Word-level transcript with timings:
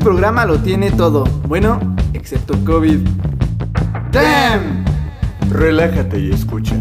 programa 0.00 0.46
lo 0.46 0.58
tiene 0.58 0.90
todo. 0.90 1.24
Bueno, 1.46 1.78
excepto 2.14 2.54
COVID. 2.64 3.00
¡Damn! 4.10 4.84
Relájate 5.50 6.18
y 6.18 6.30
escucha. 6.30 6.74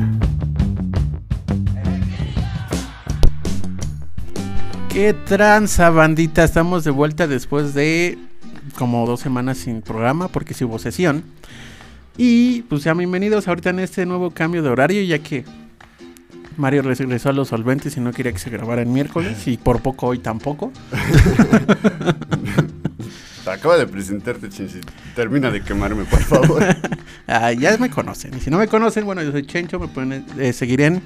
¿Qué 4.87 5.13
tranza, 5.13 5.89
bandita? 5.89 6.43
Estamos 6.43 6.85
de 6.85 6.91
vuelta 6.91 7.27
después 7.27 7.73
de 7.73 8.17
como 8.77 9.05
dos 9.05 9.19
semanas 9.19 9.57
sin 9.57 9.81
programa 9.81 10.29
porque 10.29 10.53
sí 10.53 10.63
hubo 10.63 10.79
sesión. 10.79 11.23
Y 12.17 12.61
pues 12.63 12.83
sean 12.83 12.97
bienvenidos 12.97 13.47
ahorita 13.47 13.69
en 13.69 13.79
este 13.79 14.05
nuevo 14.05 14.31
cambio 14.31 14.63
de 14.63 14.69
horario, 14.69 15.03
ya 15.03 15.19
que 15.19 15.43
Mario 16.55 16.83
regresó 16.83 17.29
a 17.29 17.33
los 17.33 17.49
solventes 17.49 17.97
y 17.97 17.99
no 17.99 18.13
quería 18.13 18.31
que 18.31 18.39
se 18.39 18.49
grabara 18.49 18.81
el 18.81 18.87
miércoles 18.87 19.45
y 19.47 19.57
por 19.57 19.81
poco 19.81 20.07
hoy 20.07 20.19
tampoco. 20.19 20.71
Acaba 23.51 23.77
de 23.77 23.87
presentarte, 23.87 24.49
Chencho. 24.49 24.79
Termina 25.15 25.51
de 25.51 25.61
quemarme, 25.61 26.05
por 26.05 26.21
favor. 26.21 26.63
Ah, 27.31 27.51
ya 27.51 27.77
me 27.77 27.91
conocen. 27.91 28.35
Y 28.35 28.39
si 28.39 28.49
no 28.49 28.57
me 28.57 28.67
conocen, 28.67 29.05
bueno, 29.05 29.21
yo 29.21 29.31
soy 29.31 29.45
Chencho. 29.45 29.79
Me 29.79 29.87
pueden 29.87 30.25
eh, 30.39 30.51
seguir 30.51 30.81
en 30.81 31.03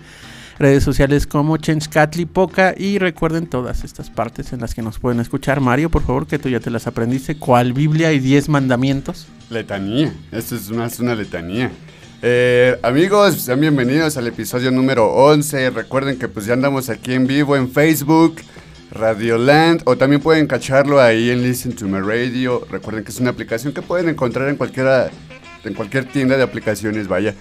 redes 0.57 0.81
sociales 0.81 1.28
como 1.28 1.57
Chenchcatli 1.57 2.25
Poca. 2.25 2.74
Y 2.78 2.98
recuerden 2.98 3.45
todas 3.45 3.84
estas 3.84 4.10
partes 4.10 4.54
en 4.54 4.62
las 4.62 4.74
que 4.74 4.81
nos 4.81 5.00
pueden 5.00 5.19
escuchar. 5.19 5.60
Mario, 5.60 5.90
por 5.90 6.01
favor, 6.01 6.25
que 6.25 6.40
tú 6.40 6.48
ya 6.48 6.62
te 6.62 6.69
las 6.69 6.88
aprendiste. 6.88 7.36
¿Cuál 7.36 7.74
Biblia 7.74 8.13
y 8.13 8.19
10 8.19 8.48
mandamientos? 8.48 9.28
Letanía. 9.50 10.13
Esto 10.31 10.56
es 10.56 10.69
más 10.69 10.98
una 11.01 11.13
letanía. 11.13 11.72
Eh, 12.22 12.80
amigos, 12.84 13.36
sean 13.42 13.60
bienvenidos 13.60 14.16
al 14.16 14.28
episodio 14.28 14.72
número 14.72 15.12
11. 15.12 15.72
Recuerden 15.72 16.18
que 16.18 16.30
pues 16.30 16.46
ya 16.46 16.54
andamos 16.54 16.89
aquí 16.89 17.16
en 17.16 17.28
vivo 17.28 17.57
en 17.57 17.69
Facebook. 17.69 18.38
Radioland 18.94 19.81
o 19.86 19.98
también 19.98 20.22
pueden 20.22 20.48
cacharlo 20.48 21.01
ahí 21.01 21.31
en 21.31 21.44
Listen 21.44 21.75
to 21.75 21.88
My 21.88 22.00
Radio. 22.00 22.66
Recuerden 22.69 23.04
que 23.04 23.12
es 23.12 23.19
una 23.19 23.31
aplicación 23.31 23.74
que 23.74 23.81
pueden 23.81 24.10
encontrar 24.10 24.50
en 24.50 24.56
cualquiera 24.56 25.10
en 25.63 25.74
cualquier 25.74 26.06
tienda 26.06 26.38
de 26.38 26.44
aplicaciones, 26.44 27.07
vaya. 27.07 27.36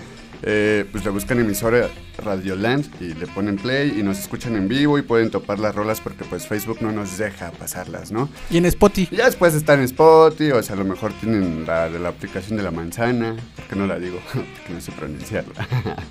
Eh, 0.44 0.86
pues 0.90 1.04
le 1.04 1.10
buscan 1.10 1.38
emisora 1.38 1.88
Radioland 2.18 2.84
y 3.00 3.14
le 3.14 3.28
ponen 3.28 3.56
play 3.56 3.94
y 3.96 4.02
nos 4.02 4.18
escuchan 4.18 4.56
en 4.56 4.66
vivo 4.66 4.98
y 4.98 5.02
pueden 5.02 5.30
topar 5.30 5.60
las 5.60 5.72
rolas 5.72 6.00
porque 6.00 6.24
pues 6.24 6.48
Facebook 6.48 6.78
no 6.80 6.90
nos 6.90 7.16
deja 7.16 7.52
pasarlas, 7.52 8.10
¿no? 8.10 8.28
Y 8.50 8.56
en 8.56 8.66
Spotify. 8.66 9.14
Ya 9.14 9.26
después 9.26 9.54
están 9.54 9.78
en 9.78 9.84
Spotify, 9.84 10.50
o 10.50 10.62
sea, 10.62 10.74
a 10.74 10.78
lo 10.78 10.84
mejor 10.84 11.12
tienen 11.12 11.64
la 11.64 11.88
de 11.88 12.00
la 12.00 12.08
aplicación 12.08 12.56
de 12.56 12.64
la 12.64 12.72
manzana, 12.72 13.36
porque 13.54 13.76
no 13.76 13.86
la 13.86 14.00
digo, 14.00 14.18
porque 14.32 14.74
no 14.74 14.80
sé 14.80 14.90
pronunciarla. 14.92 15.68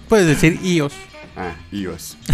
Puedes 0.08 0.28
decir 0.28 0.60
iOS 0.64 0.94
ah, 1.36 1.54
iOS. 1.72 2.18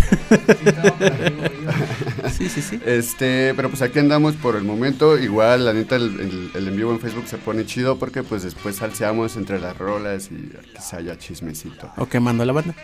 Sí, 2.38 2.49
sí, 2.49 2.61
sí. 2.61 2.79
Este, 2.85 3.53
pero 3.55 3.69
pues 3.69 3.81
aquí 3.81 3.97
andamos 3.99 4.35
por 4.35 4.55
el 4.55 4.63
momento. 4.63 5.17
Igual, 5.17 5.65
la 5.65 5.73
neta, 5.73 5.95
el, 5.95 6.19
el- 6.19 6.51
el 6.53 6.67
en 6.67 6.75
vivo 6.77 6.91
en 6.91 6.99
Facebook 6.99 7.25
se 7.27 7.38
pone 7.38 7.65
chido 7.65 7.97
porque 7.97 8.21
pues 8.21 8.44
después 8.44 8.75
salseamos 8.75 9.35
entre 9.38 9.59
las 9.59 9.75
rolas 9.77 10.29
y 10.31 10.51
quizá 10.75 10.97
haya 10.97 11.17
chismecito. 11.17 11.89
O 11.97 12.05
quemando 12.07 12.44
a 12.44 12.45
la 12.45 12.53
banda. 12.53 12.75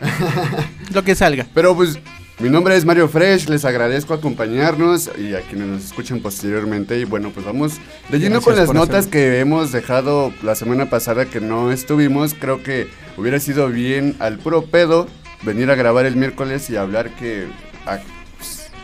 Lo 0.93 1.03
que 1.03 1.13
salga. 1.15 1.45
Pero 1.53 1.75
pues, 1.75 1.99
mi 2.39 2.49
nombre 2.49 2.75
es 2.75 2.83
Mario 2.85 3.07
Fresh, 3.07 3.47
les 3.47 3.63
agradezco 3.63 4.13
acompañarnos 4.13 5.11
y 5.19 5.35
a 5.35 5.41
quienes 5.41 5.67
nos 5.67 5.85
escuchen 5.85 6.21
posteriormente. 6.21 6.99
Y 6.99 7.05
bueno, 7.05 7.29
pues 7.31 7.45
vamos 7.45 7.73
de 8.09 8.19
lleno 8.19 8.41
Gracias 8.41 8.45
con 8.45 8.55
las 8.55 8.73
notas 8.73 9.07
que 9.07 9.39
hemos 9.39 9.71
dejado 9.71 10.33
la 10.41 10.55
semana 10.55 10.89
pasada 10.89 11.25
que 11.25 11.41
no 11.41 11.71
estuvimos. 11.71 12.33
Creo 12.33 12.63
que 12.63 12.87
hubiera 13.17 13.39
sido 13.39 13.67
bien 13.69 14.15
al 14.19 14.39
puro 14.39 14.65
pedo 14.65 15.07
venir 15.45 15.69
a 15.71 15.75
grabar 15.75 16.05
el 16.05 16.15
miércoles 16.15 16.69
y 16.69 16.75
hablar 16.75 17.09
que... 17.11 17.47
ah, 17.85 17.99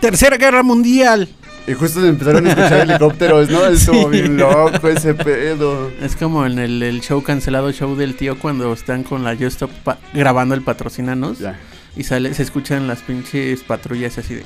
Tercera 0.02 0.38
Guerra 0.38 0.64
Mundial. 0.64 1.28
y 1.68 1.74
justo 1.74 2.06
empezaron 2.06 2.46
a 2.48 2.50
escuchar 2.50 2.80
helicópteros, 2.90 3.50
¿no? 3.50 3.66
Estuvo 3.66 4.04
Sí. 4.04 4.10
bien 4.22 4.38
loco 4.38 4.88
ese 4.88 5.14
pedo. 5.14 5.92
Es 6.02 6.16
como 6.16 6.46
en 6.46 6.58
el, 6.60 6.82
el 6.84 7.02
show 7.02 7.22
cancelado, 7.22 7.72
show 7.72 7.96
del 7.96 8.16
tío, 8.16 8.40
cuando 8.40 8.72
están 8.74 9.04
con 9.04 9.24
la 9.24 9.32
Just 9.36 9.62
Stop 9.62 9.72
grabando 10.14 10.56
el 10.56 10.62
Patrocinanos. 10.62 11.40
Ya. 11.40 11.60
Y 11.98 12.04
sale, 12.04 12.34
se 12.34 12.44
escuchan 12.44 12.88
las 12.88 13.00
pinches 13.02 13.62
patrullas 13.64 14.18
así 14.18 14.36
de... 14.36 14.44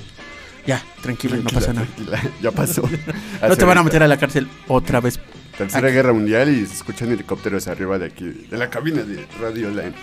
Ya, 0.65 0.81
tranquilo, 1.01 1.36
no 1.36 1.50
pasa 1.50 1.74
nada. 1.74 1.86
tranquila, 1.88 2.21
Ya 2.42 2.51
pasó. 2.51 2.81
No 3.48 3.56
te 3.57 3.65
van 3.65 3.77
a 3.77 3.83
meter 3.83 4.01
a 4.01 4.07
la 4.07 4.18
cárcel 4.18 4.48
otra 4.68 5.01
vez. 5.01 5.19
Tercera 5.57 5.89
Guerra 5.89 6.13
Mundial 6.13 6.50
y 6.50 6.65
se 6.65 6.73
escuchan 6.73 7.11
helicópteros 7.11 7.67
arriba 7.67 8.00
de 8.00 8.07
aquí, 8.07 8.25
de 8.25 8.57
la 8.57 8.69
cabina 8.69 9.03
de 9.03 9.25
Radio 9.39 9.69
Land. 9.69 9.94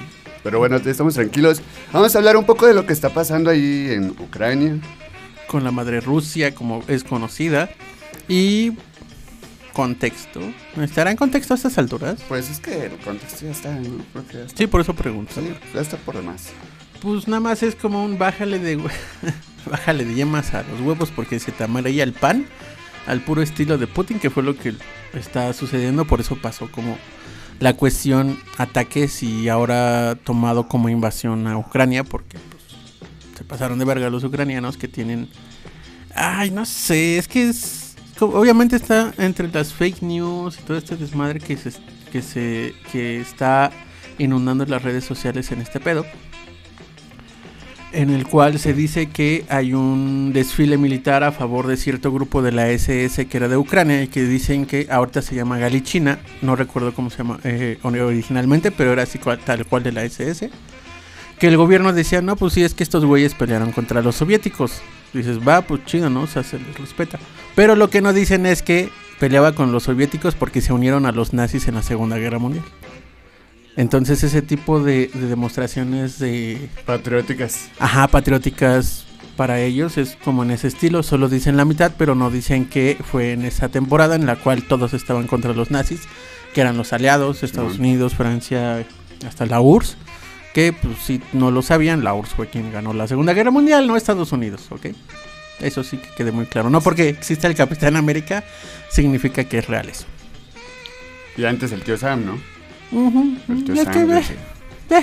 Pero 0.43 0.59
bueno, 0.59 0.77
estamos 0.77 1.15
tranquilos. 1.15 1.61
Vamos 1.93 2.15
a 2.15 2.19
hablar 2.19 2.37
un 2.37 2.45
poco 2.45 2.67
de 2.67 2.75
lo 2.75 2.87
que 2.87 2.93
está 2.93 3.11
pasando 3.11 3.51
ahí 3.51 3.89
en 3.91 4.11
Ucrania. 4.11 4.79
Con 5.49 5.65
la 5.65 5.71
madre 5.71 6.01
Rusia, 6.01 6.55
como 6.55 6.83
es 6.89 7.05
conocida. 7.05 7.69
Y... 8.29 8.73
Contexto. 9.73 10.41
¿Estará 10.81 11.11
en 11.11 11.17
contexto 11.17 11.55
a 11.55 11.57
estas 11.57 11.79
alturas? 11.79 12.21
Pues 12.29 12.51
es 12.51 12.59
que 12.59 12.87
el 12.87 12.97
contexto 12.99 13.47
ya 13.47 13.53
está, 13.53 13.73
¿no? 13.75 14.05
Creo 14.13 14.27
que 14.27 14.35
ya 14.35 14.45
está, 14.45 14.57
Sí, 14.59 14.67
por 14.67 14.81
eso 14.81 14.95
pregunto. 14.95 15.33
sí, 15.35 15.53
ya 15.75 15.81
está 15.81 15.97
por 15.97 16.17
demás. 16.17 16.49
Pues 17.01 17.29
nada 17.29 17.41
más 17.41 17.63
es 17.63 17.77
como 17.77 18.05
un 18.05 18.19
bájale 18.19 18.59
de 18.59 18.79
bájale 19.71 20.05
de 20.05 20.15
yemas 20.15 20.55
a 20.55 20.65
los 20.65 20.81
huevos 20.81 21.11
porque 21.15 21.39
se 21.39 21.53
te 21.53 21.65
amarilla 21.65 22.03
el 22.03 22.13
pan 22.13 22.47
al 23.07 23.21
puro 23.21 23.43
estilo 23.43 23.79
de 23.79 23.87
Putin, 23.87 24.19
que 24.19 24.31
fue 24.31 24.43
lo 24.43 24.57
que 24.57 24.75
está 25.15 25.53
sucediendo, 25.53 26.05
por 26.05 26.21
eso 26.21 26.37
pasó 26.37 26.71
como 26.71 26.97
la 27.61 27.75
cuestión 27.75 28.39
ataques 28.57 29.23
y 29.23 29.49
ahora 29.49 30.17
tomado 30.25 30.67
como 30.67 30.89
invasión 30.89 31.47
a 31.47 31.59
Ucrania 31.59 32.05
porque 32.05 32.39
pues, 32.39 32.63
se 33.37 33.45
pasaron 33.45 33.79
de 33.79 33.85
verga 33.85 34.09
los 34.09 34.25
ucranianos 34.25 34.79
que 34.79 34.89
tienen 34.89 35.29
ay, 36.15 36.51
no 36.51 36.65
sé, 36.65 37.19
es 37.19 37.29
que 37.29 37.51
es 37.51 37.95
obviamente 38.19 38.77
está 38.77 39.13
entre 39.19 39.49
las 39.49 39.73
fake 39.73 40.03
news 40.03 40.59
y 40.59 40.63
todo 40.63 40.77
este 40.77 40.97
desmadre 40.97 41.39
que 41.39 41.57
se 41.57 41.73
que 42.11 42.23
se 42.23 42.75
que 42.91 43.21
está 43.21 43.71
inundando 44.19 44.65
las 44.67 44.83
redes 44.83 45.05
sociales 45.05 45.53
en 45.53 45.61
este 45.61 45.81
pedo 45.81 46.05
en 47.93 48.11
el 48.11 48.27
cual 48.27 48.59
se 48.59 48.73
dice 48.73 49.07
que 49.07 49.45
hay 49.49 49.75
un 49.75 50.33
desfile 50.33 50.79
militar 50.79 51.25
a 51.25 51.33
favor 51.33 51.67
de 51.67 51.77
cierto 51.77 52.13
grupo 52.13 52.43
de 52.43 52.53
la 52.53 52.69
SS 52.69 53.27
que 53.27 53.37
era 53.37 53.49
de 53.49 53.57
Ucrania 53.57 54.03
y 54.03 54.09
que 54.09 54.25
dicen 54.25 54.67
que 54.67 54.87
ahorita 54.91 55.23
se 55.23 55.35
llama 55.35 55.59
Galichina, 55.59 56.19
no 56.43 56.57
recuerdo 56.57 56.95
cómo 56.95 57.11
se 57.11 57.19
llama 57.19 57.41
eh, 57.45 57.79
originalmente, 57.83 58.71
pero 58.71 58.93
era 58.93 59.03
así 59.03 59.19
tal 59.45 59.67
cual 59.67 59.83
de 59.83 59.93
la 59.93 60.05
SS. 60.05 60.51
Que 61.39 61.49
el 61.49 61.57
gobierno 61.57 61.93
decía, 61.93 62.21
no, 62.21 62.37
pues 62.37 62.53
sí, 62.53 62.63
es 62.63 62.75
que 62.75 62.83
estos 62.83 63.05
güeyes 63.05 63.35
pelearon 63.35 63.73
contra 63.73 64.03
los 64.03 64.17
soviéticos. 64.17 64.83
Dices, 65.15 65.39
va, 65.47 65.63
pues 65.63 65.85
chido, 65.87 66.11
¿no? 66.11 66.23
O 66.23 66.27
sea, 66.27 66.43
se 66.43 66.59
les 66.59 66.79
respeta. 66.79 67.19
Pero 67.55 67.77
lo 67.77 67.89
que 67.89 68.03
no 68.03 68.13
dicen 68.13 68.45
es 68.45 68.63
que 68.63 68.91
peleaba 69.19 69.55
con 69.55 69.73
los 69.73 69.85
soviéticos 69.85 70.35
porque 70.35 70.61
se 70.61 70.73
unieron 70.73 71.07
a 71.07 71.13
los 71.13 71.33
nazis 71.33 71.67
en 71.67 71.77
la 71.77 71.83
Segunda 71.83 72.19
Guerra 72.19 72.39
Mundial. 72.39 72.65
Entonces 73.81 74.23
ese 74.25 74.43
tipo 74.43 74.83
de, 74.83 75.07
de 75.07 75.27
demostraciones 75.27 76.19
de, 76.19 76.69
Patrióticas. 76.85 77.71
Ajá, 77.79 78.09
patrióticas 78.09 79.07
para 79.39 79.59
ellos 79.63 79.97
es 79.97 80.19
como 80.23 80.43
en 80.43 80.51
ese 80.51 80.69
estilo, 80.69 81.03
solo 81.03 81.31
dicen 81.31 81.57
la 81.57 81.65
mitad, 81.65 81.93
pero 81.97 82.15
no 82.15 82.31
dicen 82.31 82.67
que 82.67 82.99
fue 83.11 83.33
en 83.33 83.47
esa 83.47 83.71
temporada 83.71 84.17
en 84.17 84.27
la 84.27 84.37
cual 84.37 84.65
todos 84.65 84.93
estaban 84.93 85.27
contra 85.27 85.55
los 85.55 85.71
nazis, 85.71 86.03
que 86.53 86.61
eran 86.61 86.77
los 86.77 86.93
aliados, 86.93 87.43
Estados. 87.43 87.79
Unidos, 87.79 88.15
Francia, 88.15 88.85
hasta 89.27 89.47
la 89.47 89.63
URSS, 89.63 89.97
que 90.53 90.75
pues 90.75 90.99
si 90.99 91.23
no 91.33 91.51
lo 91.51 91.63
sabían, 91.63 92.05
la 92.05 92.13
URSS 92.13 92.35
fue 92.35 92.49
quien 92.51 92.71
ganó 92.71 92.93
la 92.93 93.09
Segunda 93.09 93.33
Guerra 93.33 93.51
Mundial, 93.51 93.87
no 93.87 93.97
Estados 93.97 94.31
Unidos, 94.33 94.67
¿ok? 94.69 94.89
Eso 95.61 95.85
sí 95.85 95.97
que 95.97 96.11
quede 96.19 96.33
muy 96.33 96.45
claro. 96.45 96.69
No 96.69 96.83
porque 96.83 97.09
exista 97.09 97.47
el 97.47 97.55
Capitán 97.55 97.97
América, 97.97 98.45
significa 98.91 99.45
que 99.45 99.57
es 99.57 99.67
real 99.67 99.89
eso. 99.89 100.05
Y 101.39 101.47
antes 101.47 101.73
el 101.73 101.81
tío 101.81 101.97
Sam, 101.97 102.27
¿no? 102.27 102.60
Es 102.93 103.89
que 103.89 104.05
ve, 104.05 104.17
dice. 104.17 104.37
ve. 104.89 105.03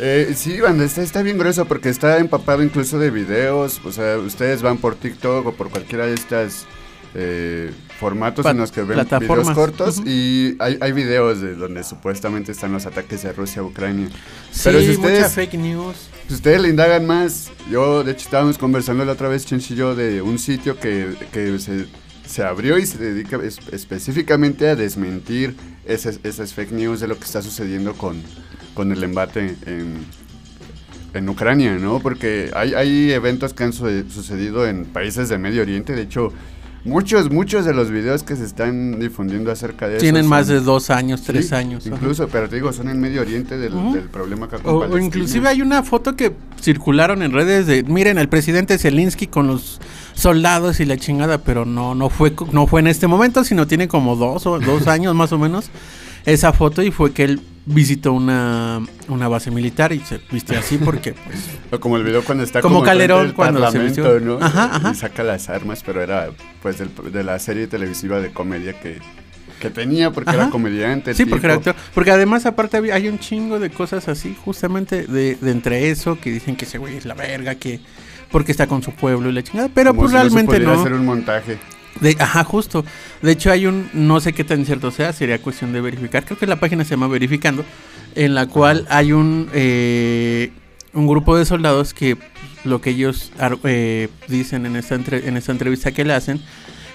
Eh, 0.00 0.32
sí, 0.34 0.60
banda, 0.60 0.84
está, 0.84 1.02
está 1.02 1.22
bien 1.22 1.38
grueso 1.38 1.66
porque 1.66 1.88
está 1.88 2.18
empapado 2.18 2.62
incluso 2.62 2.98
de 2.98 3.10
videos. 3.10 3.80
O 3.84 3.92
sea, 3.92 4.18
ustedes 4.18 4.60
van 4.62 4.78
por 4.78 4.96
TikTok 4.96 5.46
o 5.46 5.52
por 5.52 5.70
cualquiera 5.70 6.06
de 6.06 6.14
estas 6.14 6.66
eh, 7.14 7.70
formatos 8.00 8.42
Pa- 8.42 8.50
en 8.50 8.56
los 8.58 8.72
que 8.72 8.82
ven 8.82 9.06
videos 9.20 9.50
cortos 9.52 10.02
y 10.04 10.56
hay, 10.58 10.78
hay 10.80 10.90
videos 10.90 11.40
de 11.40 11.54
donde 11.54 11.84
supuestamente 11.84 12.50
están 12.50 12.72
los 12.72 12.86
ataques 12.86 13.22
de 13.22 13.32
Rusia 13.32 13.62
a 13.62 13.64
Ucrania. 13.64 14.08
Sí, 14.50 14.62
Pero 14.64 14.80
si 14.80 14.86
mucha 14.88 15.00
ustedes- 15.00 15.32
fake 15.32 15.54
news. 15.54 15.96
Si 16.26 16.34
ustedes 16.34 16.60
le 16.62 16.70
indagan 16.70 17.06
más, 17.06 17.50
yo 17.70 18.02
de 18.02 18.12
hecho 18.12 18.24
estábamos 18.24 18.58
conversando 18.58 19.04
la 19.04 19.12
otra 19.12 19.28
vez, 19.28 19.44
Chenchi 19.46 19.74
y 19.74 19.76
yo, 19.76 19.94
de 19.94 20.22
un 20.22 20.38
sitio 20.40 20.80
que, 20.80 21.14
que 21.32 21.58
se, 21.60 21.86
se 22.26 22.42
abrió 22.42 22.78
y 22.78 22.86
se 22.86 22.98
dedica 22.98 23.38
es- 23.42 23.58
específicamente 23.72 24.68
a 24.68 24.76
desmentir 24.76 25.54
esas, 25.86 26.18
fake 26.54 26.72
news 26.72 27.00
de 27.00 27.08
lo 27.08 27.18
que 27.18 27.24
está 27.24 27.42
sucediendo 27.42 27.94
con, 27.94 28.22
con 28.74 28.90
el 28.92 29.02
embate 29.04 29.54
en, 29.66 30.04
en 31.14 31.28
Ucrania, 31.28 31.76
¿no? 31.78 32.00
Porque 32.00 32.50
hay, 32.54 32.74
hay 32.74 33.12
eventos 33.12 33.54
que 33.54 33.64
han 33.64 33.72
su- 33.72 34.08
sucedido 34.10 34.66
en 34.66 34.84
países 34.86 35.28
del 35.28 35.38
Medio 35.40 35.62
Oriente, 35.62 35.92
de 35.94 36.02
hecho... 36.02 36.32
Muchos, 36.84 37.30
muchos 37.30 37.64
de 37.64 37.72
los 37.72 37.90
videos 37.90 38.22
que 38.22 38.36
se 38.36 38.44
están 38.44 39.00
difundiendo 39.00 39.50
acerca 39.50 39.88
de 39.88 39.94
eso 39.96 40.02
Tienen 40.02 40.26
más 40.26 40.46
son- 40.46 40.56
de 40.56 40.60
dos 40.62 40.90
años, 40.90 41.22
tres 41.22 41.48
Sí, 41.48 41.54
años. 41.54 41.86
ajá. 41.86 41.96
Incluso, 41.96 42.28
pero 42.28 42.46
te 42.48 42.56
digo, 42.56 42.72
son 42.74 42.90
en 42.90 43.00
Medio 43.00 43.22
Oriente 43.22 43.56
del, 43.56 43.72
problema 44.12 44.48
con 44.48 44.60
O, 44.64 44.80
o 44.80 44.98
inclusive 44.98 45.48
hay 45.48 45.62
una 45.62 45.82
foto 45.82 46.14
que 46.14 46.32
circularon 46.60 47.22
en 47.22 47.32
redes 47.32 47.66
de, 47.66 47.84
miren, 47.84 48.18
el 48.18 48.28
presidente 48.28 48.76
Zelensky 48.76 49.26
con 49.26 49.46
los 49.46 49.80
soldados 50.14 50.78
y 50.80 50.84
la 50.84 50.98
chingada, 50.98 51.38
pero 51.38 51.64
no, 51.64 51.94
no 51.94 52.10
fue, 52.10 52.34
no 52.52 52.66
fue 52.66 52.80
en 52.80 52.88
este 52.88 53.06
momento, 53.06 53.44
sino 53.44 53.66
tiene 53.66 53.88
como 53.88 54.14
dos 54.16 54.46
o 54.46 54.58
dos 54.60 54.86
años 54.86 55.14
más 55.14 55.32
o 55.32 55.38
menos 55.38 55.70
esa 56.26 56.52
foto 56.52 56.82
y 56.82 56.90
fue 56.90 57.12
que 57.12 57.24
él 57.24 57.40
visitó 57.66 58.12
una, 58.12 58.80
una 59.08 59.26
base 59.28 59.50
militar 59.50 59.92
y 59.92 60.00
se 60.00 60.20
vistió 60.30 60.58
así 60.58 60.76
porque 60.76 61.12
pues 61.24 61.48
O 61.70 61.80
como 61.80 61.96
el 61.96 62.04
video 62.04 62.22
cuando 62.22 62.44
está 62.44 62.60
Como 62.60 62.80
enfrente 62.80 62.98
Calderón 63.08 63.32
cuando 63.32 63.70
se 63.70 63.78
vistió. 63.78 64.20
¿no? 64.20 64.38
Ajá, 64.40 64.70
ajá. 64.76 64.90
Y 64.92 64.94
saca 64.94 65.22
las 65.22 65.48
armas, 65.48 65.82
pero 65.84 66.02
era 66.02 66.28
pues 66.62 66.78
del- 66.78 66.90
de 67.12 67.24
la 67.24 67.38
serie 67.38 67.66
televisiva 67.66 68.20
de 68.20 68.32
comedia 68.32 68.78
que, 68.80 68.98
que 69.60 69.70
tenía 69.70 70.10
porque 70.10 70.30
Ajá. 70.30 70.42
era 70.42 70.50
comediante. 70.50 71.14
Sí, 71.14 71.24
porque 71.24 71.46
era 71.46 71.54
actor. 71.54 71.74
Porque 71.94 72.10
además, 72.10 72.44
aparte, 72.44 72.76
había- 72.76 72.94
hay 72.96 73.08
un 73.08 73.18
chingo 73.18 73.58
de 73.58 73.70
cosas 73.70 74.08
así, 74.08 74.36
justamente 74.44 75.06
de, 75.06 75.36
de 75.36 75.50
entre 75.50 75.90
eso, 75.90 76.18
que 76.20 76.30
dicen 76.30 76.56
que 76.56 76.66
ese 76.66 76.76
güey 76.78 76.96
es 76.96 77.06
la 77.06 77.14
verga, 77.14 77.54
que. 77.54 77.80
Porque 78.30 78.50
está 78.52 78.66
con 78.66 78.82
su 78.82 78.90
pueblo 78.92 79.30
y 79.30 79.32
la 79.32 79.42
chingada. 79.42 79.68
Pero 79.72 79.90
Como 79.90 80.02
pues 80.02 80.10
si 80.10 80.16
no 80.16 80.22
se 80.24 80.28
realmente 80.34 80.60
no. 80.66 80.72
hacer 80.80 80.92
un 80.92 81.06
montaje. 81.06 81.58
De, 82.00 82.16
ajá, 82.18 82.44
justo. 82.44 82.84
De 83.22 83.32
hecho, 83.32 83.50
hay 83.52 83.66
un. 83.66 83.88
No 83.92 84.20
sé 84.20 84.32
qué 84.32 84.44
tan 84.44 84.64
cierto 84.66 84.90
sea, 84.90 85.12
sería 85.12 85.40
cuestión 85.40 85.72
de 85.72 85.80
verificar. 85.80 86.24
Creo 86.24 86.38
que 86.38 86.46
la 86.46 86.58
página 86.60 86.84
se 86.84 86.90
llama 86.90 87.06
Verificando. 87.08 87.64
En 88.14 88.34
la 88.34 88.46
cual 88.46 88.86
hay 88.90 89.12
un. 89.12 89.48
eh, 89.52 90.50
un 90.92 91.06
grupo 91.08 91.36
de 91.36 91.44
soldados 91.44 91.92
que 91.94 92.16
lo 92.64 92.80
que 92.80 92.90
ellos 92.90 93.32
eh, 93.64 94.08
dicen 94.28 94.64
en 94.66 94.76
esta, 94.76 94.94
entre- 94.94 95.26
en 95.28 95.36
esta 95.36 95.50
entrevista 95.50 95.90
que 95.90 96.04
le 96.04 96.12
hacen 96.14 96.40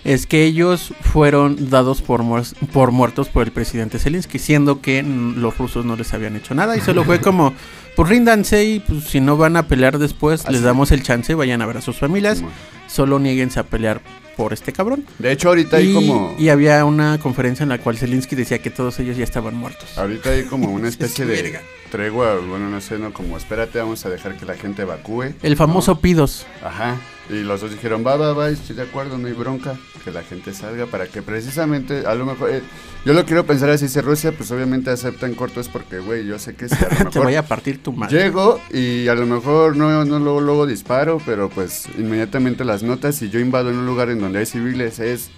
es 0.06 0.26
que 0.26 0.46
ellos 0.46 0.94
fueron 1.02 1.70
dados 1.70 2.02
por, 2.02 2.22
muer- 2.24 2.56
por 2.72 2.92
muertos 2.92 3.28
por 3.28 3.44
el 3.46 3.52
presidente 3.52 4.00
Zelensky, 4.00 4.40
siendo 4.40 4.80
que 4.82 5.04
los 5.04 5.58
rusos 5.58 5.84
no 5.84 5.98
les 5.98 6.14
habían 6.14 6.38
hecho 6.38 6.56
nada 6.56 6.78
y 6.78 6.80
solo 6.82 7.04
fue 7.04 7.20
como, 7.20 7.54
pues 7.96 8.10
ríndanse 8.10 8.64
y 8.66 8.80
pues 8.80 9.06
si 9.06 9.20
no 9.20 9.38
van 9.38 9.58
a 9.58 9.68
pelear 9.68 9.98
después, 10.00 10.42
Así 10.42 10.52
les 10.52 10.60
es. 10.62 10.66
damos 10.66 10.92
el 10.92 11.04
chance, 11.04 11.34
vayan 11.36 11.62
a 11.62 11.66
ver 11.66 11.78
a 11.78 11.82
sus 11.82 11.98
familias. 11.98 12.44
Solo 12.88 13.20
nieguense 13.20 13.60
a 13.60 13.64
pelear 13.64 14.02
por 14.36 14.54
este 14.54 14.72
cabrón. 14.72 15.06
De 15.20 15.32
hecho, 15.32 15.50
ahorita 15.50 15.78
hay 15.78 15.94
como. 15.94 16.34
y 16.40 16.50
había 16.50 16.84
una 16.86 17.20
conferencia 17.20 17.64
en 17.64 17.70
la 17.70 17.78
cual 17.78 17.98
Zelensky 17.98 18.36
decía 18.36 18.60
que 18.60 18.70
todos 18.70 18.98
ellos 19.00 19.18
ya 19.18 19.24
estaban 19.24 19.54
muertos. 19.54 19.98
Ahorita 19.98 20.30
hay 20.32 20.44
como 20.44 20.72
una 20.72 20.88
especie 20.90 21.26
de 21.26 21.60
tregua, 21.92 22.36
bueno, 22.38 22.70
no 22.70 22.82
sé, 22.82 22.98
no, 22.98 23.12
como 23.14 23.38
espérate, 23.38 23.80
vamos 23.80 24.06
a 24.06 24.10
dejar 24.10 24.38
que 24.38 24.46
la 24.46 24.56
gente 24.56 24.84
evacúe. 24.84 25.34
El 25.44 25.56
famoso 25.58 26.00
Pidos. 26.00 26.46
Ajá. 26.64 26.96
Y 27.30 27.44
los 27.44 27.62
dos 27.62 27.72
dijeron, 27.72 28.04
va, 28.06 28.16
va, 28.16 28.34
va, 28.34 28.50
estoy 28.50 28.76
de 28.76 28.82
acuerdo, 28.82 29.20
no 29.20 29.28
hay 29.28 29.34
bronca, 29.34 29.78
que 30.04 30.10
la 30.12 30.24
gente 30.24 30.52
salga 30.52 30.88
para 30.88 31.06
que 31.06 31.22
precisamente, 31.22 32.06
a 32.08 32.16
lo 32.16 32.26
mejor, 32.26 32.50
eh, 32.50 32.62
yo 33.06 33.14
lo 33.14 33.24
quiero 33.24 33.46
pensar 33.46 33.70
así, 33.70 33.88
si 33.88 34.02
Rusia, 34.02 34.32
pues 34.32 34.50
obviamente 34.52 34.90
acepta 34.90 35.28
en 35.28 35.36
corto, 35.36 35.62
es 35.62 35.68
porque, 35.70 36.00
güey, 36.00 36.26
yo 36.26 36.40
sé 36.40 36.56
que 36.56 36.68
si 36.68 36.76
a 37.00 37.04
lo 37.04 37.10
Te 37.12 37.20
voy 37.20 37.36
a 37.36 37.46
partir 37.46 37.84
tu 37.84 37.94
madre. 37.94 38.18
llego 38.18 38.60
y 38.72 39.08
a 39.08 39.14
lo 39.14 39.28
mejor 39.28 39.76
no, 39.78 40.06
no 40.06 40.18
luego, 40.18 40.42
luego 40.42 40.66
disparo, 40.66 41.22
pero 41.24 41.50
pues 41.50 41.88
inmediatamente 42.00 42.66
las 42.66 42.82
notas 42.82 43.22
y 43.22 43.30
yo 43.30 43.40
invado 43.40 43.70
en 43.70 43.78
un 43.78 43.86
lugar 43.86 44.10
en 44.10 44.20
donde 44.20 44.40
hay 44.40 44.46
civiles, 44.48 44.98
es 45.00 45.30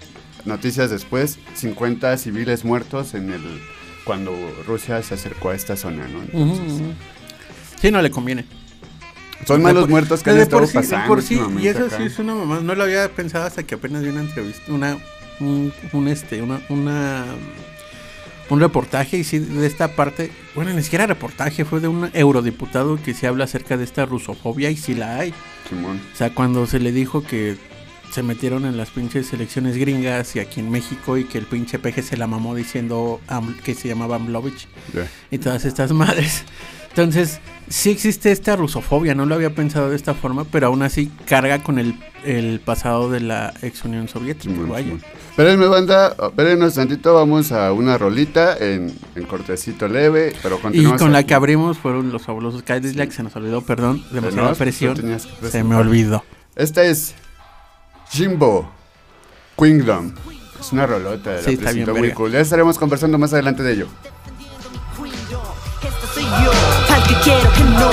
noticias 0.46 0.90
después, 0.90 1.38
50 1.54 2.16
civiles 2.16 2.64
muertos 2.64 3.12
en 3.12 3.32
el, 3.32 3.42
cuando 4.04 4.32
Rusia 4.66 5.02
se 5.02 5.12
acercó 5.12 5.50
a 5.50 5.54
esta 5.54 5.76
zona, 5.76 6.08
¿no? 6.08 6.22
Entonces, 6.22 6.80
ujú. 6.80 6.92
Sí, 7.80 7.90
no 7.90 8.00
le 8.00 8.10
conviene. 8.10 8.46
Son 9.46 9.62
malos 9.62 9.82
por- 9.84 9.90
muertos 9.90 10.22
que 10.22 10.30
han 10.30 10.38
estado 10.38 10.66
sí, 10.66 10.74
pasando. 10.74 11.06
por 11.08 11.22
sí, 11.22 11.40
y 11.60 11.66
eso 11.68 11.86
acá. 11.86 11.96
sí 11.98 12.04
es 12.04 12.18
una 12.18 12.34
mamá. 12.34 12.60
No 12.60 12.74
lo 12.74 12.84
había 12.84 13.08
pensado 13.10 13.44
hasta 13.46 13.62
que 13.62 13.74
apenas 13.74 14.02
vi 14.02 14.08
una 14.08 14.20
entrevista, 14.20 14.72
una, 14.72 14.96
un, 15.40 15.72
un, 15.92 16.08
este, 16.08 16.42
una, 16.42 16.60
una, 16.68 17.24
un 18.50 18.60
reportaje 18.60 19.18
y 19.18 19.24
sí 19.24 19.38
de 19.38 19.66
esta 19.66 19.88
parte. 19.96 20.30
Bueno, 20.54 20.72
ni 20.72 20.82
siquiera 20.82 21.06
reportaje, 21.06 21.64
fue 21.64 21.80
de 21.80 21.88
un 21.88 22.10
eurodiputado 22.12 22.98
que 23.02 23.14
se 23.14 23.26
habla 23.26 23.44
acerca 23.44 23.76
de 23.76 23.84
esta 23.84 24.04
rusofobia 24.06 24.70
y 24.70 24.76
sí 24.76 24.94
la 24.94 25.18
hay. 25.18 25.32
Simón. 25.68 26.00
O 26.12 26.16
sea, 26.16 26.34
cuando 26.34 26.66
se 26.66 26.78
le 26.78 26.92
dijo 26.92 27.22
que 27.24 27.56
se 28.12 28.22
metieron 28.22 28.66
en 28.66 28.76
las 28.76 28.90
pinches 28.90 29.32
elecciones 29.32 29.78
gringas 29.78 30.36
y 30.36 30.40
aquí 30.40 30.60
en 30.60 30.70
México 30.70 31.16
y 31.16 31.24
que 31.24 31.38
el 31.38 31.46
pinche 31.46 31.78
peje 31.78 32.02
se 32.02 32.18
la 32.18 32.26
mamó 32.26 32.54
diciendo 32.54 33.22
que 33.64 33.74
se 33.74 33.88
llamaba 33.88 34.16
Amlovich 34.16 34.68
Ya. 34.92 35.08
y 35.30 35.38
todas 35.38 35.64
estas 35.64 35.92
madres. 35.92 36.44
Entonces, 36.92 37.40
sí 37.68 37.90
existe 37.90 38.30
esta 38.32 38.54
rusofobia, 38.54 39.14
no 39.14 39.24
lo 39.24 39.34
había 39.34 39.54
pensado 39.54 39.88
de 39.90 39.96
esta 39.96 40.12
forma, 40.12 40.44
pero 40.44 40.66
aún 40.66 40.82
así 40.82 41.10
carga 41.26 41.62
con 41.62 41.78
el, 41.78 41.98
el 42.24 42.60
pasado 42.60 43.10
de 43.10 43.20
la 43.20 43.54
ex 43.62 43.84
Unión 43.84 44.08
Soviética. 44.08 44.52
Simón, 44.52 44.68
vaya. 44.68 44.84
Simón. 44.84 45.02
Espérenme, 45.30 45.66
banda, 45.68 46.14
espérenos 46.22 46.74
tantito, 46.74 47.14
vamos 47.14 47.50
a 47.52 47.72
una 47.72 47.96
rolita 47.96 48.58
en, 48.58 48.94
en 49.16 49.24
cortecito 49.24 49.88
leve, 49.88 50.34
pero 50.42 50.58
Y 50.58 50.60
continuamos. 50.60 51.00
con 51.00 51.12
la 51.12 51.24
que 51.24 51.32
abrimos 51.32 51.78
fueron 51.78 52.12
los 52.12 52.22
fabulosos 52.22 52.62
Cadillac, 52.62 53.10
se 53.10 53.22
nos 53.22 53.34
olvidó, 53.36 53.62
perdón, 53.62 54.04
demasiada 54.10 54.50
no, 54.50 54.54
presión, 54.54 55.18
se 55.50 55.64
me 55.64 55.74
olvidó. 55.74 56.22
Esta 56.54 56.84
es 56.84 57.14
Jimbo 58.10 58.70
Kingdom. 59.56 60.12
Es 60.60 60.70
una 60.72 60.86
rolota 60.86 61.30
de 61.30 61.36
la 61.38 61.42
Sí, 61.42 61.54
está 61.54 61.72
bien 61.72 61.90
muy 61.90 62.12
cool. 62.12 62.30
Ya 62.32 62.40
estaremos 62.40 62.78
conversando 62.78 63.16
más 63.18 63.32
adelante 63.32 63.62
de 63.62 63.72
ello. 63.72 63.86
Que 67.12 67.20
quiero 67.20 67.52
que 67.52 67.64
no. 67.64 67.90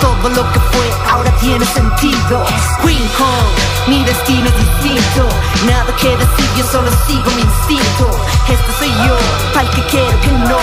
Todo 0.00 0.28
lo 0.30 0.52
que 0.52 0.60
fue 0.60 0.86
ahora 1.10 1.30
tiene 1.38 1.64
sentido. 1.66 2.44
Queen 2.82 3.06
Kong, 3.18 3.48
mi 3.88 4.02
destino 4.04 4.46
es 4.48 4.56
distinto. 4.56 5.28
Nada 5.66 5.94
que 5.96 6.16
decir, 6.16 6.48
yo 6.56 6.64
solo 6.64 6.90
sigo 7.06 7.30
mi 7.36 7.42
instinto. 7.42 8.10
Este 8.48 8.72
soy 8.78 8.88
yo, 9.06 9.16
tal 9.52 9.70
que 9.70 9.82
quiero 9.86 10.20
que 10.20 10.32
no. 10.32 10.58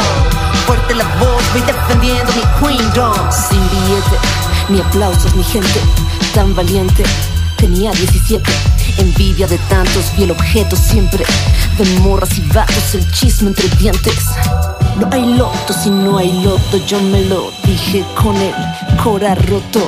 Fuerte 0.65 0.95
la 0.95 1.05
voz, 1.19 1.41
voy 1.53 1.61
defendiendo 1.61 2.31
mi 2.33 2.43
queendom. 2.59 3.31
Sin 3.31 3.61
billete, 3.69 4.17
ni 4.69 4.81
aplausos, 4.81 5.33
ni 5.35 5.43
gente 5.43 5.79
tan 6.33 6.55
valiente. 6.55 7.03
Tenía 7.57 7.91
17, 7.91 8.51
envidia 8.97 9.47
de 9.47 9.57
tantos, 9.69 10.11
vi 10.15 10.23
el 10.23 10.31
objeto 10.31 10.75
siempre. 10.75 11.25
De 11.77 11.85
morras 11.99 12.37
y 12.37 12.41
vatos, 12.53 12.95
el 12.95 13.11
chisme 13.11 13.49
entre 13.49 13.67
dientes. 13.77 14.25
No 14.99 15.07
hay 15.11 15.25
loto 15.35 15.73
si 15.73 15.91
no 15.91 16.17
hay 16.17 16.41
loto, 16.41 16.77
yo 16.87 16.99
me 16.99 17.21
lo 17.21 17.51
dije 17.63 18.03
con 18.15 18.35
el 18.35 18.53
cora 19.03 19.35
roto. 19.35 19.87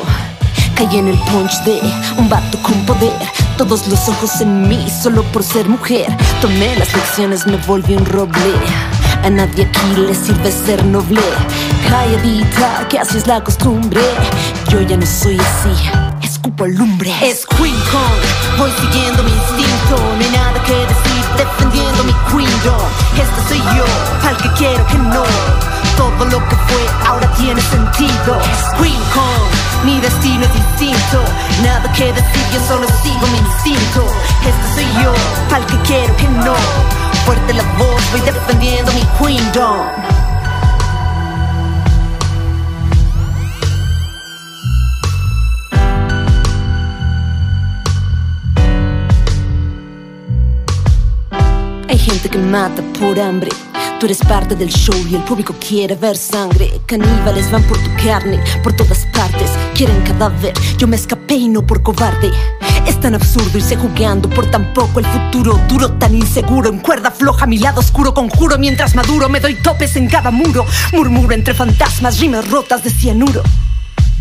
Caí 0.76 0.98
en 0.98 1.08
el 1.08 1.18
punch 1.18 1.52
de 1.64 1.82
un 2.18 2.30
vato 2.30 2.62
con 2.62 2.86
poder. 2.86 3.12
Todos 3.58 3.88
los 3.88 4.08
ojos 4.08 4.40
en 4.40 4.68
mí 4.68 4.88
solo 4.90 5.24
por 5.32 5.44
ser 5.44 5.68
mujer. 5.68 6.06
Tomé 6.42 6.76
las 6.76 6.94
lecciones, 6.94 7.48
me 7.48 7.58
volví 7.58 7.96
un 7.96 8.06
roble. 8.06 8.54
A 9.24 9.30
nadie 9.30 9.66
aquí 9.66 9.96
le 9.98 10.14
sirve 10.14 10.52
ser 10.52 10.86
noble. 10.86 11.22
Calladita, 11.90 12.88
que 12.88 13.00
así 13.00 13.18
es 13.18 13.26
la 13.26 13.44
costumbre. 13.44 14.02
Yo 14.70 14.80
ya 14.82 14.96
no 14.96 15.06
soy 15.06 15.38
así, 15.40 15.90
escupo 16.22 16.68
lumbre. 16.68 17.12
Es 17.22 17.48
Queen 17.48 17.76
Kong, 17.92 18.60
voy 18.60 18.72
siguiendo 18.80 19.24
mi 19.24 19.32
instinto. 19.32 19.96
No 20.18 20.24
hay 20.24 20.32
nada 20.32 20.64
que 20.64 20.74
decir, 20.74 21.09
defendiendo 21.40 22.04
mi 22.04 22.14
queendom. 22.30 22.82
Este 23.16 23.40
soy 23.48 23.62
yo, 23.76 23.86
al 24.28 24.38
que 24.38 24.50
quiero 24.60 24.86
que 24.88 24.98
no. 24.98 25.24
Todo 25.96 26.26
lo 26.26 26.40
que 26.50 26.56
fue 26.68 26.84
ahora 27.08 27.28
tiene 27.34 27.62
sentido. 27.62 28.32
Queen 28.78 29.04
Kong, 29.16 29.48
mi 29.86 30.00
destino 30.02 30.44
es 30.44 30.54
distinto. 30.54 31.18
Nada 31.64 31.92
que 31.94 32.12
decir, 32.12 32.46
yo 32.54 32.60
solo 32.68 32.88
sigo 33.02 33.26
mi 33.28 33.38
instinto. 33.38 34.06
Este 34.50 34.66
soy 34.76 35.04
yo, 35.04 35.14
al 35.56 35.66
que 35.66 35.78
quiero 35.88 36.16
que 36.18 36.28
no. 36.28 36.56
Fuerte 37.26 37.54
la 37.54 37.64
voz, 37.78 38.02
voy 38.12 38.22
defendiendo 38.22 38.92
mi 38.94 39.06
queendom. 39.18 40.29
Gente 52.10 52.30
que 52.30 52.40
mata 52.40 52.82
por 53.00 53.20
hambre. 53.20 53.52
Tú 54.00 54.08
eres 54.08 54.20
parte 54.20 54.56
del 54.56 54.70
show 54.70 54.96
y 55.08 55.16
el 55.16 55.24
público 55.24 55.54
quiere 55.60 55.96
ver 55.96 56.18
sangre. 56.18 56.82
Caníbales 56.88 57.52
van 57.52 57.62
por 57.64 57.78
tu 57.78 57.90
carne, 58.04 58.40
por 58.64 58.74
todas 58.74 59.06
partes. 59.14 59.52
Quieren 59.76 60.02
cadáver, 60.02 60.54
yo 60.78 60.88
me 60.88 60.96
escapé 60.96 61.36
y 61.36 61.50
no 61.50 61.62
por 61.62 61.84
cobarde. 61.84 62.32
Es 62.88 63.00
tan 63.00 63.14
absurdo 63.14 63.56
irse 63.56 63.76
jugando 63.76 64.28
por 64.30 64.50
tan 64.50 64.74
poco 64.74 65.00
el 65.00 65.06
futuro 65.06 65.60
duro, 65.70 65.92
tan 65.94 66.16
inseguro. 66.16 66.70
En 66.70 66.80
cuerda 66.80 67.12
floja, 67.12 67.46
mi 67.46 67.60
lado 67.60 67.80
oscuro 67.80 68.14
conjuro. 68.14 68.58
Mientras 68.58 68.96
maduro, 68.96 69.30
me 69.30 69.40
doy 69.40 69.56
topes 69.62 69.96
en 69.96 70.08
cada 70.08 70.32
muro. 70.32 70.66
Murmuro 70.94 71.34
entre 71.34 71.54
fantasmas, 71.54 72.20
rimas 72.20 72.50
rotas 72.50 72.84
de 72.84 72.90
cianuro. 72.90 73.44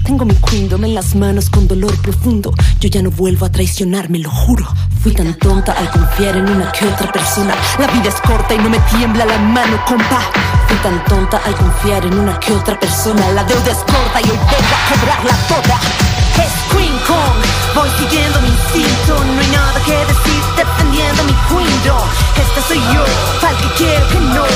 Tengo 0.05 0.25
mi 0.25 0.35
queendom 0.35 0.85
en 0.85 0.95
las 0.95 1.15
manos 1.15 1.51
con 1.51 1.69
dolor 1.69 1.95
profundo. 2.01 2.55
Yo 2.81 2.89
ya 2.89 3.03
no 3.03 3.11
vuelvo 3.11 3.47
a 3.47 3.53
traicionarme, 3.53 4.19
lo 4.19 4.31
juro. 4.31 4.67
Fui 5.09 5.15
tan 5.17 5.33
tonta 5.39 5.73
al 5.73 5.91
confiar 5.91 6.37
en 6.37 6.51
una 6.51 6.71
que 6.71 6.87
otra 6.87 7.11
persona. 7.11 7.55
La 7.79 7.87
vida 7.87 8.11
es 8.11 8.21
corta 8.21 8.53
y 8.53 8.59
no 8.59 8.69
me 8.69 8.79
tiembla 8.91 9.25
la 9.25 9.39
mano, 9.39 9.83
compa. 9.87 10.21
Fui 10.67 10.77
tan 10.83 11.03
tonta 11.05 11.41
al 11.47 11.55
confiar 11.55 12.05
en 12.05 12.19
una 12.19 12.39
que 12.39 12.53
otra 12.53 12.79
persona. 12.79 13.27
La 13.31 13.43
deuda 13.45 13.71
es 13.71 13.79
corta 13.79 14.21
y 14.21 14.25
hoy 14.25 14.37
vengo 14.37 14.75
a 14.77 15.01
cobrarla 15.01 15.35
toda. 15.49 16.28
Es 16.45 16.53
Queen 16.73 16.97
Kong, 17.07 17.39
voy 17.75 17.91
siguiendo 17.99 18.41
mi 18.41 18.49
instinto. 18.49 19.13
No 19.25 19.41
hay 19.41 19.49
nada 19.49 19.81
que 19.85 19.97
decir, 20.07 20.43
defendiendo 20.57 21.25
mi 21.25 21.35
queendom. 21.49 22.07
Este 22.37 22.61
soy 22.69 22.81
yo, 22.95 23.03
al 23.47 23.57
que 23.57 23.69
quiero 23.79 24.09
que 24.09 24.21
no. 24.21 24.47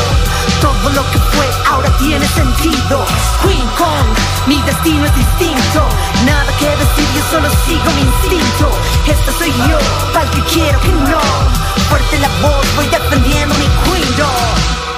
Todo 0.60 0.90
lo 0.94 1.02
que 1.10 1.18
fue 1.32 1.46
ahora 1.70 1.90
tiene 1.98 2.26
sentido. 2.28 3.04
Queen 3.42 3.68
Kong, 3.78 4.08
mi 4.46 4.60
destino 4.62 5.04
es 5.04 5.14
distinto. 5.14 5.80
Nada 6.24 6.50
que 6.58 6.68
decir, 6.68 7.06
yo 7.16 7.22
solo 7.30 7.48
sigo 7.66 7.90
mi 7.96 8.02
instinto. 8.02 8.70
Este 9.06 9.32
soy 9.38 9.52
yo, 9.68 9.78
al 10.18 10.30
que 10.30 10.42
quiero 10.52 10.80
que 10.80 10.92
no. 10.92 11.20
Fuerte 11.88 12.18
la 12.18 12.28
voz, 12.40 12.66
voy 12.76 12.86
defendiendo 12.86 13.54
mi 13.56 13.68
queendom. 13.84 14.91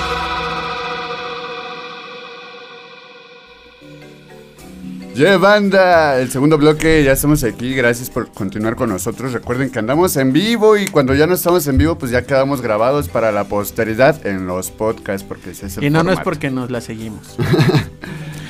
Yeah, 5.14 5.36
banda, 5.38 6.18
el 6.20 6.28
segundo 6.28 6.58
bloque, 6.58 7.04
ya 7.04 7.12
estamos 7.12 7.44
aquí, 7.44 7.72
gracias 7.74 8.10
por 8.10 8.28
continuar 8.32 8.74
con 8.74 8.88
nosotros. 8.88 9.32
Recuerden 9.32 9.70
que 9.70 9.78
andamos 9.78 10.16
en 10.16 10.32
vivo 10.32 10.76
y 10.76 10.86
cuando 10.86 11.14
ya 11.14 11.28
no 11.28 11.34
estamos 11.34 11.64
en 11.68 11.78
vivo, 11.78 11.96
pues 11.96 12.10
ya 12.10 12.22
quedamos 12.26 12.60
grabados 12.60 13.08
para 13.08 13.30
la 13.30 13.44
posteridad 13.44 14.26
en 14.26 14.48
los 14.48 14.72
podcasts, 14.72 15.24
porque 15.26 15.50
ese 15.50 15.66
es 15.66 15.76
el 15.78 15.84
Y 15.84 15.90
no, 15.90 16.02
no 16.02 16.10
es 16.12 16.18
porque 16.20 16.50
nos 16.50 16.70
la 16.70 16.80
seguimos. 16.80 17.36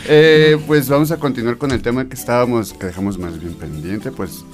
Eh, 0.06 0.58
pues 0.66 0.86
vamos 0.90 1.10
a 1.12 1.16
continuar 1.16 1.56
con 1.56 1.70
el 1.70 1.80
tema 1.80 2.04
que 2.06 2.14
estábamos, 2.14 2.74
que 2.74 2.88
dejamos 2.88 3.16
más 3.16 3.40
bien 3.40 3.54
pendiente, 3.54 4.10
pues 4.12 4.44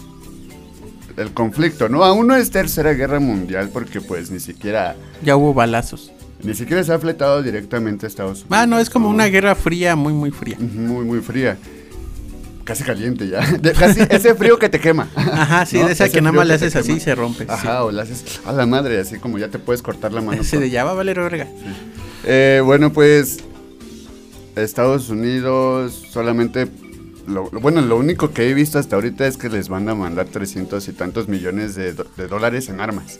el 1.17 1.33
conflicto, 1.33 1.89
¿no? 1.89 2.05
Aún 2.05 2.29
no 2.29 2.37
es 2.37 2.53
tercera 2.53 2.93
guerra 2.93 3.19
mundial 3.19 3.69
porque 3.73 4.01
pues 4.01 4.31
ni 4.31 4.39
siquiera, 4.39 4.95
Ya 5.25 5.35
hubo 5.35 5.53
balazos. 5.53 6.13
ni 6.45 6.55
siquiera 6.55 6.85
se 6.85 6.93
ha 6.93 7.01
fletado 7.01 7.43
directamente 7.43 8.07
a 8.07 8.09
Estados 8.09 8.43
Unidos. 8.43 8.57
Ah, 8.57 8.65
no, 8.67 8.79
es 8.79 8.89
como 8.91 9.09
una 9.09 9.25
guerra 9.27 9.57
fría, 9.57 9.97
muy, 9.97 10.13
muy 10.13 10.31
fría. 10.31 10.57
Muy, 10.61 11.05
muy 11.05 11.19
fría. 11.19 11.59
Casi 12.71 12.85
caliente 12.85 13.27
ya. 13.29 13.41
De- 13.61 13.73
casi 13.73 14.01
ese 14.09 14.35
frío 14.37 14.57
que 14.59 14.69
te 14.69 14.79
quema. 14.79 15.09
Ajá, 15.17 15.67
sí, 15.67 15.79
¿No? 15.79 15.87
de 15.87 15.93
esa 15.95 16.05
Ese 16.05 16.13
que 16.15 16.21
nada 16.21 16.33
más 16.33 16.47
le 16.47 16.55
haces 16.55 16.77
así 16.77 16.93
y 16.93 17.01
se 17.01 17.15
rompe. 17.17 17.45
Ajá, 17.49 17.83
o 17.83 17.91
le 17.91 18.01
haces 18.01 18.41
a 18.47 18.53
la 18.53 18.65
madre, 18.65 19.01
así 19.01 19.19
como 19.19 19.39
ya 19.39 19.49
te 19.49 19.59
puedes 19.59 19.83
cortar 19.83 20.13
la 20.13 20.21
mano. 20.21 20.41
Ese 20.43 20.59
de 20.61 20.71
ya 20.71 20.85
va 20.85 20.93
a 20.93 20.95
valer 20.95 21.19
verga. 21.19 21.49
Eh, 22.25 22.63
bueno, 22.65 22.93
pues 22.93 23.39
Estados 24.57 25.09
Unidos 25.11 26.01
solamente... 26.11 26.69
Lo, 27.27 27.49
lo- 27.53 27.61
bueno, 27.61 27.81
lo 27.81 27.97
único 27.97 28.33
que 28.33 28.49
he 28.49 28.55
visto 28.55 28.79
hasta 28.79 28.97
ahorita 28.97 29.27
es 29.27 29.37
que 29.37 29.49
les 29.49 29.69
van 29.69 29.89
a 29.89 29.95
mandar 29.95 30.27
300 30.27 30.87
y 30.89 30.93
tantos 30.93 31.29
millones 31.29 31.75
de, 31.75 31.93
do- 31.93 32.07
de 32.17 32.29
dólares 32.29 32.69
en 32.69 32.81
armas. 32.81 33.19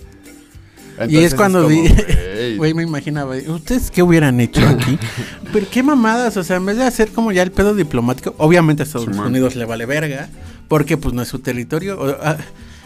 Y 1.09 1.19
es 1.19 1.35
cuando 1.35 1.65
güey, 1.65 1.89
Güey, 2.57 2.75
me 2.75 2.83
imaginaba, 2.83 3.37
¿ustedes 3.37 3.91
qué 3.91 4.03
hubieran 4.03 4.41
hecho 4.41 4.67
aquí? 4.67 4.99
Pero 5.53 5.67
qué 5.71 5.83
mamadas, 5.83 6.37
o 6.37 6.45
sea, 6.45 6.57
en 6.57 6.67
vez 6.67 6.77
de 6.77 6.85
hacer 6.85 7.11
como 7.13 7.33
ya 7.33 7.43
el 7.43 7.53
pedo 7.53 7.75
diplomático, 7.75 8.35
obviamente 8.39 8.83
a 8.83 8.87
Estados. 8.87 9.09
Unidos 9.09 9.57
le 9.57 9.65
vale 9.65 9.87
verga, 9.87 10.29
porque 10.69 10.97
pues 10.97 11.15
no 11.15 11.23
es 11.23 11.29
su 11.29 11.39
territorio. 11.41 12.01
o- 12.01 12.17
ah, 12.23 12.37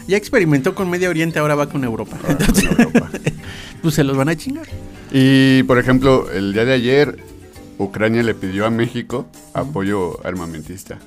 ya 0.07 0.17
experimentó 0.17 0.75
con 0.75 0.89
Medio 0.89 1.09
Oriente, 1.09 1.39
ahora 1.39 1.55
va 1.55 1.67
con 1.69 1.83
Europa. 1.83 2.17
Entonces, 2.27 2.67
con 2.67 2.79
Europa. 2.81 3.09
pues 3.81 3.95
se 3.95 4.03
los 4.03 4.15
van 4.15 4.29
a 4.29 4.35
chingar. 4.35 4.67
Y, 5.11 5.63
por 5.63 5.79
ejemplo, 5.79 6.29
el 6.31 6.53
día 6.53 6.65
de 6.65 6.73
ayer, 6.73 7.17
Ucrania 7.79 8.21
le 8.23 8.35
pidió 8.35 8.65
a 8.65 8.69
México 8.69 9.25
apoyo 9.53 10.23
armamentista. 10.25 10.99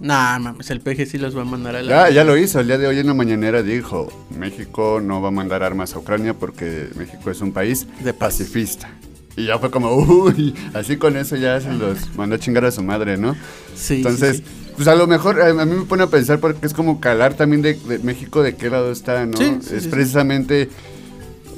Nah, 0.00 0.38
mames, 0.38 0.70
el 0.70 0.80
PG 0.80 1.06
sí 1.06 1.18
los 1.18 1.36
va 1.36 1.42
a 1.42 1.44
mandar 1.44 1.74
a 1.74 1.82
la... 1.82 2.08
Ya, 2.08 2.14
ya 2.14 2.24
lo 2.24 2.36
hizo. 2.36 2.60
El 2.60 2.68
día 2.68 2.78
de 2.78 2.86
hoy 2.86 2.98
en 3.00 3.08
la 3.08 3.14
mañanera 3.14 3.62
dijo, 3.62 4.08
México 4.30 5.00
no 5.02 5.20
va 5.20 5.28
a 5.28 5.32
mandar 5.32 5.62
armas 5.64 5.94
a 5.94 5.98
Ucrania 5.98 6.34
porque 6.34 6.88
México 6.94 7.30
es 7.30 7.40
un 7.40 7.52
país 7.52 7.86
De 8.04 8.12
pacifista. 8.12 8.88
Y 9.36 9.46
ya 9.46 9.58
fue 9.58 9.70
como, 9.70 9.94
uy, 9.94 10.54
así 10.74 10.96
con 10.96 11.16
eso 11.16 11.36
ya 11.36 11.60
se 11.60 11.72
los 11.72 12.14
mandó 12.16 12.36
a 12.36 12.38
chingar 12.38 12.64
a 12.64 12.70
su 12.70 12.82
madre, 12.82 13.16
¿no? 13.16 13.36
Sí, 13.74 13.96
Entonces, 13.96 14.38
sí, 14.38 14.42
sí. 14.44 14.72
pues 14.76 14.88
a 14.88 14.94
lo 14.94 15.06
mejor 15.06 15.40
a, 15.40 15.52
mí 15.64 15.74
me 15.76 15.84
pone 15.84 16.02
a 16.02 16.08
pensar 16.08 16.40
porque 16.40 16.66
es 16.66 16.74
como 16.74 17.00
calar 17.00 17.34
también 17.34 17.62
de, 17.62 17.74
de 17.74 17.98
México 18.00 18.42
de 18.42 18.56
qué 18.56 18.70
lado 18.70 18.90
está, 18.90 19.26
¿no? 19.26 19.36
Sí, 19.36 19.58
es 19.72 19.86
precisamente, 19.86 20.68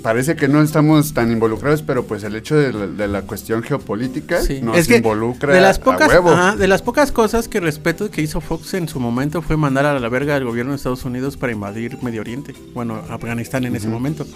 parece 0.02 0.37
que 0.37 0.49
no 0.49 0.62
estamos 0.62 1.14
tan 1.14 1.30
involucrados, 1.30 1.83
pero 1.83 2.04
pues 2.07 2.23
el 2.25 2.35
hecho 2.37 2.57
de 2.57 2.73
la, 2.73 2.87
de 2.87 3.09
la 3.09 3.23
cuestión 3.23 3.62
geopolítica 3.62 4.40
Sí. 4.42 4.61
nos 4.62 4.76
Es 4.76 4.88
que 4.88 4.97
involucra 4.97 5.54
de 5.54 5.61
las 5.61 5.78
a 5.78 5.83
pocas, 5.83 6.09
huevo. 6.09 6.30
ajá, 6.30 6.57
de 6.57 6.66
las 6.69 6.83
pocas 6.83 7.12
cosas 7.12 7.49
que 7.49 7.61
respeto 7.61 8.11
que 8.11 8.23
hizo 8.23 8.40
Fox 8.40 8.75
en 8.75 8.88
su 8.88 8.99
momento 9.00 9.42
fue 9.42 9.57
mandar 9.57 9.87
a 9.87 9.99
la 9.99 10.09
verga 10.09 10.37
al 10.37 10.45
gobierno 10.45 10.73
de 10.73 10.76
Estados 10.76 11.04
Unidos 11.04 11.37
para 11.37 11.52
invadir 11.52 11.99
Medio 12.02 12.21
Oriente, 12.23 12.54
bueno, 12.75 13.00
Afganistán 13.09 13.64
en 13.64 13.76
ese 13.76 13.88
momento. 13.88 14.26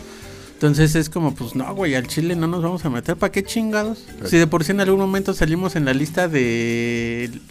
Entonces 0.54 0.94
es 0.94 1.10
como, 1.10 1.34
pues 1.34 1.54
no, 1.56 1.74
güey, 1.74 1.94
al 1.94 2.06
Chile 2.06 2.36
no 2.36 2.46
nos 2.46 2.62
vamos 2.62 2.84
a 2.84 2.90
meter, 2.90 3.16
¿para 3.16 3.32
qué 3.32 3.42
chingados? 3.42 4.06
Si 4.24 4.38
de 4.38 4.46
por 4.46 4.64
sí 4.64 4.70
en 4.72 4.80
algún 4.80 5.00
momento 5.00 5.34
salimos 5.34 5.74
en 5.76 5.84
la 5.84 5.92
lista 5.92 6.28
del 6.28 7.42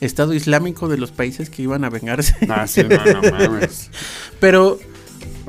Estado 0.00 0.32
Islámico 0.34 0.88
de 0.88 0.96
los 0.98 1.10
países 1.10 1.50
que 1.50 1.62
iban 1.62 1.84
a 1.84 1.90
vengarse. 1.90 2.34
Ah, 2.48 2.66
sí, 2.66 2.82
no, 2.84 2.96
no 3.04 3.30
mames. 3.32 3.90
Pero 4.40 4.78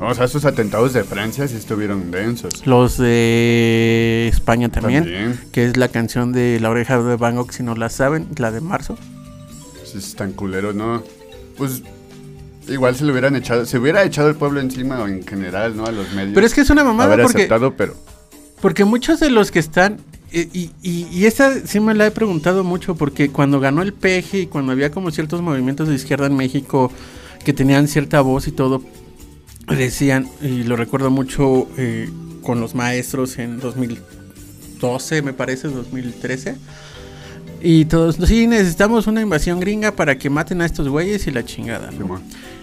O 0.08 0.14
sea, 0.14 0.24
esos 0.26 0.44
atentados 0.44 0.92
de 0.92 1.04
Francia 1.04 1.46
sí 1.48 1.56
estuvieron 1.56 2.10
densos. 2.10 2.66
los 2.66 2.96
de 2.98 4.28
España 4.32 4.68
también, 4.68 5.04
También. 5.04 5.40
que 5.52 5.64
es 5.66 5.76
la 5.76 5.88
canción 5.88 6.32
de 6.32 6.58
La 6.60 6.70
oreja 6.70 7.02
de 7.02 7.16
Van 7.16 7.36
Gogh, 7.36 7.52
si 7.52 7.62
no 7.62 7.74
la 7.74 7.88
saben, 7.88 8.28
la 8.36 8.50
de 8.50 8.60
marzo. 8.60 8.96
Sí, 9.84 9.98
están 9.98 10.32
culeros, 10.32 10.74
¿no? 10.74 11.02
Pues 11.56 11.82
igual 12.68 12.96
se 12.96 13.04
le 13.04 13.12
hubieran 13.12 13.36
echado, 13.36 13.66
se 13.66 13.78
hubiera 13.78 14.02
echado 14.04 14.28
el 14.28 14.34
pueblo 14.36 14.60
encima 14.60 15.00
o 15.00 15.06
en 15.08 15.24
general, 15.26 15.76
¿no? 15.76 15.84
A 15.86 15.92
los 15.92 16.12
medios. 16.12 16.34
Pero 16.34 16.46
es 16.46 16.54
que 16.54 16.62
es 16.62 16.70
una 16.70 16.84
mamada 16.84 17.12
Haber 17.14 17.24
porque... 17.26 17.38
aceptado, 17.42 17.74
pero 17.76 17.94
Porque 18.60 18.84
muchos 18.84 19.20
de 19.20 19.30
los 19.30 19.50
que 19.50 19.58
están, 19.58 19.98
y, 20.32 20.40
y, 20.58 20.70
y- 20.82 21.06
y 21.12 21.26
esta 21.26 21.54
sí 21.66 21.78
me 21.80 21.94
la 21.94 22.06
he 22.06 22.10
preguntado 22.10 22.64
mucho, 22.64 22.94
porque 22.96 23.28
cuando 23.30 23.60
ganó 23.60 23.82
el 23.82 23.92
PG 23.92 24.34
y 24.34 24.46
cuando 24.46 24.72
había 24.72 24.90
como 24.90 25.10
ciertos 25.10 25.42
movimientos 25.42 25.88
de 25.88 25.94
izquierda 25.94 26.26
en 26.26 26.36
México 26.36 26.90
que 27.44 27.52
tenían 27.52 27.86
cierta 27.88 28.20
voz 28.22 28.48
y 28.48 28.52
todo, 28.52 28.82
decían, 29.68 30.28
y 30.42 30.64
lo 30.64 30.76
recuerdo 30.76 31.10
mucho 31.10 31.68
eh, 31.76 32.08
con 32.42 32.60
los 32.60 32.74
maestros 32.74 33.38
en 33.38 33.60
2012, 33.60 35.22
me 35.22 35.32
parece, 35.32 35.68
2013. 35.68 36.56
Y 37.62 37.86
todos, 37.86 38.16
sí, 38.26 38.46
necesitamos 38.46 39.06
una 39.06 39.22
invasión 39.22 39.58
gringa 39.58 39.92
para 39.92 40.18
que 40.18 40.28
maten 40.28 40.60
a 40.60 40.66
estos 40.66 40.88
güeyes 40.88 41.26
y 41.26 41.30
la 41.30 41.44
chingada. 41.44 41.90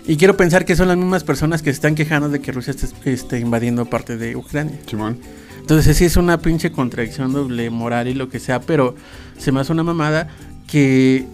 Y 0.08 0.17
quiero 0.17 0.38
pensar 0.38 0.63
que 0.63 0.75
son 0.75 0.88
las 0.88 0.98
mismas 0.98 1.24
personas 1.24 1.62
que 1.62 1.72
se 1.72 1.75
están 1.75 1.96
quejando 1.96 2.29
de 2.29 2.39
que 2.39 2.51
Rusia 2.51 2.72
esté, 2.72 3.12
esté 3.12 3.39
invadiendo 3.39 3.86
parte 3.86 4.17
de 4.17 4.36
Ucrania. 4.36 4.77
Simón. 4.88 5.20
Entonces 5.60 5.98
sí 5.98 6.05
es 6.05 6.17
una 6.17 6.39
pinche 6.39 6.72
contradicción 6.72 7.34
doble 7.34 7.70
moral 7.70 8.08
y 8.08 8.13
lo 8.13 8.29
que 8.29 8.39
sea, 8.39 8.62
pero 8.62 8.96
se 9.38 9.51
me 9.51 9.62
hace 9.62 9.72
una 9.72 9.84
mamada 9.84 10.27
que 10.67 11.25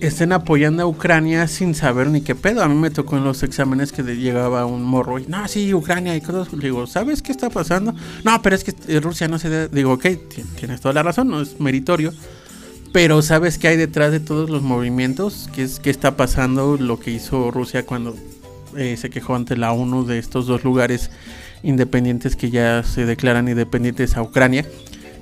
estén 0.00 0.32
apoyando 0.32 0.82
a 0.82 0.86
Ucrania 0.86 1.46
sin 1.48 1.74
saber 1.74 2.08
ni 2.08 2.20
qué 2.20 2.34
pedo. 2.34 2.62
A 2.62 2.68
mí 2.68 2.74
me 2.74 2.90
tocó 2.90 3.16
en 3.16 3.24
los 3.24 3.42
exámenes 3.42 3.92
que 3.92 4.02
llegaba 4.02 4.64
un 4.66 4.82
morro 4.82 5.18
y, 5.18 5.26
no, 5.26 5.46
sí, 5.48 5.72
Ucrania 5.74 6.14
y 6.16 6.20
cosas. 6.20 6.48
Digo, 6.58 6.86
¿sabes 6.86 7.22
qué 7.22 7.32
está 7.32 7.50
pasando? 7.50 7.94
No, 8.24 8.42
pero 8.42 8.56
es 8.56 8.64
que 8.64 9.00
Rusia 9.00 9.28
no 9.28 9.38
se... 9.38 9.48
da-". 9.48 9.68
Digo, 9.68 9.92
ok, 9.92 10.02
ti- 10.02 10.44
tienes 10.58 10.80
toda 10.80 10.94
la 10.94 11.02
razón, 11.02 11.28
no 11.28 11.40
es 11.40 11.58
meritorio. 11.60 12.12
Pero 12.92 13.20
¿sabes 13.22 13.58
qué 13.58 13.68
hay 13.68 13.76
detrás 13.76 14.12
de 14.12 14.20
todos 14.20 14.48
los 14.48 14.62
movimientos? 14.62 15.48
¿Qué, 15.54 15.62
es, 15.62 15.78
qué 15.78 15.90
está 15.90 16.16
pasando? 16.16 16.76
Lo 16.78 16.98
que 16.98 17.10
hizo 17.10 17.50
Rusia 17.50 17.84
cuando 17.84 18.16
eh, 18.76 18.96
se 18.96 19.10
quejó 19.10 19.34
ante 19.34 19.56
la 19.56 19.72
ONU 19.72 20.06
de 20.06 20.18
estos 20.18 20.46
dos 20.46 20.64
lugares 20.64 21.10
independientes 21.62 22.34
que 22.36 22.50
ya 22.50 22.82
se 22.84 23.04
declaran 23.04 23.48
independientes 23.48 24.16
a 24.16 24.22
Ucrania. 24.22 24.64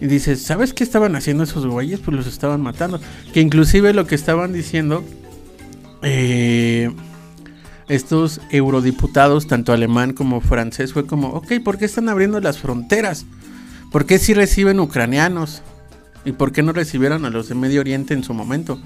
Y 0.00 0.06
dices, 0.06 0.42
¿sabes 0.42 0.72
qué 0.72 0.84
estaban 0.84 1.16
haciendo 1.16 1.44
esos 1.44 1.66
güeyes? 1.66 2.00
Pues 2.00 2.16
los 2.16 2.26
estaban 2.26 2.60
matando. 2.60 3.00
Que 3.32 3.40
inclusive 3.40 3.94
lo 3.94 4.06
que 4.06 4.14
estaban 4.14 4.52
diciendo 4.52 5.02
eh, 6.02 6.90
estos 7.88 8.40
eurodiputados, 8.50 9.46
tanto 9.46 9.72
alemán 9.72 10.12
como 10.12 10.40
francés, 10.40 10.92
fue 10.92 11.06
como, 11.06 11.28
ok, 11.28 11.54
¿por 11.64 11.78
qué 11.78 11.86
están 11.86 12.08
abriendo 12.08 12.40
las 12.40 12.58
fronteras? 12.58 13.24
¿Por 13.90 14.04
qué 14.04 14.18
si 14.18 14.34
reciben 14.34 14.80
ucranianos? 14.80 15.62
¿Y 16.24 16.32
por 16.32 16.52
qué 16.52 16.62
no 16.62 16.72
recibieron 16.72 17.24
a 17.24 17.30
los 17.30 17.48
de 17.48 17.54
Medio 17.54 17.80
Oriente 17.80 18.12
en 18.12 18.24
su 18.24 18.34
momento? 18.34 18.80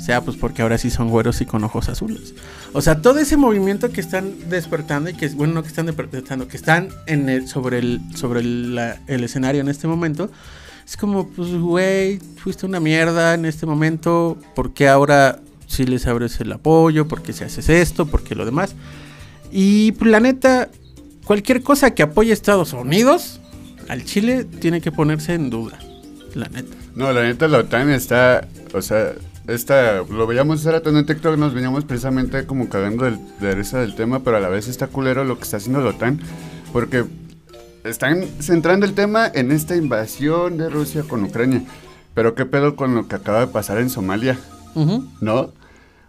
Sea, 0.00 0.20
pues 0.22 0.36
porque 0.36 0.62
ahora 0.62 0.76
sí 0.78 0.90
son 0.90 1.08
güeros 1.08 1.40
y 1.40 1.46
con 1.46 1.64
ojos 1.64 1.88
azules. 1.88 2.34
O 2.72 2.82
sea, 2.82 3.00
todo 3.00 3.18
ese 3.20 3.36
movimiento 3.36 3.90
que 3.90 4.00
están 4.00 4.32
despertando 4.50 5.08
y 5.10 5.14
que, 5.14 5.28
bueno, 5.28 5.54
no 5.54 5.62
que 5.62 5.68
están 5.68 5.86
despertando, 5.86 6.46
que 6.48 6.56
están 6.56 6.88
en 7.06 7.28
el, 7.28 7.48
sobre, 7.48 7.78
el, 7.78 8.00
sobre 8.14 8.40
el, 8.40 8.74
la- 8.74 9.00
el 9.06 9.24
escenario 9.24 9.60
en 9.60 9.68
este 9.68 9.86
momento, 9.86 10.30
es 10.86 10.96
como, 10.98 11.28
pues, 11.28 11.50
güey, 11.54 12.18
fuiste 12.36 12.66
una 12.66 12.80
mierda 12.80 13.32
en 13.34 13.46
este 13.46 13.64
momento, 13.64 14.36
¿por 14.54 14.74
qué 14.74 14.88
ahora 14.88 15.40
sí 15.66 15.84
les 15.86 16.06
abres 16.06 16.38
el 16.40 16.52
apoyo? 16.52 17.08
¿Por 17.08 17.22
qué 17.22 17.32
si 17.32 17.44
haces 17.44 17.68
esto? 17.70 18.04
¿Por 18.06 18.22
qué 18.22 18.34
lo 18.34 18.44
demás? 18.44 18.74
Y, 19.50 19.92
pues, 19.92 20.10
la 20.10 20.20
neta, 20.20 20.68
cualquier 21.24 21.62
cosa 21.62 21.92
que 21.94 22.02
apoye 22.02 22.30
a 22.30 22.34
Estados 22.34 22.72
Unidos, 22.74 23.40
al 23.88 24.04
Chile, 24.04 24.44
tiene 24.44 24.80
que 24.82 24.92
ponerse 24.92 25.32
en 25.34 25.48
duda. 25.48 25.78
La 26.34 26.48
neta. 26.48 26.74
No, 26.94 27.12
la 27.12 27.22
neta, 27.22 27.48
la 27.48 27.58
OTAN 27.58 27.90
está, 27.90 28.46
o 28.74 28.82
sea, 28.82 29.12
esta, 29.46 30.02
lo 30.02 30.26
veíamos 30.26 30.60
hace 30.60 30.72
rato 30.72 30.90
en 30.90 31.04
TikTok, 31.04 31.36
nos 31.36 31.54
veníamos 31.54 31.84
precisamente 31.84 32.46
como 32.46 32.68
cagando 32.68 33.04
del, 33.04 33.18
de 33.40 33.54
risa 33.54 33.80
del 33.80 33.94
tema, 33.94 34.20
pero 34.20 34.36
a 34.38 34.40
la 34.40 34.48
vez 34.48 34.68
está 34.68 34.86
culero 34.86 35.24
lo 35.24 35.36
que 35.36 35.44
está 35.44 35.58
haciendo 35.58 35.80
la 35.80 35.90
OTAN, 35.90 36.20
porque 36.72 37.04
están 37.84 38.24
centrando 38.40 38.86
el 38.86 38.94
tema 38.94 39.30
en 39.32 39.52
esta 39.52 39.76
invasión 39.76 40.56
de 40.56 40.70
Rusia 40.70 41.02
con 41.02 41.22
Ucrania. 41.24 41.62
Pero 42.14 42.34
qué 42.34 42.46
pedo 42.46 42.76
con 42.76 42.94
lo 42.94 43.08
que 43.08 43.16
acaba 43.16 43.40
de 43.40 43.46
pasar 43.48 43.78
en 43.78 43.90
Somalia. 43.90 44.38
¿no? 45.20 45.52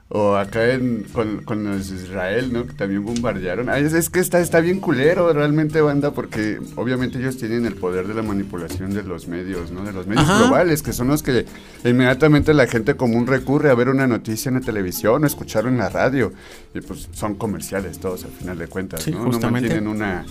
O 0.07 0.35
acá 0.35 0.71
en, 0.71 1.03
con, 1.13 1.43
con 1.43 1.63
los 1.63 1.89
Israel, 1.89 2.53
¿no? 2.53 2.67
Que 2.67 2.73
también 2.73 3.03
bombardearon. 3.03 3.69
Ay, 3.69 3.85
es, 3.85 3.93
es 3.93 4.11
que 4.11 4.19
está, 4.19 4.39
está 4.39 4.59
bien 4.59 4.79
culero 4.79 5.33
realmente, 5.33 5.81
banda, 5.81 6.11
porque 6.11 6.59
obviamente 6.75 7.17
ellos 7.17 7.37
tienen 7.37 7.65
el 7.65 7.73
poder 7.73 8.07
de 8.07 8.13
la 8.13 8.21
manipulación 8.21 8.93
de 8.93 9.01
los 9.01 9.27
medios, 9.27 9.71
¿no? 9.71 9.83
De 9.83 9.91
los 9.91 10.05
medios 10.05 10.25
Ajá. 10.29 10.43
globales, 10.43 10.83
que 10.83 10.93
son 10.93 11.07
los 11.07 11.23
que 11.23 11.47
inmediatamente 11.83 12.53
la 12.53 12.67
gente 12.67 12.93
común 12.95 13.25
recurre 13.25 13.71
a 13.71 13.73
ver 13.73 13.89
una 13.89 14.05
noticia 14.05 14.49
en 14.49 14.55
la 14.55 14.61
televisión 14.61 15.23
o 15.23 15.27
escucharlo 15.27 15.71
en 15.71 15.79
la 15.79 15.89
radio. 15.89 16.31
Y 16.75 16.81
pues 16.81 17.09
son 17.11 17.33
comerciales 17.33 17.97
todos 17.99 18.25
al 18.25 18.31
final 18.31 18.59
de 18.59 18.67
cuentas, 18.67 19.01
Sí, 19.01 19.09
¿no? 19.11 19.23
justamente. 19.23 19.69
No 19.69 19.81
mantienen 19.81 19.87
una... 19.87 20.23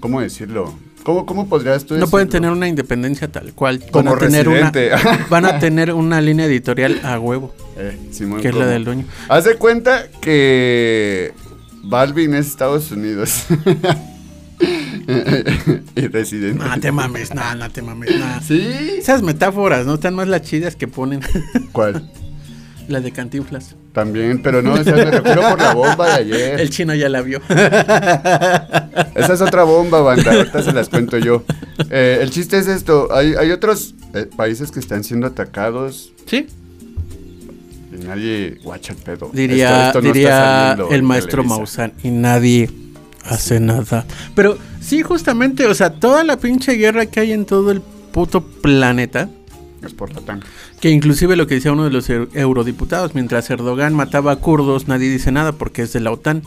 ¿Cómo 0.00 0.20
decirlo? 0.20 0.74
¿Cómo, 1.02 1.24
cómo 1.26 1.48
podrías 1.48 1.84
tú 1.84 1.96
No 1.96 2.06
pueden 2.08 2.28
tener 2.28 2.50
una 2.50 2.68
independencia 2.68 3.28
tal 3.28 3.52
cual. 3.54 3.80
Como 3.90 4.10
van 4.10 4.14
a 4.16 4.18
tener 4.18 4.46
Residente. 4.46 4.90
una 4.92 5.26
van 5.30 5.44
a 5.46 5.58
tener 5.58 5.92
una 5.94 6.20
línea 6.20 6.46
editorial 6.46 7.00
a 7.02 7.18
huevo, 7.18 7.54
Eh, 7.76 7.96
Simón, 8.10 8.40
que 8.40 8.48
es 8.48 8.54
la 8.54 8.66
del 8.66 8.84
dueño. 8.84 9.04
Haz 9.28 9.44
de 9.44 9.54
cuenta 9.56 10.06
que 10.20 11.32
Balvin 11.84 12.34
es 12.34 12.46
Estados 12.48 12.90
Unidos. 12.90 13.44
y 15.96 16.06
residente. 16.08 16.62
No 16.64 16.78
te 16.80 16.92
mames, 16.92 17.34
no, 17.34 17.54
no 17.54 17.70
te 17.70 17.80
mames, 17.82 18.10
no. 18.18 18.40
¿Sí? 18.42 18.60
Esas 18.98 19.22
metáforas, 19.22 19.86
¿no? 19.86 19.94
Están 19.94 20.14
más 20.14 20.28
las 20.28 20.42
chidas 20.42 20.76
que 20.76 20.88
ponen 20.88 21.20
¿Cuál? 21.72 22.10
La 22.88 23.00
de 23.00 23.12
Cantinflas. 23.12 23.74
También, 23.92 24.40
pero 24.42 24.62
no, 24.62 24.74
o 24.74 24.82
sea, 24.84 24.94
me 24.94 25.04
refiero 25.10 25.42
por 25.48 25.60
la 25.60 25.74
bomba 25.74 26.06
de 26.08 26.12
ayer. 26.14 26.60
El 26.60 26.70
chino 26.70 26.94
ya 26.94 27.08
la 27.08 27.20
vio. 27.22 27.40
Esa 29.14 29.34
es 29.34 29.40
otra 29.40 29.64
bomba, 29.64 30.00
banda. 30.00 30.32
Ahorita 30.32 30.62
se 30.62 30.72
las 30.72 30.88
cuento 30.88 31.18
yo. 31.18 31.44
Eh, 31.90 32.18
el 32.22 32.30
chiste 32.30 32.58
es 32.58 32.66
esto: 32.68 33.08
hay, 33.14 33.34
hay 33.34 33.50
otros 33.50 33.94
eh, 34.14 34.26
países 34.36 34.70
que 34.70 34.80
están 34.80 35.04
siendo 35.04 35.26
atacados 35.26 36.12
sí, 36.26 36.46
y 37.92 38.04
nadie 38.04 38.58
guacha 38.62 38.92
el 38.92 38.98
pedo. 38.98 39.30
diría, 39.32 39.88
Esto- 39.88 39.98
esto 39.98 40.00
no 40.02 40.06
está 40.08 40.74
diría 40.76 40.96
el 40.96 41.02
maestro. 41.02 41.44
Maussan 41.44 41.92
y 42.02 42.10
nadie 42.10 42.70
hace 43.24 43.60
nada. 43.60 44.06
Pero 44.34 44.58
sí, 44.80 45.02
justamente, 45.02 45.66
o 45.66 45.74
sea, 45.74 45.90
toda 45.90 46.24
la 46.24 46.36
pinche 46.38 46.72
guerra 46.72 47.06
que 47.06 47.20
hay 47.20 47.32
en 47.32 47.44
todo 47.44 47.70
el 47.70 47.80
puto 48.12 48.42
planeta 48.42 49.28
Es 49.82 49.94
por. 49.94 50.10
Que 50.80 50.90
inclusive 50.90 51.36
lo 51.36 51.46
que 51.46 51.54
decía 51.56 51.72
uno 51.72 51.84
de 51.84 51.90
los 51.90 52.08
eu- 52.10 52.28
eurodiputados, 52.34 53.14
mientras 53.14 53.48
Erdogan 53.50 53.94
mataba 53.94 54.32
a 54.32 54.36
kurdos, 54.36 54.88
nadie 54.88 55.08
dice 55.08 55.30
nada 55.32 55.52
porque 55.52 55.82
es 55.82 55.92
de 55.92 56.00
la 56.00 56.10
OTAN. 56.12 56.42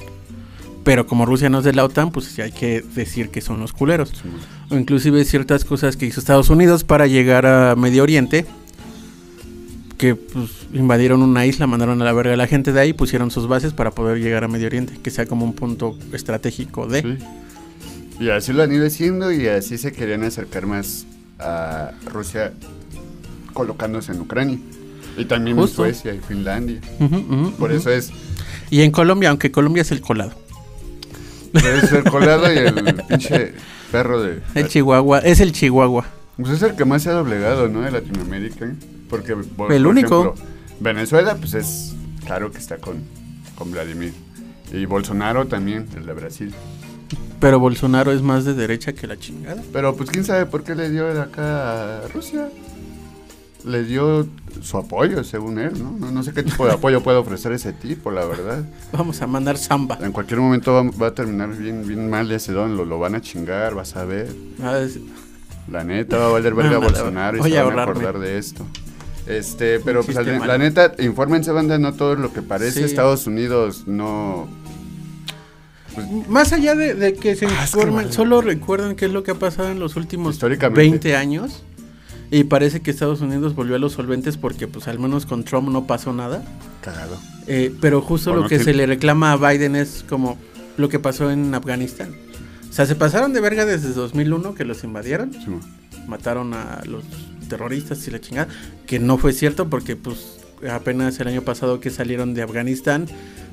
Pero 0.84 1.06
como 1.06 1.26
Rusia 1.28 1.50
no 1.50 1.60
es 1.60 1.64
de 1.64 1.74
la 1.74 1.86
OTAN, 1.86 2.12
pues 2.12 2.26
sí 2.26 2.42
hay 2.42 2.52
que 2.52 2.84
decir 2.96 3.30
que 3.30 3.40
son 3.42 3.60
los 3.60 3.72
culeros. 3.72 4.12
O 4.70 4.76
inclusive 4.76 5.24
ciertas 5.26 5.64
cosas 5.64 5.96
que 5.96 6.08
hizo 6.08 6.20
Estados 6.20 6.50
Unidos 6.50 6.84
para 6.84 7.06
llegar 7.08 7.46
a 7.46 7.76
Medio 7.76 8.04
Oriente. 8.04 8.46
Que 9.98 10.16
pues 10.16 10.50
invadieron 10.74 11.22
una 11.22 11.46
isla, 11.46 11.68
mandaron 11.68 12.02
a 12.02 12.06
la 12.06 12.14
verga 12.14 12.34
a 12.34 12.38
la 12.38 12.48
gente 12.48 12.74
de 12.74 12.80
ahí, 12.80 12.94
pusieron 12.94 13.30
sus 13.30 13.48
bases 13.48 13.74
para 13.74 13.92
poder 13.92 14.18
llegar 14.20 14.44
a 14.44 14.48
Medio 14.48 14.66
Oriente. 14.66 14.94
Que 15.04 15.12
sea 15.12 15.28
como 15.28 15.46
un 15.46 15.54
punto 15.54 15.96
estratégico 16.14 16.88
de... 16.88 17.02
Sí. 17.02 17.18
Y 18.20 18.30
así 18.30 18.52
lo 18.54 18.64
han 18.64 18.72
ido 18.72 18.86
haciendo 18.86 19.32
y 19.32 19.48
así 19.48 19.78
se 19.78 19.92
querían 19.92 20.24
acercar 20.24 20.66
más 20.66 21.06
a 21.40 21.92
Rusia 22.06 22.54
colocándose 23.54 24.12
en 24.12 24.22
Ucrania. 24.22 24.60
Y 25.18 25.26
también 25.26 25.58
Justo. 25.58 25.86
en 25.86 25.94
Suecia 25.94 26.14
y 26.14 26.20
Finlandia. 26.20 26.80
Por 27.60 27.72
eso 27.72 27.90
es, 27.92 28.12
Y 28.70 28.82
en 28.82 28.92
Colombia, 28.92 29.30
aunque 29.30 29.52
Colombia 29.52 29.82
es 29.82 29.92
el 29.92 30.02
colado. 30.02 30.32
por 31.52 31.66
eso 31.66 31.86
es 31.86 31.92
el 31.94 32.04
colado 32.06 32.52
y 32.54 32.58
el 32.58 32.96
pinche 33.08 33.54
perro 33.92 34.22
de... 34.22 34.42
El 34.56 34.68
Chihuahua, 34.70 35.20
es 35.20 35.40
el 35.42 35.52
Chihuahua. 35.52 36.06
Pues 36.38 36.54
es 36.54 36.62
el 36.64 36.76
que 36.76 36.86
más 36.86 37.04
se 37.04 37.10
ha 37.10 37.14
doblegado, 37.14 37.68
¿no? 37.68 37.82
De 37.82 37.92
Latinoamérica. 37.92 38.66
¿eh? 38.66 38.74
Porque, 39.10 39.36
por, 39.36 39.72
El 39.74 39.84
por 39.84 39.92
único. 39.92 40.22
ejemplo, 40.22 40.46
Venezuela, 40.80 41.36
pues 41.36 41.54
es 41.54 41.94
claro 42.26 42.52
que 42.52 42.58
está 42.60 42.78
con, 42.78 43.04
con 43.56 43.70
Vladimir. 43.72 44.14
Y 44.74 44.86
Bolsonaro 44.86 45.48
también, 45.48 45.88
el 45.98 46.06
de 46.06 46.14
Brasil. 46.14 46.54
Pero 47.42 47.60
Bolsonaro 47.60 48.14
es 48.14 48.22
más 48.22 48.46
de 48.46 48.54
derecha 48.54 48.94
que 48.94 49.06
la 49.08 49.18
chingada. 49.18 49.62
Pero 49.74 49.96
pues 49.98 50.10
quién 50.10 50.24
sabe 50.24 50.46
por 50.46 50.64
qué 50.64 50.74
le 50.76 50.90
dio 50.90 51.22
acá 51.22 51.98
a 52.06 52.08
Rusia. 52.08 52.48
Le 53.66 53.84
dio 53.84 54.28
su 54.62 54.78
apoyo, 54.78 55.24
según 55.24 55.60
él, 55.60 55.74
¿no? 55.82 55.92
No, 55.92 56.12
no 56.12 56.24
sé 56.24 56.34
qué 56.34 56.42
tipo 56.44 56.66
de 56.66 56.74
apoyo 56.74 57.02
puede 57.04 57.18
ofrecer 57.18 57.52
ese 57.52 57.74
tipo, 57.74 58.10
la 58.12 58.26
verdad. 58.26 58.64
Vamos 58.92 59.22
a 59.22 59.28
mandar 59.28 59.58
samba. 59.58 59.98
En 60.02 60.12
cualquier 60.12 60.40
momento 60.40 60.74
va, 60.74 60.84
va 61.00 61.08
a 61.08 61.14
terminar 61.16 61.50
bien, 61.56 61.88
bien 61.88 62.10
mal 62.10 62.32
ese 62.32 62.52
don, 62.54 62.76
lo, 62.76 62.86
lo 62.86 62.98
van 63.00 63.16
a 63.16 63.22
chingar, 63.22 63.76
vas 63.76 63.96
a 63.96 64.06
ver. 64.06 64.30
Ah, 64.64 64.80
La 65.70 65.84
neta 65.84 66.18
va 66.18 66.26
a 66.26 66.30
valer 66.30 66.54
verga 66.56 66.72
No, 66.72 66.76
a 66.78 66.80
Bolsonaro 66.80 67.38
y 67.38 67.52
se 67.52 67.62
van 67.62 67.80
a 67.80 67.84
acordar 67.84 68.20
de 68.20 68.38
esto. 68.38 68.66
Este, 69.28 69.80
pero 69.80 70.04
pues, 70.04 70.16
la, 70.18 70.24
la 70.24 70.58
neta, 70.58 70.94
infórmense, 71.00 71.52
banda, 71.52 71.78
no 71.78 71.94
todo 71.94 72.16
lo 72.16 72.34
que 72.34 72.42
parece. 72.42 72.80
Sí. 72.80 72.84
Estados 72.84 73.28
Unidos 73.28 73.84
no. 73.88 74.48
Más 76.28 76.54
allá 76.54 76.74
de, 76.74 76.96
de 76.96 77.14
que 77.14 77.36
se 77.36 77.46
Ah, 77.46 77.64
es 77.64 77.72
que 77.72 77.80
informen, 77.80 78.12
solo 78.12 78.42
recuerden 78.42 78.96
qué 78.96 79.06
es 79.06 79.12
lo 79.12 79.24
que 79.24 79.32
ha 79.32 79.36
pasado 79.36 79.70
en 79.72 79.80
los 79.80 79.96
últimos 79.96 80.36
Históricamente. 80.36 80.82
20 80.82 81.16
años. 81.16 81.64
Y 82.32 82.46
parece 82.46 82.80
que 82.82 82.92
Estados 82.92 83.20
Unidos 83.22 83.56
volvió 83.56 83.76
a 83.76 83.80
los 83.80 83.92
solventes 83.94 84.38
porque 84.38 84.68
pues 84.68 84.88
al 84.88 84.98
menos 85.00 85.26
con 85.26 85.44
Trump 85.44 85.70
no 85.70 85.86
pasó 85.86 86.14
nada. 86.14 86.44
Cagado. 86.82 87.18
Eh, 87.48 87.76
pero 87.82 88.02
justo 88.02 88.30
Bueno, 88.32 88.44
lo 88.44 88.50
que 88.50 88.60
sí. 88.60 88.66
se 88.66 88.74
le 88.74 88.86
reclama 88.86 89.34
a 89.34 89.38
Biden 89.38 89.76
es 89.76 90.06
como 90.08 90.38
lo 90.78 90.88
que 90.88 90.98
pasó 90.98 91.30
en 91.30 91.54
Afganistán. 91.54 92.16
O 92.70 92.74
sea, 92.74 92.86
se 92.86 92.96
pasaron 92.96 93.34
de 93.34 93.42
verga 93.42 93.66
desde 93.66 93.92
2001 93.92 94.56
que 94.56 94.64
los 94.64 94.86
invadieron. 94.86 95.34
Sí, 95.34 95.46
mataron 96.08 96.54
a 96.54 96.82
los 96.86 97.04
terroristas 97.50 98.08
y 98.08 98.12
la 98.12 98.22
chingada, 98.22 98.48
que 98.88 98.98
no 98.98 99.18
fue 99.18 99.34
cierto 99.34 99.70
porque 99.70 99.98
pues 99.98 100.38
apenas 100.72 101.20
el 101.20 101.28
año 101.28 101.42
pasado 101.42 101.82
que 101.82 101.90
salieron 101.90 102.34
de 102.34 102.44
Afganistán 102.44 103.08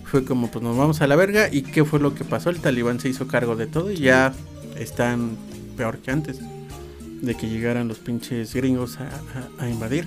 fue 0.05 0.25
como 0.25 0.51
pues 0.53 0.63
nos 0.63 0.77
vamos 0.77 1.01
a 1.01 1.09
la 1.09 1.17
verga 1.17 1.49
y 1.51 1.63
qué 1.63 1.85
fue 1.85 1.99
lo 1.99 2.15
que 2.15 2.23
pasó, 2.23 2.51
el 2.51 2.61
talibán 2.61 3.01
se 3.01 3.09
hizo 3.09 3.27
cargo 3.27 3.57
de 3.57 3.67
todo 3.67 3.91
y 3.91 3.97
ya 3.97 4.33
están 4.79 5.37
peor 5.77 5.99
que 5.99 6.13
antes 6.13 6.39
de 7.21 7.35
que 7.35 7.49
llegaran 7.49 7.89
los 7.89 7.99
pinches 7.99 8.55
gringos 8.55 8.99
a, 9.01 9.69
invadir 9.69 10.07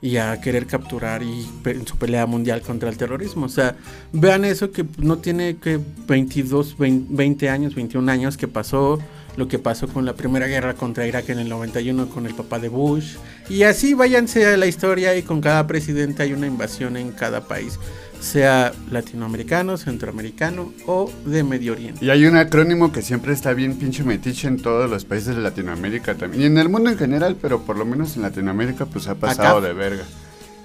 y 0.00 0.16
a 0.16 0.40
querer 0.40 0.66
capturar 0.66 1.22
y 1.22 1.48
en 1.64 1.86
su 1.86 1.96
pelea 1.96 2.26
mundial 2.26 2.60
contra 2.62 2.88
el 2.88 2.96
terrorismo. 2.96 3.46
O 3.46 3.48
sea, 3.48 3.76
vean 4.12 4.44
eso 4.44 4.72
que 4.72 4.84
no 4.98 5.18
tiene 5.18 5.56
que 5.56 5.78
22, 6.06 6.76
20, 6.76 7.14
20 7.14 7.48
años, 7.48 7.74
21 7.74 8.10
años 8.10 8.36
que 8.36 8.48
pasó, 8.48 8.98
lo 9.36 9.48
que 9.48 9.58
pasó 9.58 9.88
con 9.88 10.04
la 10.04 10.14
primera 10.14 10.46
guerra 10.46 10.74
contra 10.74 11.06
Irak 11.06 11.28
en 11.30 11.38
el 11.38 11.48
91 11.48 12.08
con 12.08 12.26
el 12.26 12.34
papá 12.34 12.58
de 12.58 12.68
Bush. 12.68 13.16
Y 13.48 13.62
así 13.62 13.94
váyanse 13.94 14.46
a 14.46 14.56
la 14.56 14.66
historia 14.66 15.16
y 15.16 15.22
con 15.22 15.40
cada 15.40 15.66
presidente 15.66 16.22
hay 16.22 16.32
una 16.32 16.46
invasión 16.46 16.96
en 16.96 17.12
cada 17.12 17.46
país, 17.46 17.78
sea 18.22 18.72
latinoamericano, 18.90 19.76
centroamericano 19.76 20.72
o 20.86 21.12
de 21.26 21.42
Medio 21.44 21.72
Oriente. 21.72 22.04
Y 22.04 22.10
hay 22.10 22.24
un 22.24 22.36
acrónimo 22.36 22.92
que 22.92 23.02
siempre 23.02 23.32
está 23.32 23.52
bien 23.52 23.76
pinche 23.76 24.04
metiche 24.04 24.48
en 24.48 24.62
todos 24.62 24.88
los 24.88 25.04
países 25.04 25.34
de 25.36 25.42
Latinoamérica 25.42 26.14
también. 26.14 26.42
Y 26.42 26.46
en 26.46 26.56
el 26.58 26.68
mundo 26.68 26.90
en 26.90 26.96
general, 26.98 27.36
pero 27.40 27.62
por 27.62 27.76
lo 27.76 27.84
menos 27.84 28.16
en 28.16 28.22
Latinoamérica 28.22 28.86
pues 28.86 29.08
ha 29.08 29.16
pasado 29.16 29.58
Acá. 29.58 29.66
de 29.66 29.72
verga. 29.74 30.04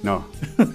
No. 0.03 0.27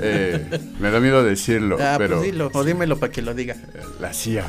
Eh, 0.00 0.60
me 0.80 0.90
da 0.90 1.00
miedo 1.00 1.22
decirlo, 1.22 1.76
Ah, 1.80 1.96
pero 1.98 2.18
pues 2.18 2.30
dilo, 2.32 2.50
o 2.54 2.64
dímelo 2.64 2.98
para 2.98 3.12
que 3.12 3.20
lo 3.22 3.34
diga. 3.34 3.56
la 4.00 4.12
CIA. 4.14 4.44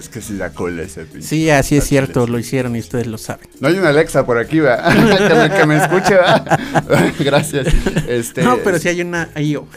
Es 0.00 0.08
que 0.08 0.20
sí 0.20 0.36
da 0.36 0.50
cola 0.50 0.82
ese 0.82 1.04
pinche. 1.04 1.26
Sí, 1.26 1.50
así 1.50 1.76
es 1.76 1.84
cierto, 1.84 2.26
lo 2.26 2.38
hicieron 2.38 2.74
y 2.74 2.80
ustedes 2.80 3.06
lo 3.06 3.18
saben. 3.18 3.48
No 3.60 3.68
hay 3.68 3.78
una 3.78 3.90
Alexa 3.90 4.26
por 4.26 4.38
aquí, 4.38 4.58
¿va? 4.60 4.82
que, 4.92 5.34
me, 5.34 5.50
que 5.56 5.66
me 5.66 5.76
escuche, 5.76 6.16
¿va? 6.16 6.44
Gracias. 7.20 7.68
Este, 8.08 8.42
No, 8.42 8.56
pero 8.64 8.78
si 8.78 8.88
hay 8.88 9.02
una 9.02 9.28
IO. 9.36 9.66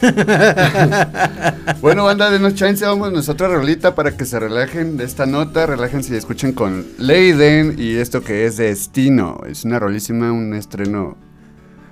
Bueno, 1.80 2.04
banda, 2.04 2.30
denos 2.30 2.54
chance, 2.54 2.84
vamos 2.84 3.12
nosotros 3.12 3.52
rolita 3.52 3.94
para 3.94 4.16
que 4.16 4.24
se 4.24 4.40
relajen 4.40 4.96
de 4.96 5.04
esta 5.04 5.26
nota, 5.26 5.66
relájense 5.66 6.14
y 6.14 6.16
escuchen 6.16 6.52
con 6.52 6.86
Leiden 6.98 7.76
y 7.78 7.96
esto 7.96 8.22
que 8.22 8.46
es 8.46 8.56
Destino. 8.56 9.40
Es 9.46 9.64
una 9.64 9.78
rolísima, 9.78 10.32
un 10.32 10.54
estreno 10.54 11.16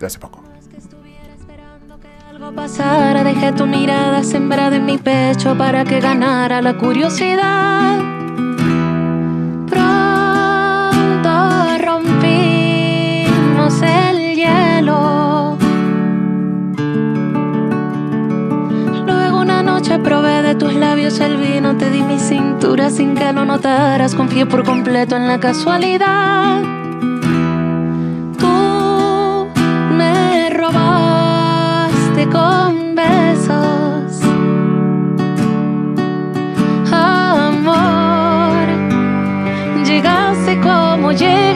de 0.01 0.07
hace 0.07 0.19
poco. 0.19 0.43
que 0.71 0.79
estuviera 0.79 1.35
esperando 1.39 2.01
que 2.01 2.09
algo 2.31 2.53
pasara, 2.55 3.23
dejé 3.25 3.53
tu 3.53 3.67
mirada 3.67 4.25
sembrada 4.25 4.77
en 4.77 4.87
mi 4.87 4.99
pecho 4.99 5.57
para 5.59 5.85
que 5.85 6.01
ganara 6.01 6.63
la 6.63 6.77
curiosidad. 6.79 8.02
Noche 19.93 20.05
probé 20.05 20.43
de 20.43 20.55
tus 20.55 20.75
labios 20.75 21.21
el 21.21 21.37
vino, 21.37 21.77
te 21.77 21.91
di 21.91 22.03
mi 22.03 22.19
cintura 22.19 22.91
sin 22.91 23.15
que 23.15 23.33
lo 23.33 23.45
notaras, 23.45 24.15
confié 24.15 24.47
por 24.47 24.65
completo 24.65 25.17
en 25.17 25.29
la 25.29 25.39
casualidad. 25.39 26.63
Tú 28.39 29.49
me 29.97 30.51
robaste 30.51 32.27
con 32.29 32.95
besos, 32.95 34.23
amor. 36.93 38.67
Llegaste 39.85 40.61
como 40.61 41.13
llegan 41.13 41.52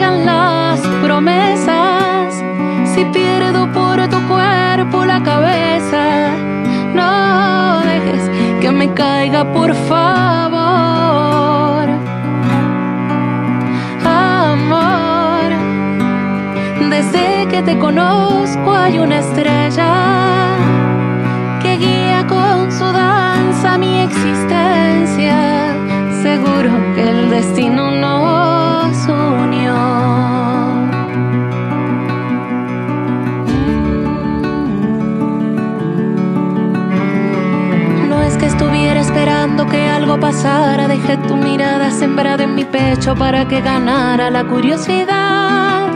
que 8.61 8.71
me 8.71 8.93
caiga, 8.93 9.43
por 9.53 9.73
favor. 9.73 10.57
Amor. 14.05 15.49
Desde 16.89 17.47
que 17.49 17.61
te 17.63 17.77
conozco 17.77 18.73
hay 18.73 18.99
una 18.99 19.19
estrella 19.19 19.93
que 21.61 21.77
guía 21.77 22.25
con 22.27 22.71
su 22.71 22.85
danza 22.85 23.77
mi 23.77 23.99
existencia. 23.99 24.56
Que 39.69 39.89
algo 39.89 40.19
pasara, 40.19 40.87
dejé 40.87 41.17
tu 41.17 41.35
mirada 41.35 41.91
sembrada 41.91 42.43
en 42.43 42.55
mi 42.55 42.65
pecho 42.65 43.15
para 43.15 43.47
que 43.47 43.61
ganara 43.61 44.29
la 44.29 44.43
curiosidad. 44.43 45.87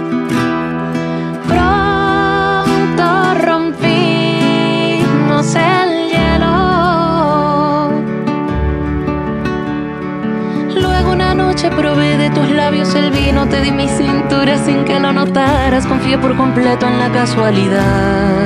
Pronto 1.48 3.34
rompimos 3.46 4.76
el 5.56 6.10
hielo. 6.10 6.56
Luego 10.82 11.12
una 11.12 11.34
noche 11.34 11.70
probé 11.72 12.18
de 12.18 12.30
tus 12.30 12.50
labios 12.50 12.94
el 12.96 13.12
vino, 13.12 13.48
te 13.48 13.62
di 13.62 13.72
mi 13.72 13.88
cintura 13.88 14.58
sin 14.58 14.86
que 14.86 15.00
lo 15.00 15.14
notaras, 15.14 15.86
confié 15.86 16.18
por 16.18 16.36
completo 16.36 16.88
en 16.88 17.00
la 17.00 17.10
casualidad. 17.12 18.41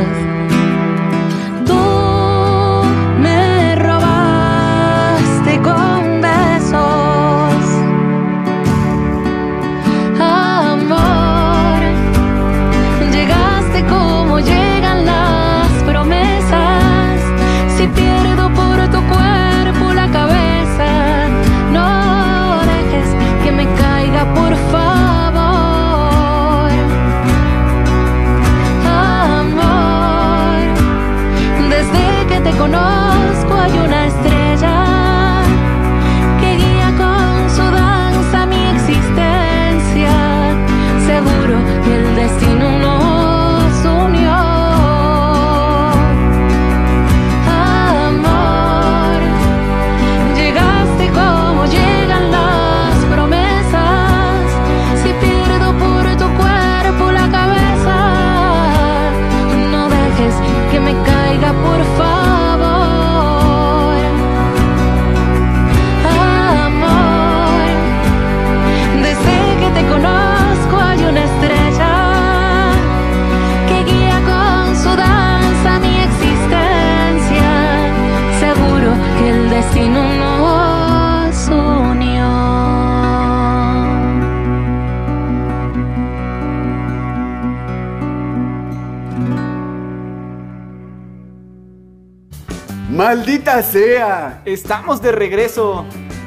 ¡Maldita 93.55 93.71
sea! 93.71 94.41
¡Estamos 94.45 95.01
de 95.01 95.11
regreso! 95.13 95.85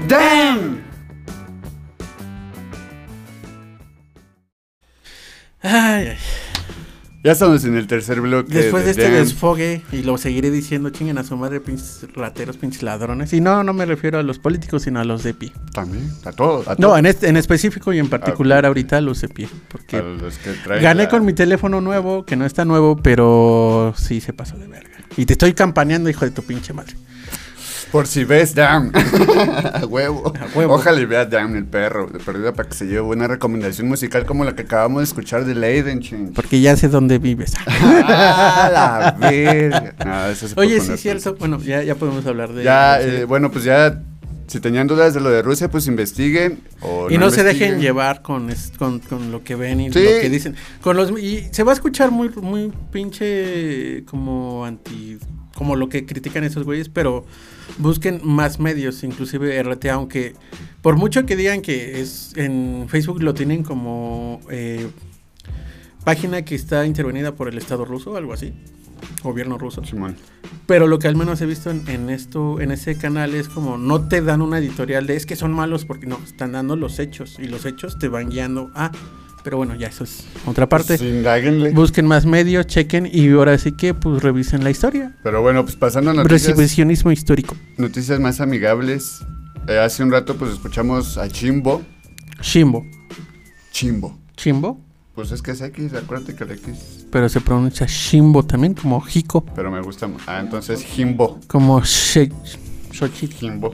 ¡Damn! 0.09 0.83
Ay, 5.61 6.09
ay. 6.09 6.17
Ya 7.25 7.33
estamos 7.33 7.65
en 7.65 7.77
el 7.77 7.87
tercer 7.87 8.21
bloque. 8.23 8.55
Después 8.55 8.85
de 8.87 8.93
este 8.93 9.03
Damn. 9.03 9.13
desfogue, 9.15 9.83
y 9.93 10.03
lo 10.05 10.17
seguiré 10.17 10.51
diciendo, 10.51 10.89
chinguen 10.89 11.19
a 11.19 11.25
su 11.25 11.37
madre, 11.37 11.61
pinches 11.61 12.07
rateros, 12.15 12.57
pinches 12.57 12.83
ladrones. 12.83 13.33
Y 13.35 13.41
no, 13.43 13.63
no 13.63 13.75
me 13.75 13.85
refiero 13.85 14.19
a 14.19 14.23
los 14.23 14.39
políticos, 14.39 14.83
sino 14.85 15.01
a 15.01 15.05
los 15.05 15.23
de 15.25 15.35
pie. 15.35 15.53
También, 15.75 16.11
a 16.25 16.33
todos. 16.33 16.67
A 16.69 16.77
No, 16.79 16.97
en, 16.97 17.05
este, 17.05 17.29
en 17.29 17.37
específico 17.37 17.93
y 17.93 17.99
en 17.99 18.09
particular 18.09 18.65
Ah, 18.65 18.69
ahorita 18.69 19.01
los 19.03 19.21
de 19.21 19.29
pie. 19.29 19.47
A 19.47 19.69
Porque 19.69 20.01
los 20.01 20.39
que 20.39 20.53
traen 20.65 20.83
gané 20.83 21.03
la- 21.03 21.09
con 21.11 21.27
mi 21.27 21.35
teléfono 21.35 21.81
nuevo, 21.83 22.25
que 22.25 22.37
no 22.37 22.47
está 22.47 22.65
nuevo, 22.65 22.97
pero 22.97 23.93
sí 23.99 24.21
se 24.23 24.33
pasó 24.33 24.57
de 24.57 24.69
verga. 24.69 24.97
Y 25.17 25.27
te 25.27 25.33
estoy 25.35 25.53
campaneando, 25.53 26.09
hijo 26.09 26.25
de 26.25 26.31
tu 26.31 26.43
pinche 26.45 26.73
madre. 26.73 26.95
Por 27.93 28.07
si 28.07 28.25
ves 28.25 28.55
Damn. 28.55 28.93
a 29.75 29.87
huevo. 29.87 30.33
A 30.39 30.57
huevo. 30.57 30.75
Ojalá 30.75 31.01
y 31.01 31.07
vea 31.07 31.25
Damn 31.25 31.57
el 31.57 31.65
perro. 31.65 32.07
De 32.07 32.19
perdida 32.19 32.53
para 32.53 32.69
que 32.69 32.75
se 32.75 32.87
lleve 32.87 33.01
una 33.03 33.27
recomendación 33.29 33.89
musical 33.89 34.27
como 34.27 34.45
la 34.45 34.55
que 34.55 34.63
acabamos 34.63 35.01
de 35.01 35.05
escuchar 35.05 35.45
de 35.45 35.55
Leiden, 35.55 36.01
ching. 36.01 36.33
Porque 36.35 36.61
ya 36.61 36.77
sé 36.77 36.89
dónde 36.89 37.19
vives. 37.19 37.55
¡Ah, 37.67 38.71
la 39.19 39.29
verga! 39.31 39.95
No, 40.05 40.27
eso 40.27 40.49
se 40.49 40.55
puede 40.55 40.69
Oye, 40.69 40.81
sí, 40.81 40.97
cierto. 40.97 41.35
Bueno, 41.37 41.59
ya, 41.61 41.83
ya 41.83 41.95
podemos 41.95 42.27
hablar 42.27 42.53
de. 42.53 42.65
Ya, 42.65 43.01
eh, 43.01 43.25
bueno, 43.25 43.51
pues 43.51 43.65
ya. 43.65 44.03
Si 44.49 44.61
tenían 44.61 44.87
dudas 44.87 45.13
de 45.13 45.21
lo 45.21 45.29
de 45.29 45.43
Rusia, 45.43 45.69
pues 45.71 45.87
investiguen. 45.89 46.61
O 46.81 47.11
y 47.11 47.19
no, 47.19 47.31
se 47.31 47.43
dejen 47.45 47.81
llevar 47.81 48.23
con, 48.23 48.49
con, 48.79 48.99
con 49.01 49.31
lo 49.31 49.45
que 49.45 49.55
ven 49.57 49.79
y 49.79 49.93
Sí. 49.93 49.99
lo 50.03 50.21
que 50.23 50.31
dicen. 50.31 50.57
Con 50.81 50.97
los 50.97 51.11
y 51.21 51.47
se 51.53 51.65
va 51.65 51.73
a 51.73 51.75
escuchar 51.75 52.11
muy 52.11 52.31
muy 52.31 52.73
pinche 52.91 54.05
como 54.07 54.65
anti 54.65 55.19
como 55.55 55.77
lo 55.77 55.91
que 55.91 56.07
critican 56.07 56.45
esos 56.45 56.65
güeyes, 56.65 56.89
pero 56.89 57.27
busquen 57.79 58.21
más 58.25 58.59
medios, 58.59 59.05
inclusive 59.05 59.63
RT, 59.63 59.87
aunque 59.87 60.35
por 60.83 60.97
mucho 60.97 61.27
que 61.27 61.37
digan 61.37 61.61
que 61.61 62.01
es 62.01 62.33
en 62.37 62.87
Facebook 62.89 63.23
lo 63.23 63.35
tienen 63.35 63.63
como 63.63 64.41
eh, 64.51 64.89
página 66.05 66.43
que 66.43 66.55
está 66.55 66.87
intervenida 66.87 67.35
por 67.35 67.49
el 67.49 67.59
Estado 67.59 67.85
ruso, 67.85 68.17
algo 68.17 68.33
así, 68.33 68.55
gobierno 69.23 69.59
ruso. 69.59 69.85
Simón. 69.85 70.17
Pero 70.67 70.87
lo 70.87 70.99
que 70.99 71.09
al 71.09 71.17
menos 71.17 71.41
he 71.41 71.47
visto 71.47 71.71
en, 71.71 71.89
en 71.89 72.11
esto, 72.11 72.61
en 72.61 72.71
ese 72.71 72.97
canal 72.97 73.35
es 73.35 73.49
como 73.49 73.79
no 73.79 74.09
te 74.09 74.23
dan 74.23 74.43
una 74.43 74.59
editorial 74.59 75.07
de 75.07 75.17
es 75.17 75.27
que 75.27 75.37
son 75.37 75.53
malos 75.53 75.85
porque 75.85 76.07
no, 76.07 76.19
están 76.25 76.53
dando 76.53 76.77
los 76.77 76.99
hechos 76.99 77.39
y 77.39 77.47
los 77.47 77.65
hechos 77.67 77.99
te 77.99 78.09
van 78.09 78.31
guiando 78.31 78.71
a. 78.75 78.91
Pero 79.49 79.57
bueno, 79.57 79.75
ya 79.77 79.87
eso 79.87 80.05
es 80.05 80.25
otra 80.45 80.69
parte. 80.69 80.99
Pues, 80.99 81.11
indáguenle. 81.11 81.71
Busquen 81.71 82.05
más 82.05 82.27
medios, 82.27 82.67
chequen 82.67 83.09
y 83.11 83.31
ahora 83.31 83.57
sí 83.57 83.73
que 83.73 83.95
pues 83.95 84.23
revisen 84.23 84.63
la 84.63 84.69
historia. 84.69 85.17
Pero 85.23 85.41
bueno, 85.41 85.65
pues 85.65 85.75
pasando 85.75 86.11
a 86.11 86.13
noticias, 86.13 86.55
Revisionismo 86.55 87.11
histórico. 87.13 87.57
noticias 87.79 88.21
más 88.21 88.43
amigables. 88.43 89.25
Eh, 89.67 89.79
hace 89.79 90.03
un 90.03 90.13
rato, 90.13 90.37
pues 90.37 90.53
escuchamos 90.53 91.17
a 91.17 91.29
Chimbo. 91.29 91.81
Chimbo. 92.43 92.85
Chimbo. 93.71 94.19
Chimbo. 94.37 94.79
Pues 95.15 95.33
es 95.33 95.41
que 95.41 95.53
es 95.53 95.63
X, 95.63 95.95
acuérdate 95.95 96.35
que 96.35 96.45
el 96.45 96.51
X. 96.51 97.07
Pero 97.11 97.27
se 97.31 97.41
pronuncia 97.41 97.87
Chimbo 97.87 98.43
también, 98.45 98.75
como 98.75 99.01
Jico. 99.01 99.47
Pero 99.55 99.71
me 99.71 99.81
gusta 99.81 100.09
más. 100.09 100.21
Ah, 100.27 100.41
entonces 100.41 100.85
Jimbo. 100.85 101.41
Como 101.47 101.83
Xochitl. 101.83 102.35
Jimbo. 103.35 103.73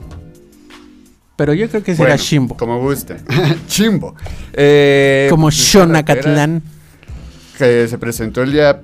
Pero 1.35 1.53
yo 1.53 1.69
creo 1.69 1.83
que 1.83 1.95
será 1.95 2.09
Bueno, 2.11 2.23
Chimbo. 2.23 2.57
Como 2.57 2.79
guste. 2.79 3.17
Chimbo. 3.67 4.15
Eh, 4.53 5.27
Como 5.29 5.47
pues, 5.47 5.55
Xonacatlán. 5.55 6.61
rapera 6.61 6.75
Que 7.57 7.87
se 7.87 7.97
presentó 7.97 8.41
el 8.43 8.51
día. 8.53 8.73
De 8.73 8.81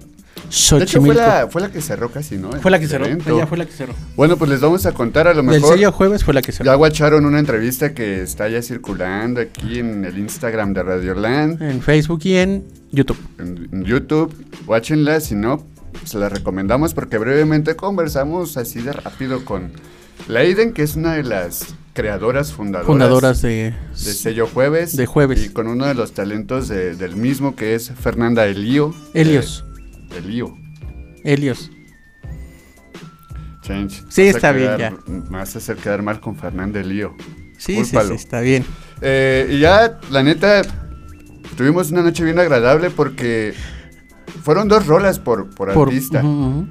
hecho, 0.48 0.78
fue 0.78 0.86
Xochimilco. 0.86 1.14
la, 1.22 1.48
fue 1.50 1.62
la 1.62 1.72
que 1.72 1.82
cerró 1.82 2.10
casi, 2.12 2.36
¿no? 2.36 2.52
Fue 2.54 2.72
la 2.72 2.80
que 2.80 2.88
cerró. 2.88 3.06
Ella 3.06 3.48
fue 3.48 3.58
la 3.58 3.66
que 3.66 3.72
cerró. 3.72 3.94
Bueno, 4.18 4.36
pues 4.36 4.50
les 4.50 4.60
vamos 4.60 4.86
a 4.86 4.92
contar 4.92 5.28
a 5.28 5.34
lo 5.34 5.44
mejor. 5.44 5.76
sello 5.76 5.92
jueves 5.94 6.26
fue 6.26 6.34
la 6.34 6.42
que 6.42 6.52
cerró. 6.52 6.66
Ya 6.70 6.76
guacharon 6.76 7.26
una 7.26 7.40
entrevista 7.40 7.94
que 7.94 8.22
está 8.22 8.50
ya 8.50 8.62
circulando 8.62 9.40
aquí 9.40 9.80
en 9.80 10.04
el 10.04 10.18
Instagram 10.18 10.74
de 10.74 10.84
Radioland, 10.84 11.62
En 11.62 11.82
Facebook 11.82 12.22
y 12.24 12.36
en 12.36 12.66
YouTube. 12.92 13.18
en, 13.40 13.70
en 13.72 13.84
YouTube. 13.86 14.34
Guáchenla, 14.66 15.22
si 15.22 15.36
no, 15.36 15.66
se 16.04 16.18
la 16.18 16.28
recomendamos 16.28 16.94
porque 16.94 17.18
brevemente 17.18 17.76
conversamos 17.78 18.58
así 18.58 18.82
de 18.82 18.92
rápido 18.92 19.46
con 19.46 19.72
Leiden, 20.28 20.74
que 20.74 20.84
es 20.84 20.96
una 20.96 21.14
de 21.14 21.24
las 21.24 21.76
creadoras 21.94 22.54
fundadoras, 22.54 22.88
Fundadoras 22.88 23.42
de, 23.42 23.74
de 23.90 23.96
Sello 23.96 24.48
Jueves. 24.48 24.96
de 24.96 25.06
Jueves. 25.06 25.46
Y 25.46 25.50
con 25.50 25.68
uno 25.68 25.86
de 25.86 25.94
los 25.94 26.14
talentos 26.14 26.68
de- 26.68 26.96
del 26.96 27.16
mismo, 27.16 27.56
que 27.56 27.76
es 27.76 27.92
Fernanda 27.92 28.46
Elío. 28.46 28.94
Helios. 29.14 29.66
Eh, 30.12 30.18
Elío. 30.20 30.58
Helios. 31.24 31.70
Change. 33.62 34.04
Sí, 34.10 34.26
Vas 34.28 34.36
está 34.36 34.52
bien, 34.52 34.78
ya. 34.78 34.92
Me 35.08 35.38
vas 35.38 35.56
a 35.56 35.60
hacer 35.60 35.78
quedar 35.78 36.02
mal 36.02 36.20
con 36.20 36.36
Fernanda 36.36 36.80
Elío. 36.80 37.16
Sí, 37.58 37.86
sí, 37.86 37.96
sí, 38.08 38.14
está 38.14 38.42
bien. 38.42 38.66
Eh, 39.02 39.48
y 39.52 39.60
ya, 39.60 40.00
la 40.10 40.24
neta, 40.24 40.64
tuvimos 41.56 41.92
una 41.92 42.02
noche 42.02 42.24
bien 42.24 42.40
agradable 42.40 42.90
porque 42.90 43.54
fueron 44.44 44.68
dos 44.68 44.88
rolas 44.88 45.20
por, 45.20 45.50
por, 45.54 45.72
Por- 45.74 45.90
artista. 45.90 46.24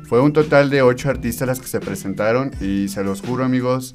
Fue 0.09 0.21
un 0.21 0.33
total 0.33 0.69
de 0.69 0.83
ocho 0.83 1.09
artistas 1.11 1.47
las 1.47 1.61
que 1.61 1.69
se 1.69 1.79
presentaron 1.79 2.51
y 2.61 2.89
se 2.89 3.05
los 3.05 3.21
juro, 3.21 3.45
amigos, 3.45 3.95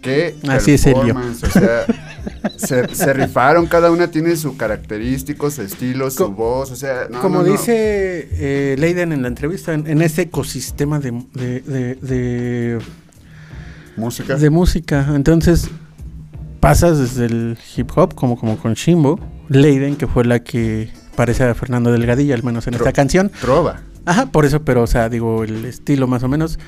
que 0.00 0.34
Así 0.48 0.72
es, 0.72 0.86
Elio. 0.86 1.02
performance, 1.14 1.42
O 1.44 1.50
sea, 1.50 1.84
se, 2.56 2.94
se 2.94 3.12
rifaron, 3.12 3.66
cada 3.66 3.90
una 3.90 4.10
tiene 4.10 4.34
su 4.36 4.56
característico, 4.56 5.50
su 5.50 5.62
estilo, 5.62 6.10
su 6.10 6.24
Co- 6.24 6.30
voz, 6.32 6.70
o 6.70 6.76
sea, 6.76 7.06
no, 7.10 7.20
Como 7.20 7.38
no, 7.42 7.46
no. 7.46 7.52
dice 7.52 8.28
eh, 8.32 8.76
Leiden 8.78 9.12
en 9.12 9.22
la 9.22 9.28
entrevista, 9.28 9.72
en, 9.74 9.86
en 9.86 10.00
ese 10.02 10.22
ecosistema 10.22 11.00
de, 11.00 11.12
de, 11.34 11.60
de, 11.60 11.94
de- 11.96 12.78
música. 13.96 14.36
de 14.36 14.50
música, 14.50 15.06
entonces 15.14 15.68
pasas 16.60 16.98
desde 16.98 17.26
el 17.26 17.58
hip 17.76 17.90
hop, 17.96 18.14
como, 18.14 18.38
como 18.38 18.56
con 18.58 18.74
Shimbo, 18.74 19.18
Leiden, 19.48 19.96
que 19.96 20.06
fue 20.06 20.24
la 20.24 20.40
que 20.40 20.90
parece 21.16 21.44
a 21.44 21.54
Fernando 21.54 21.90
Delgadillo, 21.92 22.34
al 22.34 22.42
menos 22.42 22.66
en 22.66 22.74
Tro- 22.74 22.78
esta 22.78 22.92
canción. 22.92 23.30
Trova. 23.40 23.80
Ajá, 24.06 24.26
por 24.26 24.44
eso, 24.44 24.62
pero, 24.62 24.82
o 24.82 24.86
sea, 24.86 25.08
digo, 25.08 25.44
el 25.44 25.64
estilo 25.64 26.06
más 26.06 26.22
o 26.22 26.28
menos. 26.28 26.58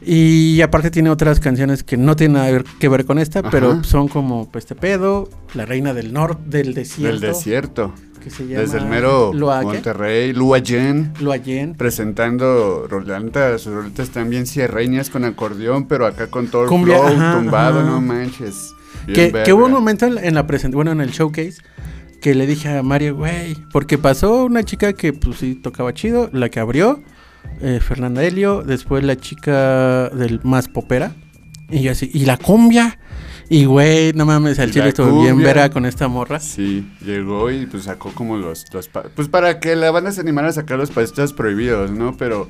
Y 0.00 0.60
aparte 0.60 0.90
tiene 0.90 1.10
otras 1.10 1.40
canciones 1.40 1.82
que 1.82 1.96
no 1.96 2.16
tienen 2.16 2.34
nada 2.34 2.62
que 2.78 2.88
ver 2.88 3.04
con 3.04 3.18
esta, 3.18 3.40
Ajá. 3.40 3.50
pero 3.50 3.82
son 3.84 4.08
como 4.08 4.48
pues, 4.50 4.64
Este 4.64 4.74
Pedo, 4.74 5.28
La 5.54 5.66
Reina 5.66 5.94
del 5.94 6.12
Norte, 6.12 6.42
del 6.46 6.74
Desierto. 6.74 7.12
Del 7.12 7.20
desierto. 7.20 7.94
Que 8.22 8.30
se 8.30 8.46
llama 8.46 8.60
Desde 8.62 8.78
el 8.78 8.86
mero. 8.86 9.32
Monterrey, 9.32 10.32
Luayen. 10.32 11.12
Loayen. 11.20 11.74
presentando 11.74 12.86
rolantas, 12.88 13.62
sus 13.62 13.72
rolitas 13.72 14.10
también 14.10 14.46
cierreñas 14.46 15.10
con 15.10 15.24
acordeón, 15.24 15.86
pero 15.86 16.06
acá 16.06 16.26
con 16.28 16.48
todo 16.48 16.64
el 16.64 16.68
Cumbia, 16.68 16.98
flow 16.98 17.38
tumbado, 17.38 17.80
ajá. 17.80 17.88
no 17.88 18.00
manches. 18.00 18.72
Que, 19.06 19.32
que 19.44 19.52
hubo 19.52 19.66
un 19.66 19.72
momento 19.72 20.06
en 20.06 20.18
en 20.18 20.34
la 20.34 20.46
presentación, 20.46 20.74
bueno, 20.76 20.90
en 20.90 21.00
el 21.00 21.12
showcase, 21.12 21.58
que 22.26 22.34
le 22.34 22.48
dije 22.48 22.68
a 22.68 22.82
Mario, 22.82 23.14
güey, 23.14 23.54
porque 23.70 23.98
pasó 23.98 24.46
una 24.46 24.64
chica 24.64 24.94
que 24.94 25.12
pues 25.12 25.38
sí 25.38 25.54
tocaba 25.54 25.94
chido, 25.94 26.28
la 26.32 26.48
que 26.48 26.58
abrió, 26.58 27.00
eh, 27.60 27.78
Fernanda 27.80 28.24
Helio, 28.24 28.64
después 28.64 29.04
la 29.04 29.14
chica 29.14 30.08
del 30.08 30.40
más 30.42 30.66
popera, 30.66 31.12
y 31.70 31.82
yo 31.82 31.92
así, 31.92 32.10
y 32.12 32.24
la 32.24 32.36
cumbia, 32.36 32.98
y 33.48 33.66
güey, 33.66 34.12
no 34.14 34.26
mames, 34.26 34.58
al 34.58 34.72
chile 34.72 34.88
estuvo 34.88 35.22
bien 35.22 35.38
verga 35.38 35.70
con 35.70 35.86
esta 35.86 36.08
morra. 36.08 36.40
Sí, 36.40 36.84
llegó 37.00 37.48
y 37.48 37.66
pues 37.66 37.84
sacó 37.84 38.10
como 38.10 38.36
los, 38.36 38.64
los 38.74 38.88
pues 38.88 39.28
para 39.28 39.60
que 39.60 39.76
la 39.76 39.92
banda 39.92 40.10
se 40.10 40.20
animara 40.20 40.48
a 40.48 40.52
sacar 40.52 40.78
los 40.78 40.90
pasitos 40.90 41.32
prohibidos, 41.32 41.92
¿no? 41.92 42.16
Pero 42.16 42.48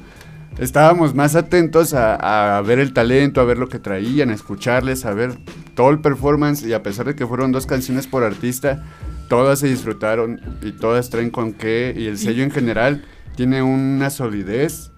estábamos 0.58 1.14
más 1.14 1.34
atentos 1.34 1.92
a, 1.92 2.56
a 2.56 2.62
ver 2.62 2.78
el 2.78 2.94
talento, 2.94 3.42
a 3.42 3.44
ver 3.44 3.58
lo 3.58 3.68
que 3.68 3.78
traían, 3.78 4.30
a 4.30 4.34
escucharles, 4.34 5.04
a 5.04 5.12
ver 5.12 5.34
todo 5.74 5.90
el 5.90 5.98
performance 5.98 6.62
y 6.62 6.72
a 6.72 6.82
pesar 6.82 7.04
de 7.04 7.14
que 7.14 7.26
fueron 7.26 7.52
dos 7.52 7.66
canciones 7.66 8.06
por 8.06 8.24
artista, 8.24 8.82
todas 9.28 9.60
se 9.60 9.68
disfrutaron 9.68 10.40
y 10.62 10.72
todas 10.72 11.10
traen 11.10 11.30
con 11.30 11.52
qué 11.52 11.94
y 11.96 12.06
el 12.06 12.18
sello 12.18 12.42
en 12.42 12.50
general 12.50 13.04
tiene 13.36 13.62
una 13.62 14.10
solidez 14.10 14.90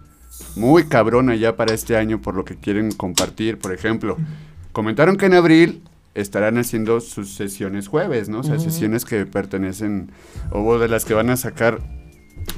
muy 0.56 0.86
cabrona 0.88 1.34
ya 1.34 1.56
para 1.56 1.74
este 1.74 1.96
año 1.96 2.20
por 2.20 2.34
lo 2.34 2.44
que 2.44 2.56
quieren 2.56 2.92
compartir, 2.92 3.58
por 3.58 3.72
ejemplo. 3.72 4.16
Comentaron 4.72 5.16
que 5.16 5.26
en 5.26 5.34
abril 5.34 5.82
estarán 6.14 6.58
haciendo 6.58 7.00
sus 7.00 7.34
sesiones 7.34 7.88
jueves, 7.88 8.28
¿no? 8.28 8.40
O 8.40 8.42
sea, 8.42 8.58
sesiones 8.58 9.04
que 9.04 9.24
pertenecen 9.26 10.10
o 10.50 10.78
de 10.78 10.88
las 10.88 11.04
que 11.04 11.14
van 11.14 11.30
a 11.30 11.36
sacar 11.36 11.80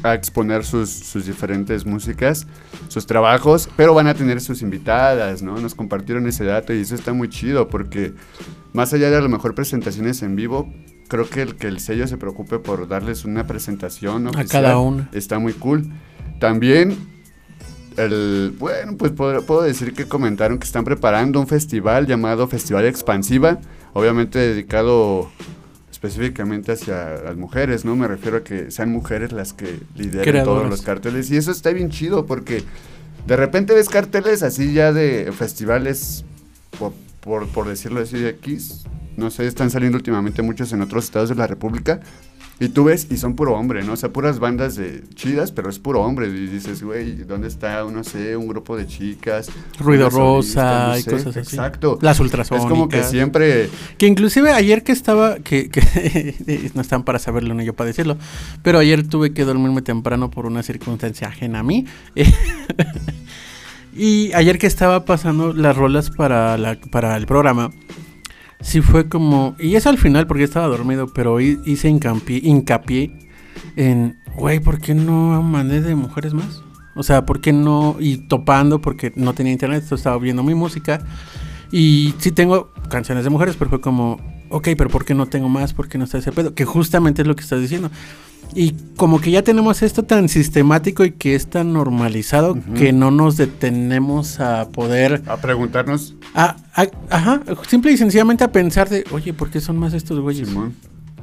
a 0.03 0.15
exponer 0.15 0.65
sus, 0.65 0.89
sus 0.91 1.27
diferentes 1.27 1.85
músicas, 1.85 2.47
sus 2.89 3.07
trabajos, 3.07 3.69
pero 3.77 3.93
van 3.93 4.07
a 4.07 4.15
tener 4.15 4.41
sus 4.41 4.63
invitadas, 4.63 5.43
¿no? 5.43 5.59
Nos 5.59 5.75
compartieron 5.75 6.27
ese 6.27 6.45
dato 6.45 6.73
y 6.73 6.81
eso 6.81 6.95
está 6.95 7.13
muy 7.13 7.29
chido 7.29 7.69
porque 7.69 8.15
más 8.73 8.93
allá 8.93 9.11
de 9.11 9.17
a 9.17 9.21
lo 9.21 9.29
mejor 9.29 9.55
presentaciones 9.55 10.23
en 10.23 10.37
vivo, 10.37 10.73
creo 11.11 11.29
que 11.29 11.43
el 11.43 11.57
que 11.57 11.67
el 11.67 11.81
sello 11.81 12.07
se 12.07 12.17
preocupe 12.17 12.61
por 12.61 12.87
darles 12.87 13.25
una 13.25 13.47
presentación 13.47 14.29
oficial 14.29 14.49
cada 14.49 14.79
una. 14.79 15.11
está 15.13 15.39
muy 15.41 15.53
cool. 15.53 15.91
También 16.39 16.97
el, 17.97 18.55
bueno, 18.59 18.97
pues 18.97 19.11
puedo, 19.11 19.43
puedo 19.43 19.63
decir 19.63 19.93
que 19.93 20.07
comentaron 20.07 20.59
que 20.59 20.65
están 20.65 20.85
preparando 20.85 21.41
un 21.41 21.49
festival 21.49 22.07
llamado 22.07 22.47
Festival 22.47 22.87
Expansiva, 22.87 23.59
obviamente 23.93 24.39
dedicado 24.39 25.29
específicamente 25.91 26.73
hacia 26.73 27.17
las 27.25 27.37
mujeres, 27.37 27.85
¿no? 27.85 27.97
Me 27.97 28.07
refiero 28.07 28.39
a 28.39 28.45
que 28.45 28.71
sean 28.71 28.91
mujeres 28.91 29.33
las 29.33 29.53
que 29.53 29.81
lideren 29.97 30.45
todos 30.45 30.71
los 30.71 30.81
carteles. 30.83 31.29
Y 31.33 31.37
eso 31.37 31.51
está 31.51 31.73
bien 31.73 31.91
chido 31.91 32.25
porque 32.25 32.63
de 33.27 33.37
repente 33.37 33.75
ves 33.75 33.89
carteles 33.89 34.45
así 34.45 34.73
ya 34.73 34.93
de 34.93 35.33
festivales, 35.33 36.25
por, 36.79 36.93
por, 37.21 37.49
por 37.49 37.69
decirlo 37.69 38.01
así, 38.01 38.19
de 38.19 38.31
X. 38.31 38.85
No 39.21 39.31
sé, 39.31 39.47
están 39.47 39.71
saliendo 39.71 39.97
últimamente 39.99 40.41
muchos 40.41 40.73
en 40.73 40.81
otros 40.81 41.05
estados 41.05 41.29
de 41.29 41.35
la 41.35 41.47
República. 41.47 42.01
Y 42.59 42.69
tú 42.69 42.85
ves, 42.85 43.07
y 43.11 43.17
son 43.19 43.37
puro 43.37 43.55
hombre, 43.55 43.83
¿no? 43.85 43.93
O 43.93 43.97
sea, 43.97 44.11
puras 44.11 44.39
bandas 44.39 44.77
de 44.77 45.03
chidas, 45.15 45.53
pero 45.53 45.69
es 45.71 45.79
puro 45.79 46.01
hombre. 46.03 46.29
Y 46.29 46.47
dices, 46.47 46.83
güey, 46.83 47.15
¿dónde 47.25 47.49
está, 47.49 47.85
no 47.85 48.03
sé, 48.03 48.37
un 48.37 48.49
grupo 48.49 48.77
de 48.77 48.87
chicas? 48.87 49.51
Ruido 49.79 50.09
rosa 50.11 50.89
No 50.89 50.99
y 50.99 51.03
cosas 51.05 51.29
así. 51.29 51.39
Exacto. 51.39 51.99
Las 52.03 52.17
Es 52.17 52.21
ultrasónicas. 52.21 52.69
como 52.71 52.89
que 52.89 53.03
siempre... 53.03 53.71
Que 53.99 54.07
inclusive 54.07 54.53
ayer 54.53 54.83
que 54.83 54.93
estaba, 54.93 55.37
que, 55.37 55.71
que 55.71 56.71
no 56.75 56.83
están 56.83 57.03
para 57.03 57.19
saberlo 57.19 57.55
ni 57.55 57.65
yo 57.65 57.75
para 57.75 57.89
decirlo, 57.89 58.19
pero 58.63 58.79
ayer 58.79 59.07
tuve 59.07 59.33
que 59.33 59.45
dormirme 59.45 59.83
temprano 59.83 60.31
por 60.31 60.45
una 60.47 60.63
circunstancia 60.63 61.29
ajena 61.29 61.61
a 61.61 61.63
mí. 61.63 61.87
y 63.97 64.33
ayer 64.35 64.59
que 64.59 64.67
estaba 64.67 65.05
pasando 65.07 65.53
las 65.55 65.77
rolas 65.77 66.11
para, 66.11 66.59
la, 66.59 66.79
para 66.91 67.17
el 67.17 67.25
programa, 67.27 67.71
sí 68.61 68.81
fue 68.81 69.09
como, 69.09 69.55
y 69.59 69.75
es 69.77 69.87
al 69.87 69.99
final 69.99 70.27
porque 70.27 70.45
estaba 70.45 70.67
dormido, 70.67 71.09
pero 71.13 71.41
hi- 71.41 71.59
hice 71.65 71.89
hincapié, 71.89 72.41
hincapié 72.43 73.13
en, 73.77 74.19
güey, 74.37 74.61
¿por 74.61 74.81
qué 74.81 74.95
no 74.95 75.43
mandé 75.43 75.81
de 75.81 75.95
mujeres 75.95 76.35
más? 76.35 76.63
O 76.95 77.03
sea, 77.03 77.25
¿por 77.25 77.41
qué 77.41 77.53
no? 77.53 77.97
Y 78.01 78.17
topando 78.29 78.81
porque 78.81 79.13
no 79.17 79.33
tenía 79.33 79.53
internet, 79.53 79.85
estaba 79.91 80.19
viendo 80.19 80.43
mi 80.43 80.55
música. 80.55 81.05
Y 81.73 82.15
sí 82.19 82.33
tengo 82.33 82.71
canciones 82.89 83.23
de 83.25 83.31
mujeres, 83.31 83.55
pero 83.57 83.71
fue 83.71 83.81
como, 83.81 84.19
ok, 84.51 84.71
pero 84.77 84.91
¿por 84.91 85.05
qué 85.05 85.15
no 85.15 85.27
tengo 85.27 85.49
más? 85.49 85.73
¿Por 85.73 85.89
qué 85.89 85.99
no 85.99 86.05
está 86.05 86.19
ese 86.19 86.33
pedo? 86.33 86.53
Que 86.55 86.65
justamente 86.65 87.23
es 87.23 87.29
lo 87.29 87.37
que 87.37 87.43
estás 87.43 87.61
diciendo. 87.61 87.91
Y 88.55 88.75
como 88.97 89.21
que 89.21 89.31
ya 89.31 89.43
tenemos 89.43 89.83
esto 89.83 90.03
tan 90.05 90.29
sistemático 90.29 91.05
y 91.05 91.13
que 91.13 91.35
es 91.35 91.47
tan 91.49 91.73
normalizado 91.73 92.59
que 92.77 92.93
no 92.93 93.11
nos 93.11 93.37
detenemos 93.37 94.41
a 94.41 94.69
poder... 94.71 95.23
A 95.27 95.37
preguntarnos, 95.37 96.15
a- 96.35 96.57
a- 96.75 96.89
ajá, 97.11 97.43
simple 97.69 97.93
y 97.93 97.97
sencillamente 97.97 98.43
a 98.45 98.51
pensar 98.53 98.89
de, 98.89 99.05
oye, 99.13 99.33
¿por 99.33 99.51
qué 99.51 99.61
son 99.61 99.79
más 99.79 99.95
estos 99.95 100.19
güeyes? 100.21 100.49
Simón. 100.49 100.75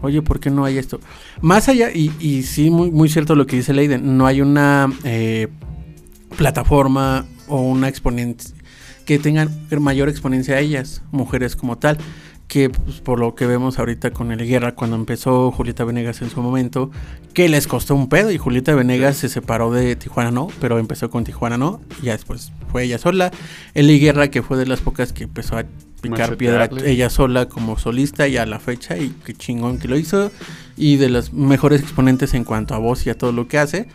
Oye, 0.01 0.21
¿por 0.21 0.39
qué 0.39 0.49
no 0.51 0.63
hay 0.63 0.77
esto? 0.77 0.99
Más 1.41 1.67
allá, 1.69 1.89
y, 1.91 2.11
y 2.19 2.43
sí, 2.43 2.69
muy, 2.69 2.91
muy 2.91 3.09
cierto 3.09 3.35
lo 3.35 3.45
que 3.47 3.55
dice 3.57 3.73
Leiden, 3.73 4.17
no 4.17 4.25
hay 4.27 4.41
una 4.41 4.87
eh, 5.03 5.47
plataforma 6.37 7.25
o 7.47 7.61
una 7.61 7.87
exponencia 7.87 8.55
que 9.05 9.17
tengan 9.19 9.49
mayor 9.79 10.09
exponencia 10.09 10.55
a 10.55 10.59
ellas, 10.59 11.01
mujeres 11.11 11.55
como 11.55 11.77
tal, 11.77 11.97
que 12.47 12.69
pues, 12.69 13.01
por 13.01 13.19
lo 13.19 13.35
que 13.35 13.45
vemos 13.45 13.77
ahorita 13.77 14.11
con 14.11 14.31
el 14.31 14.45
Guerra, 14.47 14.73
cuando 14.73 14.95
empezó 14.95 15.51
Julieta 15.51 15.83
Venegas 15.83 16.21
en 16.21 16.29
su 16.29 16.41
momento, 16.41 16.91
que 17.33 17.49
les 17.49 17.67
costó 17.67 17.93
un 17.95 18.09
pedo 18.09 18.31
y 18.31 18.37
Julieta 18.37 18.73
Venegas 18.73 19.17
se 19.17 19.29
separó 19.29 19.71
de 19.71 19.95
Tijuana 19.95 20.31
No, 20.31 20.47
pero 20.61 20.79
empezó 20.79 21.09
con 21.09 21.23
Tijuana 21.23 21.57
No, 21.57 21.81
y 22.01 22.05
ya 22.05 22.13
después 22.13 22.51
fue 22.71 22.83
ella 22.83 22.97
sola. 22.97 23.31
Eli 23.73 23.99
Guerra, 23.99 24.29
que 24.29 24.41
fue 24.41 24.57
de 24.57 24.65
las 24.65 24.79
pocas 24.79 25.11
que 25.11 25.25
empezó 25.25 25.57
a 25.57 25.65
picar 26.01 26.37
piedra 26.37 26.69
ella 26.85 27.09
sola 27.09 27.49
como 27.49 27.77
solista 27.77 28.27
y 28.27 28.37
a 28.37 28.45
la 28.45 28.59
fecha 28.59 28.97
y 28.97 29.09
qué 29.25 29.33
chingón 29.33 29.79
que 29.79 29.87
lo 29.87 29.97
hizo. 29.97 30.31
Y 30.77 30.97
de 30.97 31.09
las 31.09 31.33
mejores 31.33 31.81
exponentes 31.81 32.33
en 32.33 32.43
cuanto 32.43 32.75
a 32.75 32.77
voz 32.77 33.05
y 33.07 33.09
a 33.09 33.17
todo 33.17 33.31
lo 33.31 33.47
que 33.47 33.57
hace 33.57 33.87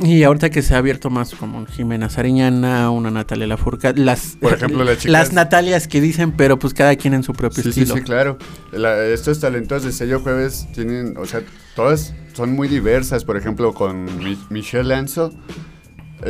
y 0.00 0.22
ahorita 0.22 0.50
que 0.50 0.62
se 0.62 0.74
ha 0.74 0.78
abierto 0.78 1.10
más 1.10 1.34
como 1.34 1.66
Jimena 1.66 2.08
Sariñana, 2.08 2.90
una 2.90 3.10
Natalia 3.10 3.46
Lafourcade, 3.46 4.00
las 4.00 4.36
Por 4.40 4.52
ejemplo, 4.54 4.84
las 4.84 4.98
chicas- 4.98 5.12
las 5.12 5.32
Natalias 5.32 5.88
que 5.88 6.00
dicen, 6.00 6.32
pero 6.32 6.58
pues 6.58 6.72
cada 6.74 6.96
quien 6.96 7.14
en 7.14 7.22
su 7.22 7.32
propio 7.32 7.62
Sí, 7.62 7.72
sí, 7.72 7.80
estilo. 7.80 7.96
sí, 7.96 8.02
claro. 8.02 8.38
La- 8.72 9.04
estos 9.06 9.40
talentos 9.40 9.82
de 9.84 9.92
sello 9.92 10.20
jueves 10.20 10.66
tienen, 10.74 11.16
o 11.16 11.26
sea, 11.26 11.42
todas 11.76 12.14
son 12.32 12.52
muy 12.52 12.68
diversas. 12.68 13.24
Por 13.24 13.36
ejemplo, 13.36 13.74
con 13.74 14.04
Mi- 14.18 14.38
Michelle 14.50 14.84
Lanzo, 14.84 15.32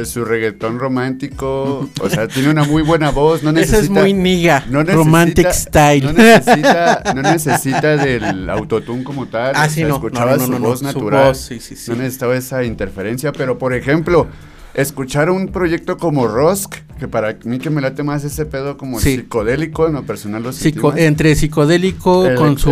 su 0.04 0.24
reggaetón 0.24 0.78
romántico, 0.78 1.88
o 2.00 2.08
sea, 2.08 2.28
tiene 2.28 2.50
una 2.50 2.64
muy 2.64 2.82
buena 2.82 3.10
voz. 3.12 3.42
No 3.42 3.52
necesita, 3.52 3.78
es 3.80 3.90
muy 3.90 4.12
niga, 4.12 4.64
no 4.68 4.80
necesita- 4.82 4.94
romantic 4.94 5.50
style. 5.52 6.04
No 6.04 6.12
necesita, 6.12 7.02
no 7.14 7.22
necesita 7.22 7.96
del 7.96 8.48
autotune 8.50 9.04
como 9.04 9.26
tal. 9.26 9.52
Ah, 9.54 9.64
o 9.66 9.68
sí, 9.68 9.76
sea, 9.76 9.88
no, 9.88 9.94
escuchaba 9.96 10.36
no, 10.36 10.46
no, 10.46 10.56
su 10.56 10.62
voz 10.62 10.78
su 10.80 10.84
natural. 10.86 11.26
voz, 11.28 11.38
sí, 11.38 11.60
sí, 11.60 11.76
sí. 11.76 11.90
No 11.90 11.96
necesitaba 11.98 12.36
esa 12.36 12.64
interferencia, 12.64 13.32
pero 13.32 13.58
por 13.58 13.74
ejemplo, 13.74 14.26
escuchar 14.74 15.30
un 15.30 15.48
proyecto 15.48 15.96
como 15.98 16.26
Rusk, 16.28 16.76
que 16.98 17.08
para 17.08 17.36
mí 17.44 17.58
que 17.58 17.68
me 17.68 17.80
late 17.80 18.02
más 18.02 18.24
ese 18.24 18.46
pedo 18.46 18.76
como 18.78 19.00
Sí. 19.00 19.16
psicodélico, 19.16 19.86
en 19.88 19.94
lo 19.94 20.02
personal 20.04 20.42
lo 20.42 20.52
Psico- 20.52 20.94
entre 20.96 21.34
psicodélico 21.34 22.26
Elec- 22.26 22.36
con 22.36 22.58
su 22.58 22.70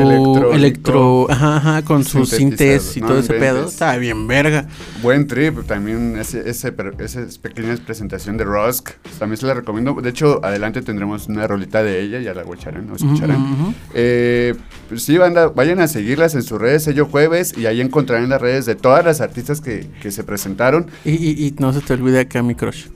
electro, 0.53 1.27
ajá, 1.31 1.57
ajá, 1.57 1.83
con 1.83 2.05
sintetizador, 2.05 2.39
sintes 2.39 2.97
y 2.97 3.01
no 3.01 3.09
todo 3.09 3.19
ese 3.19 3.35
pedo, 3.35 3.67
está 3.67 3.97
bien 3.97 4.27
verga. 4.29 4.67
Buen 5.03 5.27
trip, 5.27 5.67
también 5.67 6.17
ese, 6.19 6.49
ese, 6.49 6.73
esa 7.01 7.21
pequeña 7.43 7.77
presentación 7.85 8.37
de 8.37 8.45
Rusk, 8.45 8.91
también 9.19 9.37
se 9.39 9.47
la 9.47 9.55
recomiendo. 9.55 9.95
De 10.01 10.11
hecho, 10.11 10.45
adelante 10.45 10.83
tendremos 10.83 11.27
una 11.29 11.47
rolita 11.47 11.83
de 11.83 12.01
ella, 12.03 12.21
ya 12.21 12.33
la 12.35 12.43
escucharán, 12.43 12.89
o 12.91 12.97
escucharán. 12.97 13.75
Eh, 13.95 14.55
pues 14.91 15.03
sí, 15.05 15.17
banda, 15.17 15.49
vayan 15.49 15.81
a 15.81 15.89
seguirlas 15.89 16.35
en 16.35 16.43
sus 16.43 16.61
redes, 16.61 16.85
sello 16.85 17.07
jueves, 17.07 17.55
y 17.57 17.65
ahí 17.65 17.81
encontrarán 17.81 18.29
las 18.29 18.43
redes 18.43 18.67
de 18.67 18.75
todas 18.75 19.03
las 19.05 19.23
artistas 19.23 19.63
que, 19.63 19.87
que 20.03 20.11
se 20.11 20.23
presentaron. 20.25 20.89
Y, 21.07 21.13
y- 21.13 21.47
y 21.47 21.55
no 21.59 21.73
se 21.73 21.81
te 21.81 21.95
olvide 21.95 22.21
acá 22.21 22.43
mi 22.43 22.55
crush, 22.55 22.87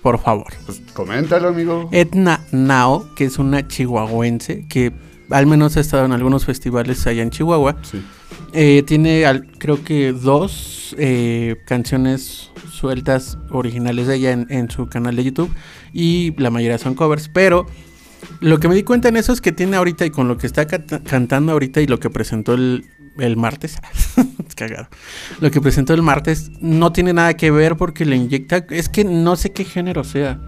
por 0.00 0.18
favor. 0.18 0.46
Pues 0.64 0.80
coméntalo, 0.94 1.48
amigo. 1.48 1.88
Etna 1.92 2.40
Nao, 2.52 3.06
que 3.16 3.24
es 3.26 3.38
una 3.38 3.68
chihuahuense 3.68 4.64
que 4.68 4.92
al 5.28 5.46
menos 5.46 5.76
ha 5.76 5.80
estado 5.80 6.06
en 6.06 6.12
algunos 6.12 6.44
festivales 6.46 7.06
allá 7.06 7.22
en 7.22 7.30
Chihuahua. 7.30 7.76
Sí. 7.82 8.00
Eh, 8.52 8.82
tiene 8.86 9.26
al- 9.26 9.46
creo 9.58 9.84
que 9.84 10.12
dos 10.12 10.94
eh, 10.98 11.56
canciones 11.66 12.50
sueltas 12.72 13.38
originales 13.50 14.06
de 14.08 14.16
ella 14.16 14.32
en, 14.32 14.46
en 14.50 14.70
su 14.70 14.88
canal 14.88 15.14
de 15.16 15.24
YouTube 15.24 15.50
y 15.92 16.32
la 16.40 16.50
mayoría 16.50 16.78
son 16.78 16.94
covers, 16.94 17.28
pero 17.28 17.66
lo 18.40 18.58
que 18.60 18.68
me 18.68 18.74
di 18.74 18.82
cuenta 18.82 19.08
en 19.08 19.16
eso 19.16 19.32
es 19.32 19.40
que 19.40 19.52
tiene 19.52 19.76
ahorita 19.76 20.04
y 20.06 20.10
con 20.10 20.28
lo 20.28 20.36
que 20.38 20.46
está 20.46 20.66
canta- 20.66 21.00
cantando 21.02 21.52
ahorita 21.52 21.80
y 21.80 21.86
lo 21.86 21.98
que 22.00 22.10
presentó 22.10 22.54
el, 22.54 22.84
el 23.18 23.36
martes, 23.36 23.76
es 24.48 24.54
cagado, 24.54 24.88
lo 25.40 25.50
que 25.50 25.60
presentó 25.60 25.94
el 25.94 26.02
martes 26.02 26.50
no 26.60 26.92
tiene 26.92 27.12
nada 27.12 27.34
que 27.34 27.50
ver 27.50 27.76
porque 27.76 28.04
le 28.04 28.16
inyecta, 28.16 28.64
es 28.70 28.88
que 28.88 29.04
no 29.04 29.36
sé 29.36 29.52
qué 29.52 29.64
género 29.64 30.04
sea, 30.04 30.40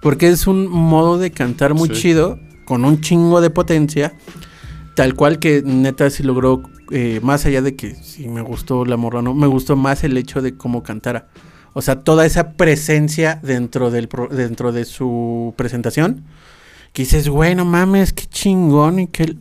porque 0.00 0.28
es 0.28 0.46
un 0.46 0.66
modo 0.68 1.18
de 1.18 1.30
cantar 1.30 1.74
muy 1.74 1.88
Sí. 1.90 1.94
chido, 1.94 2.38
con 2.64 2.84
un 2.84 3.00
chingo 3.00 3.40
de 3.40 3.50
potencia, 3.50 4.14
tal 4.94 5.14
cual 5.14 5.38
que 5.38 5.62
neta 5.64 6.08
sí 6.10 6.22
logró, 6.22 6.62
eh, 6.90 7.20
más 7.22 7.44
allá 7.46 7.62
de 7.62 7.76
que 7.76 7.94
sí 7.94 8.28
me 8.28 8.40
gustó 8.42 8.84
la 8.84 8.96
morra, 8.96 9.22
no, 9.22 9.34
me 9.34 9.46
gustó 9.46 9.76
más 9.76 10.02
el 10.04 10.16
hecho 10.16 10.42
de 10.42 10.56
cómo 10.56 10.82
cantara. 10.82 11.28
O 11.74 11.82
sea, 11.82 12.00
toda 12.00 12.24
esa 12.24 12.52
presencia 12.52 13.38
dentro, 13.42 13.90
del 13.90 14.08
pro- 14.08 14.28
dentro 14.28 14.72
de 14.72 14.84
su 14.86 15.52
presentación, 15.56 16.24
que 16.96 17.02
dices, 17.02 17.28
güey, 17.28 17.54
no 17.54 17.66
mames, 17.66 18.14
qué 18.14 18.24
chingón 18.24 19.00
y 19.00 19.06
qué... 19.08 19.36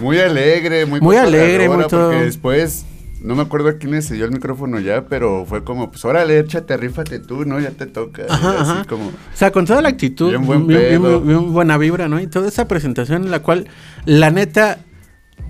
Muy 0.00 0.18
alegre, 0.20 0.86
muy 0.86 1.02
Muy 1.02 1.16
alegre, 1.16 1.68
muy 1.68 1.86
todo. 1.86 2.08
Porque 2.12 2.24
después, 2.24 2.86
no 3.20 3.34
me 3.34 3.42
acuerdo 3.42 3.68
a 3.68 3.74
quién 3.74 3.92
le 3.92 4.00
cedió 4.00 4.24
el 4.24 4.32
micrófono 4.32 4.80
ya, 4.80 5.04
pero 5.04 5.44
fue 5.46 5.64
como, 5.64 5.90
pues 5.90 6.02
órale, 6.06 6.38
échate, 6.38 6.78
rífate 6.78 7.18
tú, 7.18 7.44
¿no? 7.44 7.60
Ya 7.60 7.72
te 7.72 7.84
toca. 7.84 8.22
Ajá, 8.30 8.52
así 8.62 8.70
ajá. 8.70 8.84
como... 8.88 9.08
O 9.08 9.12
sea, 9.34 9.50
con 9.50 9.66
toda 9.66 9.82
la 9.82 9.90
actitud, 9.90 10.30
Bien 10.30 10.40
bien, 10.40 10.46
buen 10.46 10.66
bien- 10.66 11.02
pedo. 11.02 11.20
bien 11.20 11.52
buena 11.52 11.76
vibra, 11.76 12.08
¿no? 12.08 12.18
Y 12.20 12.26
toda 12.26 12.48
esa 12.48 12.66
presentación 12.66 13.24
en 13.24 13.30
la 13.30 13.40
cual, 13.40 13.66
la 14.06 14.30
neta, 14.30 14.78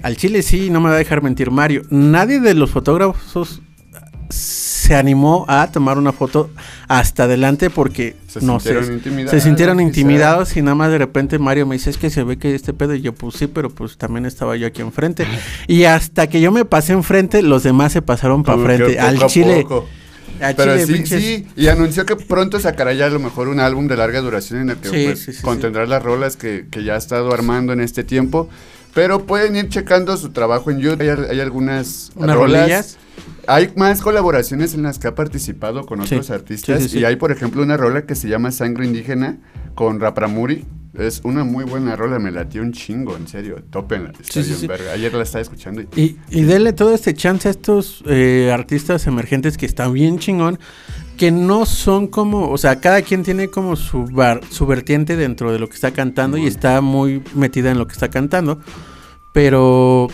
al 0.02 0.16
chile 0.16 0.42
sí, 0.42 0.70
no 0.70 0.80
me 0.80 0.88
va 0.88 0.96
a 0.96 0.98
dejar 0.98 1.22
mentir 1.22 1.52
Mario. 1.52 1.82
Nadie 1.90 2.40
de 2.40 2.54
los 2.54 2.72
fotógrafos 2.72 3.62
se 4.28 4.96
animó 4.96 5.44
a 5.46 5.68
tomar 5.70 5.98
una 5.98 6.10
foto 6.10 6.50
hasta 6.88 7.24
adelante 7.24 7.70
porque, 7.70 8.16
Se 8.26 8.40
no 8.40 8.58
sé, 8.58 8.70
sintieron 8.70 8.92
intimidados, 8.94 9.30
se 9.30 9.40
sintieron 9.40 9.80
intimidados 9.80 10.56
y 10.56 10.62
nada 10.62 10.74
más 10.74 10.90
de 10.90 10.98
repente 10.98 11.38
Mario 11.38 11.66
me 11.66 11.74
dice, 11.76 11.90
es 11.90 11.98
que 11.98 12.08
se 12.10 12.22
ve 12.24 12.38
que 12.38 12.54
este 12.54 12.72
pedo 12.72 12.94
y 12.94 13.02
yo 13.02 13.12
pues 13.14 13.36
sí, 13.36 13.46
pero 13.46 13.68
pues 13.70 13.98
también 13.98 14.24
estaba 14.26 14.56
yo 14.56 14.66
aquí 14.66 14.80
enfrente. 14.82 15.26
Y 15.68 15.84
hasta 15.84 16.26
que 16.28 16.40
yo 16.40 16.50
me 16.50 16.64
pasé 16.64 16.94
enfrente, 16.94 17.42
los 17.42 17.62
demás 17.62 17.92
se 17.92 18.00
pasaron 18.02 18.42
para 18.42 18.62
frente. 18.62 18.98
Al 18.98 19.18
chile. 19.26 19.62
poco. 19.62 19.86
Pero 20.56 20.74
chile, 20.76 20.86
sí, 20.86 20.92
pinches- 20.94 21.20
sí, 21.20 21.46
y 21.56 21.66
anunció 21.66 22.06
que 22.06 22.14
pronto 22.16 22.60
sacará 22.60 22.92
ya 22.94 23.06
a 23.06 23.10
lo 23.10 23.18
mejor 23.18 23.48
un 23.48 23.58
álbum 23.60 23.88
de 23.88 23.96
larga 23.96 24.20
duración 24.20 24.60
en 24.60 24.70
el 24.70 24.76
que 24.76 24.88
Sí, 24.88 25.04
pues, 25.06 25.18
sí, 25.20 25.32
sí, 25.32 25.42
contendrá 25.42 25.84
las 25.86 26.02
rolas 26.02 26.36
que, 26.36 26.66
que 26.70 26.84
ya 26.84 26.94
ha 26.94 26.98
estado 26.98 27.32
armando 27.34 27.72
en 27.72 27.80
este 27.80 28.04
tiempo. 28.04 28.48
Pero 28.94 29.26
pueden 29.26 29.56
ir 29.56 29.68
checando 29.68 30.16
su 30.16 30.30
trabajo 30.30 30.70
en 30.70 30.78
YouTube. 30.78 31.02
Hay, 31.02 31.08
hay 31.32 31.40
algunas 31.40 32.12
Unas 32.14 32.36
rolas. 32.36 32.60
rolillas. 32.62 32.98
Hay 33.48 33.72
más 33.76 34.00
colaboraciones 34.02 34.74
en 34.74 34.82
las 34.82 34.98
que 34.98 35.08
ha 35.08 35.14
participado 35.14 35.84
con 35.86 35.98
Sí, 36.06 36.14
otros 36.14 36.30
artistas. 36.30 36.82
sí, 36.82 36.88
sí. 36.90 36.98
Y 37.00 37.04
hay, 37.04 37.16
por 37.16 37.32
ejemplo, 37.32 37.62
una 37.62 37.76
rola 37.76 38.02
que 38.06 38.14
se 38.14 38.28
llama 38.28 38.52
Sangre 38.52 38.84
Indígena 38.86 39.38
con 39.74 39.98
Rapramuri. 40.00 40.64
Es 40.94 41.20
una 41.24 41.44
muy 41.44 41.64
buena 41.64 41.96
rola, 41.96 42.18
me 42.18 42.30
latió 42.30 42.60
un 42.62 42.72
chingo, 42.72 43.16
en 43.16 43.28
serio. 43.28 43.62
Tópenla. 43.70 44.12
Está 44.20 44.40
bien 44.40 44.66
verga. 44.66 44.92
Ayer 44.92 45.12
la 45.14 45.22
estaba 45.22 45.42
escuchando 45.42 45.82
y 45.82 45.88
Y, 46.00 46.16
y 46.30 46.42
denle 46.42 46.72
todo 46.72 46.92
este 46.94 47.14
chance 47.14 47.46
a 47.48 47.50
estos 47.52 48.02
eh, 48.06 48.50
artistas 48.52 49.06
emergentes 49.06 49.56
que 49.58 49.66
están 49.66 49.92
bien 49.92 50.18
chingón. 50.18 50.58
que 51.16 51.30
no 51.32 51.66
son 51.66 52.06
como, 52.06 52.48
o 52.50 52.58
sea, 52.58 52.80
cada 52.80 53.02
quien 53.02 53.22
tiene 53.24 53.48
como 53.48 53.74
su, 53.76 54.04
bar- 54.04 54.40
su 54.50 54.66
vertiente 54.66 55.16
dentro 55.16 55.52
de 55.52 55.58
lo 55.58 55.68
que 55.68 55.74
está 55.74 55.90
cantando 55.92 56.36
y 56.38 56.46
está 56.46 56.80
muy 56.80 57.22
metida 57.34 57.70
en 57.72 57.78
lo 57.78 57.86
que 57.88 57.92
está 57.94 58.08
cantando, 58.08 58.60
pero 59.32 60.08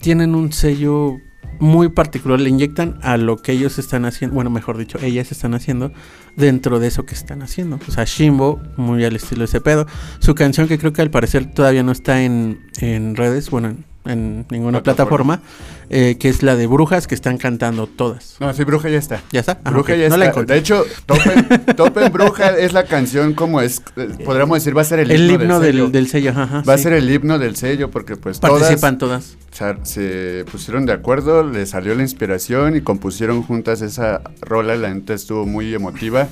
tienen 0.00 0.34
un 0.34 0.50
sello 0.52 1.12
muy 1.60 1.90
particular, 1.90 2.40
le 2.40 2.48
inyectan 2.48 2.98
a 3.02 3.16
lo 3.16 3.36
que 3.36 3.52
ellos 3.52 3.78
están 3.78 4.04
haciendo, 4.06 4.34
bueno, 4.34 4.50
mejor 4.50 4.78
dicho, 4.78 4.98
ellas 5.00 5.30
están 5.30 5.54
haciendo 5.54 5.92
dentro 6.36 6.80
de 6.80 6.88
eso 6.88 7.04
que 7.04 7.14
están 7.14 7.42
haciendo. 7.42 7.78
O 7.86 7.90
sea, 7.90 8.04
Shimbo, 8.04 8.60
muy 8.76 9.04
al 9.04 9.14
estilo 9.14 9.40
de 9.40 9.44
ese 9.44 9.60
pedo. 9.60 9.86
Su 10.18 10.34
canción 10.34 10.66
que 10.66 10.78
creo 10.78 10.92
que 10.92 11.02
al 11.02 11.10
parecer 11.10 11.52
todavía 11.52 11.82
no 11.82 11.92
está 11.92 12.22
en, 12.22 12.60
en 12.80 13.14
redes, 13.14 13.50
bueno, 13.50 13.68
en, 13.68 13.84
en 14.04 14.46
ninguna 14.50 14.82
Plataforma. 14.82 15.40
plataforma, 15.40 15.88
eh, 15.90 16.16
que 16.18 16.28
es 16.30 16.42
la 16.42 16.56
de 16.56 16.66
Brujas 16.66 17.06
que 17.06 17.14
están 17.14 17.36
cantando 17.36 17.86
todas. 17.86 18.36
No, 18.40 18.52
sí, 18.54 18.64
Bruja 18.64 18.88
ya 18.88 18.98
está. 18.98 19.20
¿Ya 19.30 19.40
está? 19.40 19.58
Ah, 19.64 19.70
Bruja 19.70 19.94
ya 19.96 20.08
No 20.08 20.16
la 20.16 20.26
está. 20.26 20.42
De 20.44 20.56
hecho, 20.56 20.84
Topen, 21.06 21.46
Topen 21.76 22.12
Bruja 22.12 22.56
es 22.58 22.72
la 22.72 22.84
canción 22.84 23.34
como 23.34 23.60
es, 23.60 23.82
podríamos 24.24 24.56
decir, 24.58 24.76
va 24.76 24.82
a 24.82 24.84
ser 24.84 25.00
el, 25.00 25.10
El 25.10 25.30
himno 25.30 25.60
del 25.60 25.72
sello. 25.72 25.82
del, 25.84 25.92
del 25.92 26.08
sello, 26.08 26.30
ajá. 26.30 26.62
Va 26.66 26.74
a 26.74 26.78
ser 26.78 26.94
el 26.94 27.10
himno 27.10 27.38
del 27.38 27.56
sello 27.56 27.90
porque 27.90 28.16
pues 28.16 28.38
Participan 28.38 28.96
todas. 28.98 29.36
todas 29.56 29.76
se, 29.88 30.44
pusieron 30.50 30.86
de 30.86 30.92
acuerdo, 30.94 31.44
les 31.44 31.70
salió 31.70 31.94
la 31.94 32.02
inspiración 32.02 32.76
y 32.76 32.80
compusieron 32.80 33.42
juntas 33.42 33.82
esa 33.82 34.22
rola, 34.40 34.76
la 34.76 34.94
neta 34.94 35.12
estuvo 35.14 35.44
muy 35.46 35.74
emotiva. 35.74 36.28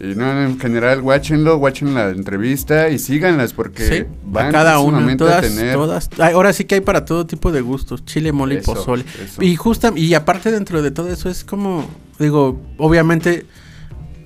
Y 0.00 0.14
no, 0.14 0.42
en 0.42 0.58
general, 0.58 1.02
watchenlo, 1.02 1.58
watchen 1.58 1.92
la 1.92 2.08
entrevista 2.08 2.88
y 2.88 2.98
síganlas 2.98 3.52
porque 3.52 3.86
Sí, 3.86 4.04
van 4.24 4.46
a 4.46 4.50
cada 4.50 4.72
próximamente 4.76 5.18
todas, 5.24 5.38
a 5.38 5.40
tener 5.42 5.74
todas. 5.74 6.08
Ahora 6.18 6.52
sí 6.54 6.64
que 6.64 6.76
hay 6.76 6.80
para 6.80 7.04
todo 7.04 7.26
tipo 7.26 7.52
de 7.52 7.60
gustos, 7.60 8.04
chile, 8.06 8.32
mole 8.32 8.54
y 8.54 8.58
pozole. 8.62 9.04
eso. 9.22 9.42
Y 9.42 9.56
justa, 9.56 9.92
y 9.94 10.14
aparte 10.14 10.50
dentro 10.50 10.80
de 10.80 10.90
todo 10.90 11.12
eso 11.12 11.28
es 11.28 11.44
como, 11.44 11.86
digo, 12.18 12.58
obviamente, 12.78 13.44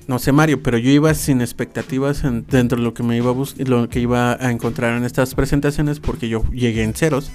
no 0.07 0.17
sé 0.17 0.31
Mario, 0.31 0.63
pero 0.63 0.77
yo 0.77 0.89
iba 0.91 1.13
sin 1.13 1.41
expectativas 1.41 2.23
en- 2.23 2.45
dentro 2.47 2.77
de 2.77 2.83
lo 2.85 2.93
que 2.93 3.03
me 3.03 3.17
iba 3.17 3.31
a 3.31 3.33
bus- 3.33 3.55
lo 3.57 3.89
que 3.89 3.99
iba 3.99 4.33
a 4.39 4.51
encontrar 4.51 4.95
en 4.95 5.03
estas 5.03 5.35
presentaciones 5.35 5.99
porque 5.99 6.29
yo 6.29 6.43
llegué 6.53 6.83
en 6.83 6.93
ceros 6.93 7.31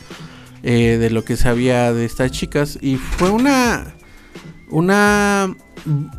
eh, 0.63 0.97
de 0.99 1.11
lo 1.11 1.25
que 1.25 1.37
sabía 1.37 1.93
de 1.93 2.05
estas 2.07 2.31
chicas 2.33 2.79
y 2.81 2.97
fue 2.97 3.29
una 3.31 3.95
una 4.71 5.55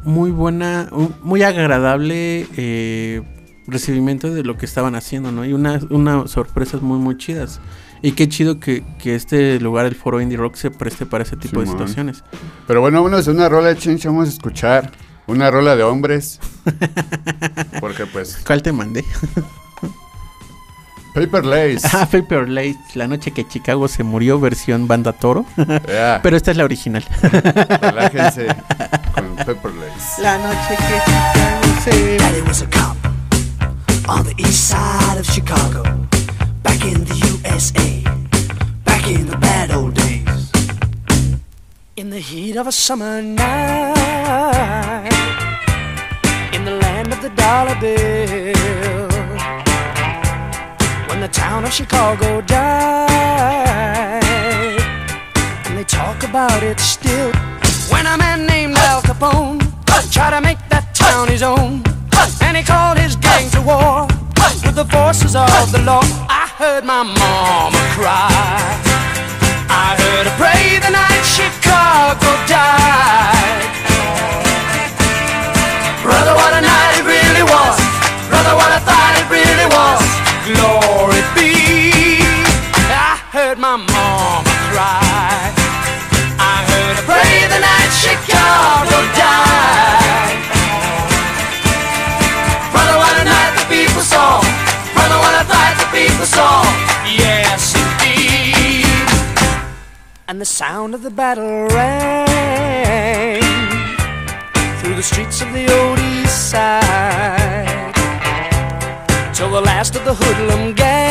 muy 0.03 0.32
buena, 0.32 0.89
muy 1.24 1.43
agradable 1.43 2.47
eh, 2.57 3.22
recibimiento 3.68 4.34
de 4.34 4.43
lo 4.43 4.57
que 4.57 4.66
estaban 4.66 4.95
haciendo, 4.95 5.32
¿no? 5.32 5.45
Y 5.45 5.53
unas 5.53 5.84
unas 5.84 6.32
sorpresas 6.32 6.82
muy, 6.82 6.97
muy 6.99 7.18
chidas. 7.18 7.59
Y 8.03 8.14
qué 8.14 8.28
chido 8.28 8.59
que, 8.59 8.84
que 8.99 9.16
este 9.16 9.59
lugar, 9.59 9.86
el 9.86 9.95
foro 9.95 10.22
Indie 10.22 10.38
Rock, 10.38 10.55
se 10.55 10.72
preste 10.72 11.05
para 11.05 11.24
ese 11.24 11.38
tipo 11.38 11.59
de 11.59 11.68
Simón. 11.68 11.80
situaciones. 11.80 12.24
Pero 12.68 12.82
bueno, 12.82 12.97
vámonos 13.03 13.28
a 13.28 13.32
una 13.32 13.47
rola, 13.47 13.76
chincha, 13.76 14.09
vamos 14.09 14.28
a 14.28 14.32
escuchar 14.32 14.91
una 15.28 15.51
rola 15.51 15.76
de 15.76 15.84
hombres. 15.84 16.39
Porque 17.80 18.05
pues, 18.07 18.41
¿Cuál 18.45 18.64
te 18.64 18.72
mandé? 18.72 19.05
Paper 21.14 21.45
Lace. 21.45 21.88
ah, 21.93 22.05
Paper 22.09 22.47
Late, 22.47 22.80
la 22.95 23.07
noche 23.07 23.32
que 23.32 23.45
Chicago 23.47 23.88
se 23.88 24.03
murió, 24.03 24.39
versión 24.39 24.88
banda 24.88 25.12
toro. 25.14 25.45
Pero 26.24 26.38
esta 26.38 26.51
es 26.51 26.57
la 26.57 26.64
original. 26.64 27.03
relájense 27.22 28.47
con 29.14 29.36
Paper 29.36 29.72
Lace. 29.74 30.22
la 30.22 30.38
noche 30.38 30.78
que 30.78 30.99
Chicago 31.05 31.82
se 31.84 32.41
was 32.47 32.62
a 32.62 32.68
cop 32.70 32.95
on 34.07 34.24
the 34.26 34.34
east 34.38 34.70
side 34.70 35.18
of 35.20 35.26
Chicago, 35.26 35.84
back 36.64 36.84
in 36.86 37.03
the 37.05 37.16
USA, 37.43 38.03
back 38.86 39.07
in 39.09 39.28
the 39.28 39.38
bad 39.38 39.72
old 39.72 39.93
days. 39.93 40.51
In 41.97 42.09
the 42.09 42.20
heat 42.20 42.55
of 42.57 42.68
a 42.68 42.72
summer 42.72 43.22
night, 43.22 45.12
in 46.53 46.64
the 46.66 46.72
land 46.82 47.12
of 47.14 47.22
the 47.22 47.30
dollar 47.36 47.76
bill, 47.80 49.11
the 51.22 51.28
town 51.28 51.63
of 51.63 51.72
Chicago 51.72 52.41
died, 52.41 54.24
and 55.65 55.78
they 55.78 55.84
talk 55.84 56.24
about 56.24 56.63
it 56.63 56.80
still. 56.80 57.32
When 57.91 58.07
a 58.07 58.17
man 58.17 58.47
named 58.47 58.76
Al 58.89 59.03
Capone 59.03 59.61
tried 60.11 60.32
to 60.32 60.41
make 60.41 60.57
that 60.69 60.95
town 60.95 61.28
his 61.28 61.43
own, 61.43 61.84
and 62.41 62.57
he 62.57 62.63
called 62.63 62.97
his 62.97 63.15
gang 63.17 63.51
to 63.51 63.61
war 63.61 64.07
with 64.65 64.74
the 64.74 64.86
forces 64.86 65.36
of 65.36 65.72
the 65.72 65.84
law. 65.86 66.01
I 66.26 66.49
heard 66.57 66.86
my 66.86 67.03
mama 67.03 67.82
cry. 67.93 68.34
I 69.69 69.93
heard 70.01 70.26
her 70.26 70.36
pray 70.41 70.82
the 70.82 70.89
night 70.89 71.22
Chicago 71.22 72.34
died. 72.49 73.61
Brother, 76.01 76.34
what 76.34 76.51
a 76.57 76.61
night 76.65 76.97
it 76.97 77.05
really 77.05 77.45
was. 77.45 77.78
Brother, 78.26 78.55
what 78.57 78.72
I 78.74 78.80
thought 78.82 79.13
it 79.22 79.30
really 79.30 79.69
was. 79.69 80.01
Glory 80.42 81.22
be. 81.38 82.18
I 82.89 83.14
heard 83.30 83.60
my 83.60 83.78
mama 83.78 84.42
cry. 84.74 85.54
I 86.42 86.66
heard 86.66 86.96
her 86.98 87.06
pray 87.06 87.46
the 87.46 87.60
night 87.62 87.92
Chicago 87.94 88.98
died. 89.22 90.42
Brother, 92.74 92.98
what 92.98 93.14
a 93.22 93.24
night 93.24 93.54
the 93.62 93.66
people 93.70 94.02
saw. 94.02 94.42
Brother, 94.96 95.20
what 95.22 95.36
a 95.42 95.48
night 95.48 95.78
the 95.78 95.89
people 95.94 96.26
saw. 96.26 96.66
Yes, 97.06 97.76
indeed. 97.78 99.08
And 100.28 100.42
the 100.42 100.46
sound 100.46 100.96
of 100.96 101.04
the 101.04 101.12
battle 101.12 101.68
rang 101.68 103.42
through 104.80 104.96
the 104.96 105.04
streets 105.04 105.42
of 105.42 105.54
the 105.54 105.72
old 105.72 106.00
east 106.00 106.50
side 106.50 107.91
till 109.42 109.50
the 109.50 109.62
last 109.62 109.96
of 109.96 110.06
the 110.06 110.14
hoodlum 110.14 110.72
gang 110.76 111.02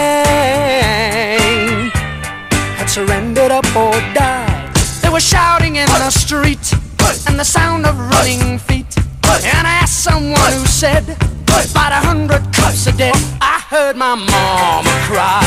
had 2.79 2.87
surrendered 2.87 3.51
up 3.51 3.67
or 3.75 3.91
died. 4.15 4.73
They 5.03 5.09
were 5.09 5.19
shouting 5.35 5.75
in 5.83 5.87
the 5.87 6.11
street 6.11 6.65
and 7.27 7.37
the 7.37 7.49
sound 7.59 7.87
of 7.87 7.99
running 7.99 8.57
feet. 8.61 8.87
And 9.27 9.67
I 9.67 9.75
asked 9.83 10.05
someone 10.05 10.53
who 10.53 10.65
said, 10.65 11.03
about 11.73 11.91
a 11.91 12.01
hundred 12.07 12.43
cops 12.55 12.87
are 12.87 12.97
dead. 12.97 13.17
I 13.43 13.59
heard 13.67 13.97
my 13.97 14.15
mama 14.15 14.95
cry. 15.11 15.43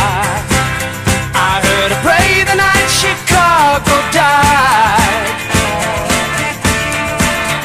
I 1.52 1.64
heard 1.64 1.90
her 1.96 2.02
pray 2.04 2.44
the 2.44 2.58
night 2.68 2.90
Chicago 2.92 3.96
died. 4.12 5.40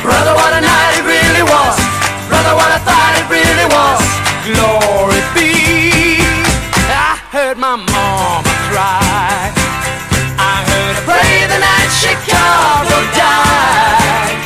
Brother, 0.06 0.34
what 0.38 0.52
a 0.54 0.62
night 0.62 0.94
it 1.00 1.04
really 1.10 1.42
was. 1.42 1.74
Brother, 2.30 2.54
what 2.54 2.70
I 2.70 2.78
thought 2.86 3.14
it 3.18 3.26
really 3.26 3.66
was. 3.66 4.27
Glory 4.48 5.20
be. 5.36 5.52
I 6.88 7.20
heard 7.34 7.56
my 7.58 7.76
mama 7.76 8.48
cry. 8.72 9.52
I 10.40 10.56
heard 10.70 10.94
her 10.96 11.04
pray 11.04 11.44
the 11.52 11.58
night 11.68 11.90
Chicago 11.92 12.96
died. 13.12 14.40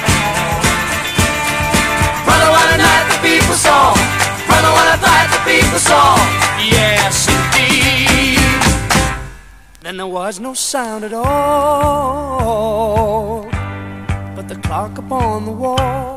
Brother, 2.26 2.50
what 2.50 2.66
a 2.74 2.78
night 2.82 3.06
the 3.14 3.18
people 3.22 3.54
saw. 3.54 3.94
Brother, 4.48 4.72
what 4.74 4.86
I 4.90 4.96
thought 5.04 5.28
the 5.30 5.42
people 5.46 5.78
saw. 5.78 6.18
Yes, 6.58 7.28
indeed. 7.30 8.42
Then 9.82 9.94
there 9.98 10.06
was 10.06 10.40
no 10.40 10.52
sound 10.54 11.04
at 11.04 11.12
all 11.12 12.42
but 14.34 14.48
the 14.48 14.56
clock 14.66 14.98
upon 14.98 15.44
the 15.44 15.52
wall. 15.52 16.11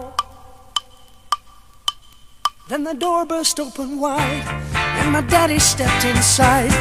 Then 2.68 2.84
the 2.84 2.96
door 2.96 3.28
burst 3.28 3.60
open 3.60 4.00
wide, 4.00 4.42
and 4.74 5.12
my 5.12 5.22
daddy 5.22 5.60
stepped 5.60 6.04
inside, 6.04 6.74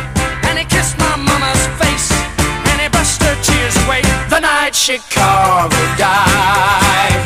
and 0.48 0.58
he 0.58 0.64
kissed 0.64 0.96
my 0.96 1.14
mama's 1.14 1.66
face, 1.76 2.08
and 2.72 2.80
he 2.80 2.88
brushed 2.88 3.20
her 3.20 3.36
tears 3.44 3.76
away. 3.84 4.00
The 4.30 4.40
night 4.40 4.74
Chicago 4.74 5.76
died. 6.00 7.20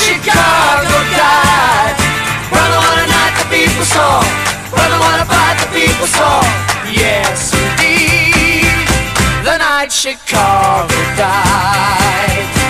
Chicago 0.00 0.98
died. 1.12 1.96
Brother, 2.48 2.80
what 2.80 3.04
a 3.04 3.06
night 3.12 3.36
the 3.36 3.46
people 3.52 3.84
saw. 3.84 4.24
Brother, 4.72 4.96
what 4.96 5.20
a 5.20 5.26
fight 5.28 5.60
the 5.60 5.68
people 5.76 6.06
saw. 6.06 6.40
Yes, 6.88 7.52
indeed. 7.52 8.80
The 9.44 9.58
night 9.58 9.92
Chicago 9.92 10.88
died. 11.20 12.61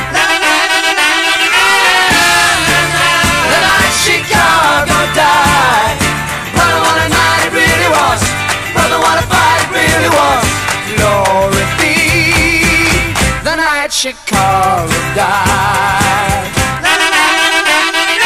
The 13.93 14.09
night 14.09 14.17
Chicago 14.25 14.89
died. 15.15 16.49
Na, 16.81 16.97
na, 16.97 17.07
na, 17.13 17.25
na, 17.37 17.45
na, 17.53 17.61
na, 17.61 17.93
na, 17.93 18.03
na, 18.09 18.25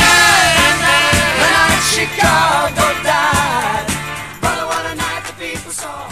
na. 0.00 0.12
The 1.36 1.46
night 1.52 1.84
Chicago 1.92 2.86
died. 3.04 3.92
Brother, 4.40 4.64
what 4.66 4.86
a 4.88 4.94
night 4.96 5.22
the 5.26 5.34
people 5.36 5.70
saw. 5.70 6.08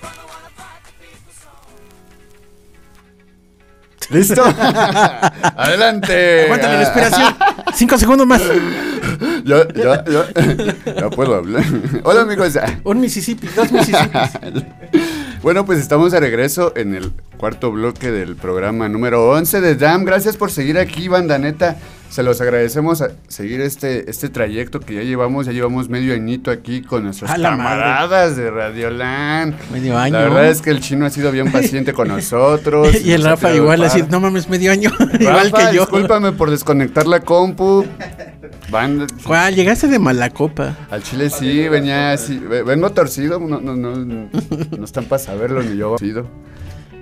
Brother, 0.00 0.26
what 0.26 0.42
a 0.42 0.50
fight 0.58 0.82
the 0.82 0.90
people 0.98 1.30
saw. 1.30 1.62
¿Listo? 4.10 4.42
Adelante. 5.56 6.46
Aguántale 6.46 6.74
la 6.74 6.82
inspiración. 6.82 7.36
Cinco 7.72 7.98
segundos 7.98 8.26
más. 8.26 8.42
Yo, 9.44 9.68
yo, 9.68 10.04
yo, 10.06 10.24
no 11.00 11.10
puedo 11.10 11.36
hablar. 11.36 11.64
Hola 12.02 12.22
amigos. 12.22 12.58
Un 12.82 13.00
Mississippi, 13.00 13.46
dos 13.54 13.70
Mississippis. 13.70 14.30
Bueno, 15.42 15.64
pues 15.64 15.78
estamos 15.78 16.12
de 16.12 16.20
regreso 16.20 16.74
en 16.76 16.94
el 16.94 17.12
cuarto 17.38 17.72
bloque 17.72 18.10
del 18.10 18.36
programa 18.36 18.90
número 18.90 19.30
11 19.30 19.62
de 19.62 19.74
DAM. 19.74 20.04
Gracias 20.04 20.36
por 20.36 20.50
seguir 20.50 20.76
aquí, 20.76 21.08
banda 21.08 21.38
neta. 21.38 21.78
Se 22.10 22.24
los 22.24 22.40
agradecemos 22.40 23.02
a 23.02 23.10
seguir 23.28 23.60
este, 23.60 24.10
este 24.10 24.28
trayecto 24.28 24.80
que 24.80 24.94
ya 24.94 25.02
llevamos. 25.02 25.46
Ya 25.46 25.52
llevamos 25.52 25.88
medio 25.88 26.12
añito 26.12 26.50
aquí 26.50 26.82
con 26.82 27.04
nuestros 27.04 27.30
A 27.30 27.38
la 27.38 27.52
madre. 27.56 27.80
camaradas 27.82 28.36
de 28.36 28.50
Radioland. 28.50 29.54
Medio 29.70 29.96
año. 29.96 30.14
La 30.14 30.24
verdad 30.24 30.48
es 30.48 30.60
que 30.60 30.70
el 30.70 30.80
chino 30.80 31.06
ha 31.06 31.10
sido 31.10 31.30
bien 31.30 31.52
paciente 31.52 31.92
con 31.92 32.08
nosotros. 32.08 33.00
y 33.04 33.12
el 33.12 33.22
Rafa 33.22 33.54
igual 33.54 33.84
así, 33.84 34.02
no 34.10 34.18
mames, 34.18 34.48
medio 34.48 34.72
año. 34.72 34.90
igual 35.20 35.50
Rafa, 35.52 35.70
que 35.70 35.76
yo. 35.76 35.82
Discúlpame 35.82 36.32
por 36.32 36.50
desconectar 36.50 37.06
la 37.06 37.20
compu. 37.20 37.84
Banda- 38.70 39.06
¿Cuál? 39.24 39.54
Llegaste 39.54 39.86
de 39.86 39.98
mala 40.00 40.30
copa. 40.30 40.76
al 40.90 41.02
chile 41.04 41.30
sí, 41.30 41.68
venía 41.68 42.12
así. 42.12 42.38
ve- 42.38 42.62
Vengo 42.64 42.90
torcido, 42.90 43.38
no, 43.40 43.60
no, 43.60 43.76
no, 43.76 43.96
no 43.96 44.84
están 44.84 45.04
para 45.04 45.20
saberlo 45.22 45.62
ni 45.62 45.76
yo 45.76 45.90
torcido. 45.90 46.26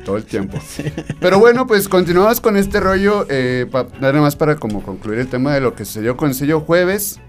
Todo 0.09 0.17
el 0.17 0.25
tiempo. 0.25 0.59
Pero 1.21 1.39
bueno, 1.39 1.67
pues 1.67 1.87
continuamos 1.87 2.41
con 2.41 2.57
este 2.57 2.81
rollo. 2.81 3.27
Eh, 3.29 3.67
pa- 3.71 3.89
nada 4.01 4.19
más 4.23 4.37
para 4.37 4.57
como 4.57 4.83
concluir 4.83 5.19
el 5.19 5.29
tema 5.29 5.53
de 5.53 5.61
lo 5.61 5.75
que 5.75 5.85
sucedió 5.85 6.17
con 6.17 6.33
Sello 6.33 6.61
Jueves. 6.61 7.21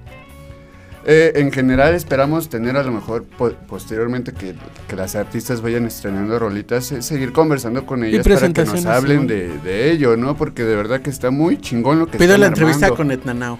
Eh, 1.05 1.33
en 1.41 1.51
general 1.51 1.93
esperamos 1.95 2.47
tener 2.47 2.77
a 2.77 2.83
lo 2.83 2.91
mejor 2.93 3.23
po- 3.25 3.51
posteriormente 3.67 4.31
que, 4.31 4.53
que 4.87 4.95
las 4.95 5.15
artistas 5.15 5.61
vayan 5.61 5.85
estrenando 5.85 6.39
rolitas, 6.39 6.91
eh, 6.93 7.01
seguir 7.01 7.33
conversando 7.33 7.85
con 7.85 8.03
ellas 8.05 8.23
para 8.35 8.53
que 8.53 8.61
nos 8.65 8.85
hablen 8.97 9.27
de, 9.27 9.57
de 9.59 9.91
ello, 9.91 10.15
¿no? 10.15 10.35
Porque 10.37 10.63
de 10.63 10.75
verdad 10.77 11.01
que 11.01 11.09
está 11.09 11.31
muy 11.31 11.59
chingón 11.59 11.99
lo 11.99 12.05
que 12.07 12.17
Pido 12.17 12.37
la 12.37 12.47
entrevista 12.47 12.87
con 12.95 13.11
Etnanao. 13.11 13.59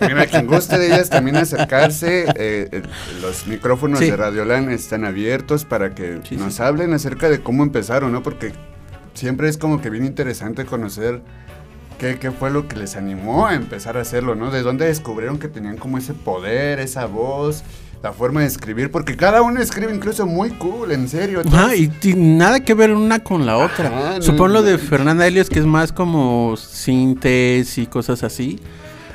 Mira, 0.00 0.26
quien 0.30 0.46
guste 0.46 0.78
de 0.78 0.86
ellas 0.86 1.10
también 1.10 1.36
acercarse. 1.36 2.24
eh, 2.36 2.68
eh, 2.72 2.82
los 3.22 3.46
micrófonos 3.46 3.98
Sí. 3.98 4.10
de 4.10 4.16
Radiolan 4.16 4.70
están 4.70 5.04
abiertos 5.04 5.64
para 5.64 5.94
que 5.94 6.20
Sí, 6.28 6.36
nos 6.36 6.54
sí. 6.54 6.62
hablen 6.62 6.92
acerca 6.92 7.28
de 7.28 7.40
cómo 7.40 7.62
empezaron, 7.62 8.12
¿no? 8.12 8.22
Porque 8.22 8.52
siempre 9.14 9.48
es 9.48 9.56
como 9.58 9.80
que 9.80 9.90
bien 9.90 10.04
interesante 10.04 10.64
conocer 10.64 11.22
qué, 11.98 12.18
qué 12.18 12.30
fue 12.30 12.50
lo 12.50 12.66
que 12.68 12.76
les 12.76 12.96
animó 12.96 13.46
a 13.46 13.54
empezar 13.54 13.96
a 13.96 14.00
hacerlo, 14.00 14.34
¿no? 14.34 14.50
De 14.50 14.62
dónde 14.62 14.86
descubrieron 14.86 15.38
que 15.38 15.48
tenían 15.48 15.76
como 15.76 15.98
ese 15.98 16.12
poder, 16.14 16.80
esa 16.80 17.06
voz, 17.06 17.62
la 18.04 18.12
forma 18.12 18.42
de 18.42 18.46
escribir, 18.48 18.90
porque 18.90 19.16
cada 19.16 19.40
uno 19.40 19.62
escribe 19.62 19.94
incluso 19.94 20.26
muy 20.26 20.50
cool, 20.50 20.92
en 20.92 21.08
serio. 21.08 21.40
Ajá, 21.40 21.68
todos- 21.68 21.74
y, 21.78 21.90
y 22.02 22.12
nada 22.14 22.60
que 22.60 22.74
ver 22.74 22.92
una 22.92 23.20
con 23.20 23.46
la 23.46 23.56
otra. 23.56 23.86
Ajá, 23.88 24.16
no, 24.18 24.22
Supongo 24.22 24.48
lo 24.48 24.62
de 24.62 24.76
Fernanda 24.76 25.26
Helios, 25.26 25.48
que 25.48 25.58
es 25.58 25.64
más 25.64 25.90
como 25.90 26.54
sintes 26.58 27.78
y 27.78 27.86
cosas 27.86 28.22
así. 28.22 28.60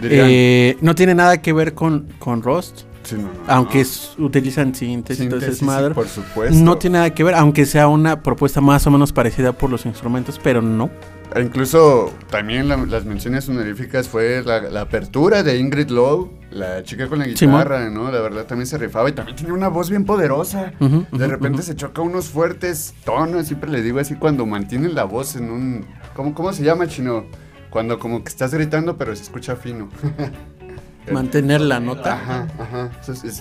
Eh, 0.02 0.76
no 0.82 0.96
tiene 0.96 1.14
nada 1.14 1.40
que 1.40 1.54
ver 1.54 1.76
con, 1.76 2.08
con 2.18 2.42
Rust. 2.42 2.80
sí, 3.04 3.14
no, 3.16 3.24
no, 3.24 3.30
Aunque 3.48 3.82
es- 3.82 4.14
utilizan 4.18 4.74
sintes, 4.74 5.20
entonces 5.20 5.62
madre. 5.62 5.94
por 5.94 6.08
supuesto. 6.08 6.56
No 6.58 6.78
tiene 6.80 6.98
nada 6.98 7.14
que 7.14 7.24
ver, 7.24 7.36
aunque 7.36 7.68
sea 7.68 7.88
una 7.88 8.24
propuesta 8.24 8.60
más 8.60 8.88
o 8.88 8.92
menos 8.92 9.14
parecida 9.14 9.52
por 9.54 9.70
los 9.70 9.86
instrumentos, 9.86 10.40
pero 10.42 10.64
no. 10.64 10.90
E 11.36 11.42
Incluso 11.42 12.12
también 12.30 12.68
la- 12.68 12.78
las 12.78 13.06
menciones 13.06 13.48
honoríficas 13.50 14.08
fue 14.08 14.42
la, 14.44 14.62
la 14.62 14.82
apertura 14.82 15.44
de 15.44 15.58
Ingrid 15.60 15.90
Lowe, 15.90 16.32
la 16.52 16.82
chica 16.84 17.08
con 17.08 17.20
la 17.20 17.26
guitarra, 17.28 17.90
¿no? 17.90 18.12
La 18.12 18.20
verdad 18.20 18.46
también 18.46 18.66
se 18.66 18.78
rifaba 18.80 19.10
y 19.10 19.12
también 19.12 19.36
tenía 19.38 19.54
una 19.54 19.68
voz 19.68 19.90
bien 19.92 20.06
poderosa. 20.06 20.72
De 20.80 21.28
repente 21.28 21.62
se 21.62 21.76
choca 21.76 22.02
unos 22.02 22.30
fuertes 22.30 22.96
tonos, 23.06 23.46
siempre 23.48 23.70
le 23.70 23.84
digo 23.84 24.00
así 24.00 24.16
cuando 24.16 24.46
mantienen 24.48 24.96
la 24.96 25.04
voz 25.04 25.36
en 25.36 25.52
un... 25.52 25.86
¿Cómo, 26.16 26.34
cómo 26.34 26.52
se 26.52 26.64
llama, 26.64 26.88
chino? 26.88 27.26
Cuando 27.70 28.00
como 28.00 28.24
que 28.24 28.30
estás 28.30 28.52
gritando 28.54 28.98
pero 28.98 29.16
se 29.16 29.22
escucha 29.24 29.56
fino. 29.56 29.90
Mantener 31.12 31.62
la 31.62 31.80
nota. 31.80 32.14
Ajá, 32.14 32.48
ajá. 32.60 32.90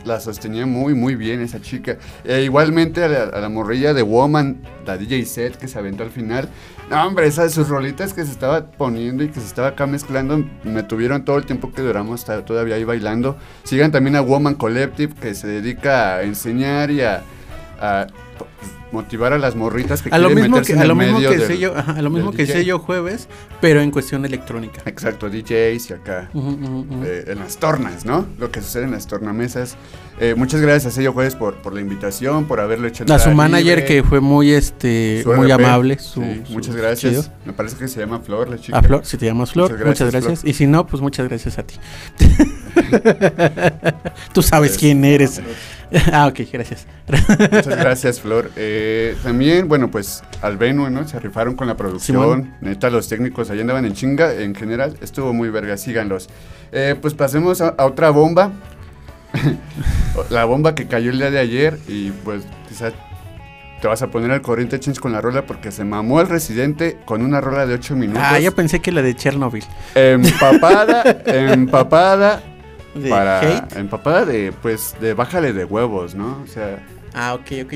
La 0.07 0.21
sostenía 0.21 0.65
muy, 0.65 0.95
muy 0.95 1.17
bien 1.17 1.41
esa 1.43 1.61
chica. 1.61 1.99
E 2.25 2.43
igualmente 2.43 3.05
a 3.05 3.09
la, 3.09 3.23
a 3.25 3.41
la 3.41 3.49
morrilla 3.51 3.93
de 3.93 4.01
Woman, 4.03 4.63
la 4.87 4.97
DJ 4.97 5.27
set 5.27 5.57
que 5.57 5.69
se 5.69 5.79
aventó 5.79 6.03
al 6.03 6.11
final. 6.11 6.49
No, 6.91 7.07
hombre, 7.07 7.27
esas 7.27 7.53
sus 7.53 7.69
rolitas 7.69 8.15
que 8.15 8.25
se 8.25 8.33
estaba 8.33 8.65
poniendo 8.65 9.23
y 9.23 9.29
que 9.29 9.41
se 9.41 9.47
estaba 9.47 9.69
acá 9.69 9.87
mezclando, 9.87 10.43
me 10.65 10.83
tuvieron 10.83 11.23
todo 11.23 11.37
el 11.37 11.45
tiempo 11.45 11.71
que 11.71 11.83
duramos 11.83 12.25
todavía 12.25 12.77
ahí 12.77 12.85
bailando. 12.85 13.37
Sigan 13.65 13.93
también 13.93 14.17
a 14.17 14.23
Woman 14.23 14.55
Collective, 14.55 15.15
que 15.15 15.35
se 15.35 15.49
dedica 15.49 16.17
a 16.17 16.23
enseñar 16.23 16.91
y 16.91 17.03
a, 17.03 17.23
a 17.79 18.07
motivar 18.91 19.35
a 19.35 19.39
las 19.39 19.55
morritas 19.55 20.01
que 20.03 20.09
A 20.11 20.17
lo 20.19 20.29
quieren 20.29 20.45
mismo 20.45 20.57
meterse 20.57 20.73
que, 20.73 20.77
en 20.77 20.79
a 20.79 20.83
el 20.83 20.89
lo 20.89 20.95
mismo 20.95 21.17
medio 21.19 21.31
que 21.31 21.37
del- 21.39 21.47
sello, 21.47 21.75
ajá, 21.77 21.93
a 21.93 22.03
lo 22.03 22.09
mismo 22.11 22.31
que 22.31 22.45
DJ. 22.47 22.53
sello 22.55 22.79
jueves, 22.79 23.29
pero 23.61 23.83
en 23.83 23.91
cuestión 23.91 24.25
electrónica. 24.25 24.81
Exacto, 24.87 25.29
DJs 25.29 25.91
y 25.91 25.93
acá. 25.93 26.31
Eh, 27.05 27.25
en 27.29 27.39
las 27.39 27.59
tornas, 27.59 28.07
¿no? 28.07 28.27
Lo 28.39 28.51
que 28.51 28.63
sucede 28.63 28.85
en 28.85 28.93
las 28.93 29.07
tornamesas. 29.07 29.77
Eh, 30.21 30.35
muchas 30.37 30.61
gracias 30.61 30.93
a 30.93 30.97
Sello 30.97 31.13
Jueves 31.13 31.37
por, 31.37 31.55
por 31.59 31.73
la 31.73 31.81
invitación, 31.81 32.47
por 32.47 32.59
haberlo 32.59 32.89
hecho 32.89 33.05
A 33.09 33.19
su 33.21 33.31
manager 33.31 33.67
libre. 33.79 33.85
que 33.85 34.03
fue 34.03 34.19
muy 34.19 34.51
este 34.51 35.21
Su 35.23 35.33
muy 35.33 35.47
RP. 35.47 35.65
amable. 35.65 35.97
su- 36.01 36.21
Sí, 36.23 36.43
su- 36.45 36.53
muchas 36.55 36.75
gracias. 36.75 37.13
chido. 37.13 37.25
Me 37.45 37.53
parece 37.53 37.77
que 37.77 37.87
se 37.87 38.01
llama 38.01 38.19
Flor, 38.19 38.49
la 38.49 38.59
chica. 38.59 38.79
A 38.79 38.83
Flor, 38.83 39.05
si 39.05 39.17
te 39.17 39.27
llamas 39.27 39.53
Flor, 39.53 39.71
Muchas 39.71 39.87
muchas 39.87 40.11
gracias, 40.11 40.25
gracias. 40.25 40.41
Flor. 40.41 40.51
Y 40.51 40.55
si 40.55 40.67
no, 40.67 40.87
pues 40.89 41.01
muchas 41.03 41.29
gracias 41.29 41.59
a 41.59 41.63
ti. 41.63 41.77
Tú 44.33 44.43
sabes 44.43 44.77
quién 44.77 45.05
eres. 45.05 45.41
ah, 46.13 46.27
ok, 46.27 46.41
gracias. 46.53 46.87
Muchas 47.09 47.67
gracias, 47.67 48.21
Flor. 48.21 48.51
Eh, 48.57 49.17
también, 49.23 49.69
bueno, 49.69 49.91
pues 49.91 50.23
al 50.43 50.57
Venue, 50.57 50.91
¿no? 50.91 51.07
Se 51.07 51.19
rifaron 51.19 51.55
con 51.55 51.67
la 51.67 51.77
producción. 51.77 52.17
Simón. 52.17 52.55
Neta, 52.61 52.91
los 52.91 53.09
técnicos 53.09 53.51
ahí 53.51 53.61
andaban 53.61 53.85
en 53.85 53.95
chinga. 53.95 54.35
En 54.35 54.55
general, 54.55 54.97
estuvo 55.01 55.33
muy 55.33 55.51
verga. 55.51 55.77
Síganlos. 55.77 56.29
Eh, 56.73 56.97
pues 57.01 57.15
pasemos 57.15 57.61
a, 57.61 57.69
a 57.69 57.87
otra 57.87 58.11
bomba. 58.11 58.53
la 60.31 60.45
bomba 60.45 60.75
que 60.75 60.87
cayó 60.87 61.11
el 61.11 61.19
día 61.19 61.31
de 61.31 61.39
ayer. 61.39 61.79
Y 61.89 62.11
pues, 62.11 62.45
quizá 62.69 62.93
te 63.81 63.89
vas 63.89 64.03
a 64.03 64.09
poner 64.09 64.31
al 64.31 64.43
corriente, 64.43 64.81
chins, 64.81 64.99
con 65.01 65.13
la 65.13 65.21
rola 65.21 65.47
porque 65.47 65.71
se 65.71 65.85
mamó 65.85 66.21
el 66.21 66.29
residente 66.29 66.99
con 67.05 67.23
una 67.23 67.41
rola 67.41 67.67
de 67.67 67.75
8 67.75 67.95
minutos. 67.97 68.23
Ah, 68.25 68.41
yo 68.41 68.55
pensé 68.55 68.81
que 68.81 68.93
la 68.93 69.03
de 69.03 69.15
Chernobyl. 69.15 69.65
Empapada, 69.95 71.23
empapada. 71.27 72.43
¿De 73.03 73.11
para 73.11 73.41
hate? 73.41 73.77
empapada 73.77 74.25
de 74.25 74.53
pues 74.63 74.97
de 75.01 75.15
bájale 75.15 75.53
de 75.53 75.65
huevos, 75.65 76.15
¿no? 76.15 76.43
O 76.43 76.47
sea, 76.47 76.85
Ah, 77.15 77.35
ok, 77.35 77.65
ok. 77.65 77.73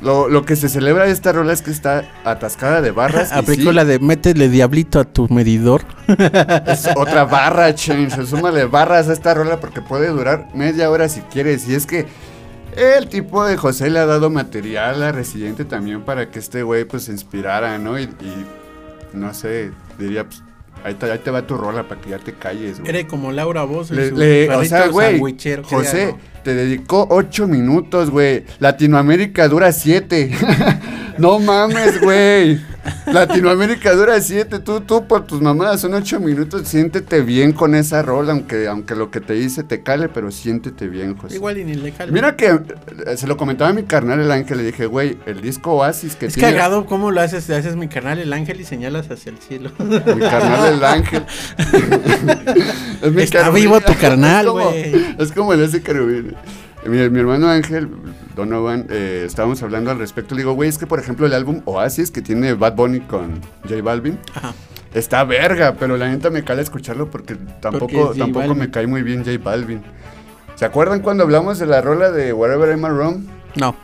lo, 0.00 0.28
lo 0.28 0.44
que 0.44 0.56
se 0.56 0.68
celebra 0.68 1.04
de 1.04 1.12
esta 1.12 1.32
rola 1.32 1.52
es 1.52 1.62
que 1.62 1.70
está 1.70 2.04
atascada 2.24 2.80
de 2.80 2.90
barras. 2.90 3.32
Aplicó 3.36 3.70
sí, 3.70 3.72
la 3.72 3.84
de 3.84 3.98
métele 3.98 4.48
diablito 4.48 4.98
a 5.00 5.04
tu 5.04 5.28
medidor. 5.28 5.82
es 6.66 6.88
otra 6.96 7.24
barra, 7.24 7.74
change. 7.74 8.26
Súmale 8.26 8.64
barras 8.64 9.08
a 9.08 9.12
esta 9.12 9.34
rola 9.34 9.60
porque 9.60 9.82
puede 9.82 10.08
durar 10.08 10.48
media 10.54 10.90
hora 10.90 11.08
si 11.08 11.20
quieres. 11.22 11.68
Y 11.68 11.74
es 11.74 11.86
que 11.86 12.06
el 12.76 13.08
tipo 13.08 13.44
de 13.44 13.56
José 13.56 13.90
le 13.90 13.98
ha 13.98 14.06
dado 14.06 14.30
material 14.30 15.02
a 15.02 15.12
Residente 15.12 15.64
también 15.64 16.02
para 16.02 16.30
que 16.30 16.38
este 16.38 16.62
güey 16.62 16.84
pues 16.84 17.04
se 17.04 17.12
inspirara, 17.12 17.78
¿no? 17.78 17.98
Y, 17.98 18.04
y, 18.04 18.46
no 19.12 19.34
sé, 19.34 19.72
diría, 19.98 20.24
pues, 20.24 20.42
ahí 20.84 20.94
te, 20.94 21.10
ahí 21.10 21.18
te 21.18 21.30
va 21.30 21.46
tu 21.46 21.56
rola 21.56 21.82
para 21.84 22.00
que 22.00 22.10
ya 22.10 22.18
te 22.18 22.32
calles, 22.34 22.80
güey. 22.80 22.90
Era 22.94 23.06
como 23.08 23.32
Laura 23.32 23.64
en 23.64 23.96
Le- 23.96 24.10
le- 24.18 24.46
o 24.56 24.64
sea, 24.68 24.78
güey, 24.92 25.18
José. 25.64 26.14
Te 26.42 26.54
dedicó 26.54 27.06
ocho 27.10 27.46
minutos, 27.46 28.10
güey. 28.10 28.44
Latinoamérica 28.58 29.48
dura 29.48 29.72
siete. 29.72 30.30
no 31.18 31.38
mames, 31.38 32.00
güey. 32.00 32.60
Latinoamérica 33.06 33.92
dura 33.94 34.20
siete. 34.20 34.58
Tú, 34.58 34.80
tú 34.80 35.06
por 35.06 35.26
tus 35.26 35.40
mamadas 35.42 35.80
son 35.82 35.92
ocho 35.94 36.18
minutos. 36.18 36.66
Siéntete 36.66 37.20
bien 37.20 37.52
con 37.52 37.74
esa 37.74 38.02
rola, 38.02 38.32
aunque, 38.32 38.66
aunque 38.68 38.94
lo 38.94 39.10
que 39.10 39.20
te 39.20 39.34
dice 39.34 39.62
te 39.64 39.82
cale, 39.82 40.08
pero 40.08 40.30
siéntete 40.30 40.88
bien, 40.88 41.16
José. 41.16 41.34
Igual 41.34 41.58
y 41.58 41.64
ni 41.64 41.74
le 41.74 41.92
calma. 41.92 42.12
Mira 42.12 42.36
que 42.36 42.46
eh, 43.06 43.16
se 43.16 43.26
lo 43.26 43.36
comentaba 43.36 43.70
a 43.70 43.74
mi 43.74 43.82
carnal 43.82 44.20
el 44.20 44.30
ángel, 44.30 44.58
le 44.58 44.64
dije, 44.64 44.86
güey, 44.86 45.18
el 45.26 45.42
disco 45.42 45.72
Oasis 45.72 46.16
que 46.16 46.26
Es 46.26 46.34
tiene... 46.34 46.52
cagado 46.52 46.86
cómo 46.86 47.10
lo 47.10 47.20
haces, 47.20 47.50
haces 47.50 47.76
mi 47.76 47.88
canal 47.88 48.18
el 48.18 48.32
ángel 48.32 48.60
y 48.60 48.64
señalas 48.64 49.10
hacia 49.10 49.30
el 49.32 49.38
cielo. 49.38 49.70
Mi 49.78 50.20
carnal 50.20 50.72
el 50.74 50.84
ángel. 50.84 51.24
Es 53.02 53.12
mi 53.12 53.22
Está 53.22 53.38
carnal. 53.40 53.60
vivo 53.60 53.80
tu 53.80 53.94
carnal, 53.94 54.46
Es 54.46 54.52
güey. 54.52 55.14
Es 55.18 55.32
como 55.32 55.52
el 55.52 55.62
ese 55.62 55.82
querubín. 55.82 56.29
Mi, 56.86 57.08
mi 57.10 57.20
hermano 57.20 57.48
Ángel, 57.48 57.88
Donovan, 58.34 58.86
eh, 58.90 59.24
estábamos 59.26 59.62
hablando 59.62 59.90
al 59.90 59.98
respecto. 59.98 60.34
Le 60.34 60.40
digo, 60.42 60.54
güey, 60.54 60.68
es 60.68 60.78
que 60.78 60.86
por 60.86 60.98
ejemplo 60.98 61.26
el 61.26 61.34
álbum 61.34 61.60
Oasis 61.66 62.10
que 62.10 62.22
tiene 62.22 62.54
Bad 62.54 62.74
Bunny 62.74 63.00
con 63.00 63.40
J 63.68 63.82
Balvin, 63.82 64.18
Ajá. 64.34 64.54
está 64.94 65.24
verga, 65.24 65.74
pero 65.78 65.96
la 65.96 66.08
neta 66.08 66.30
me 66.30 66.42
cala 66.42 66.62
escucharlo 66.62 67.10
porque 67.10 67.36
tampoco, 67.60 67.86
Porque 68.06 68.18
tampoco 68.18 68.46
Balvin. 68.48 68.58
me 68.58 68.70
cae 68.70 68.86
muy 68.86 69.02
bien 69.02 69.24
J 69.24 69.36
Balvin. 69.42 69.82
¿Se 70.54 70.64
acuerdan 70.64 71.00
cuando 71.00 71.22
hablamos 71.24 71.58
de 71.58 71.66
la 71.66 71.80
rola 71.80 72.10
de 72.10 72.32
Wherever 72.32 72.70
I'm 72.70 72.82
Wrong? 72.84 73.20
No. 73.56 73.74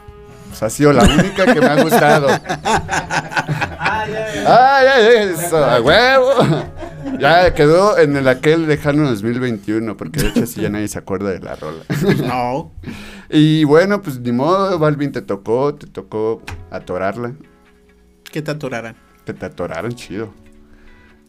Pues 0.49 0.63
ha 0.63 0.71
sido 0.71 0.93
la 0.93 1.03
única 1.05 1.45
que 1.53 1.61
me 1.61 1.67
ha 1.67 1.83
gustado. 1.83 2.29
¡Ay, 4.49 4.87
ay, 4.95 5.35
eso! 5.35 5.57
¡A 5.65 5.81
huevo! 5.81 6.33
Ya 7.19 7.55
quedó 7.55 7.99
en 7.99 8.17
el 8.17 8.29
aquel 8.29 8.67
lejano 8.67 9.09
2021, 9.09 9.97
porque 9.97 10.21
de 10.23 10.29
hecho 10.29 10.43
así 10.45 10.61
ya 10.61 10.69
nadie 10.69 10.89
se 10.89 10.99
acuerda 10.99 11.31
de 11.31 11.41
la 11.41 11.57
rola. 11.57 11.83
No. 12.27 12.73
Y 13.29 13.65
bueno, 13.65 14.03
pues 14.03 14.21
ni 14.21 14.31
modo, 14.31 14.79
Balvin 14.79 15.11
te 15.11 15.21
tocó, 15.21 15.75
te 15.75 15.89
tocó 15.89 16.43
atorarla. 16.71 17.33
¿Qué 18.31 18.41
te 18.41 18.53
atorarán? 18.53 18.95
que 19.25 19.33
te 19.35 19.45
atoraron 19.45 19.93
chido. 19.97 20.33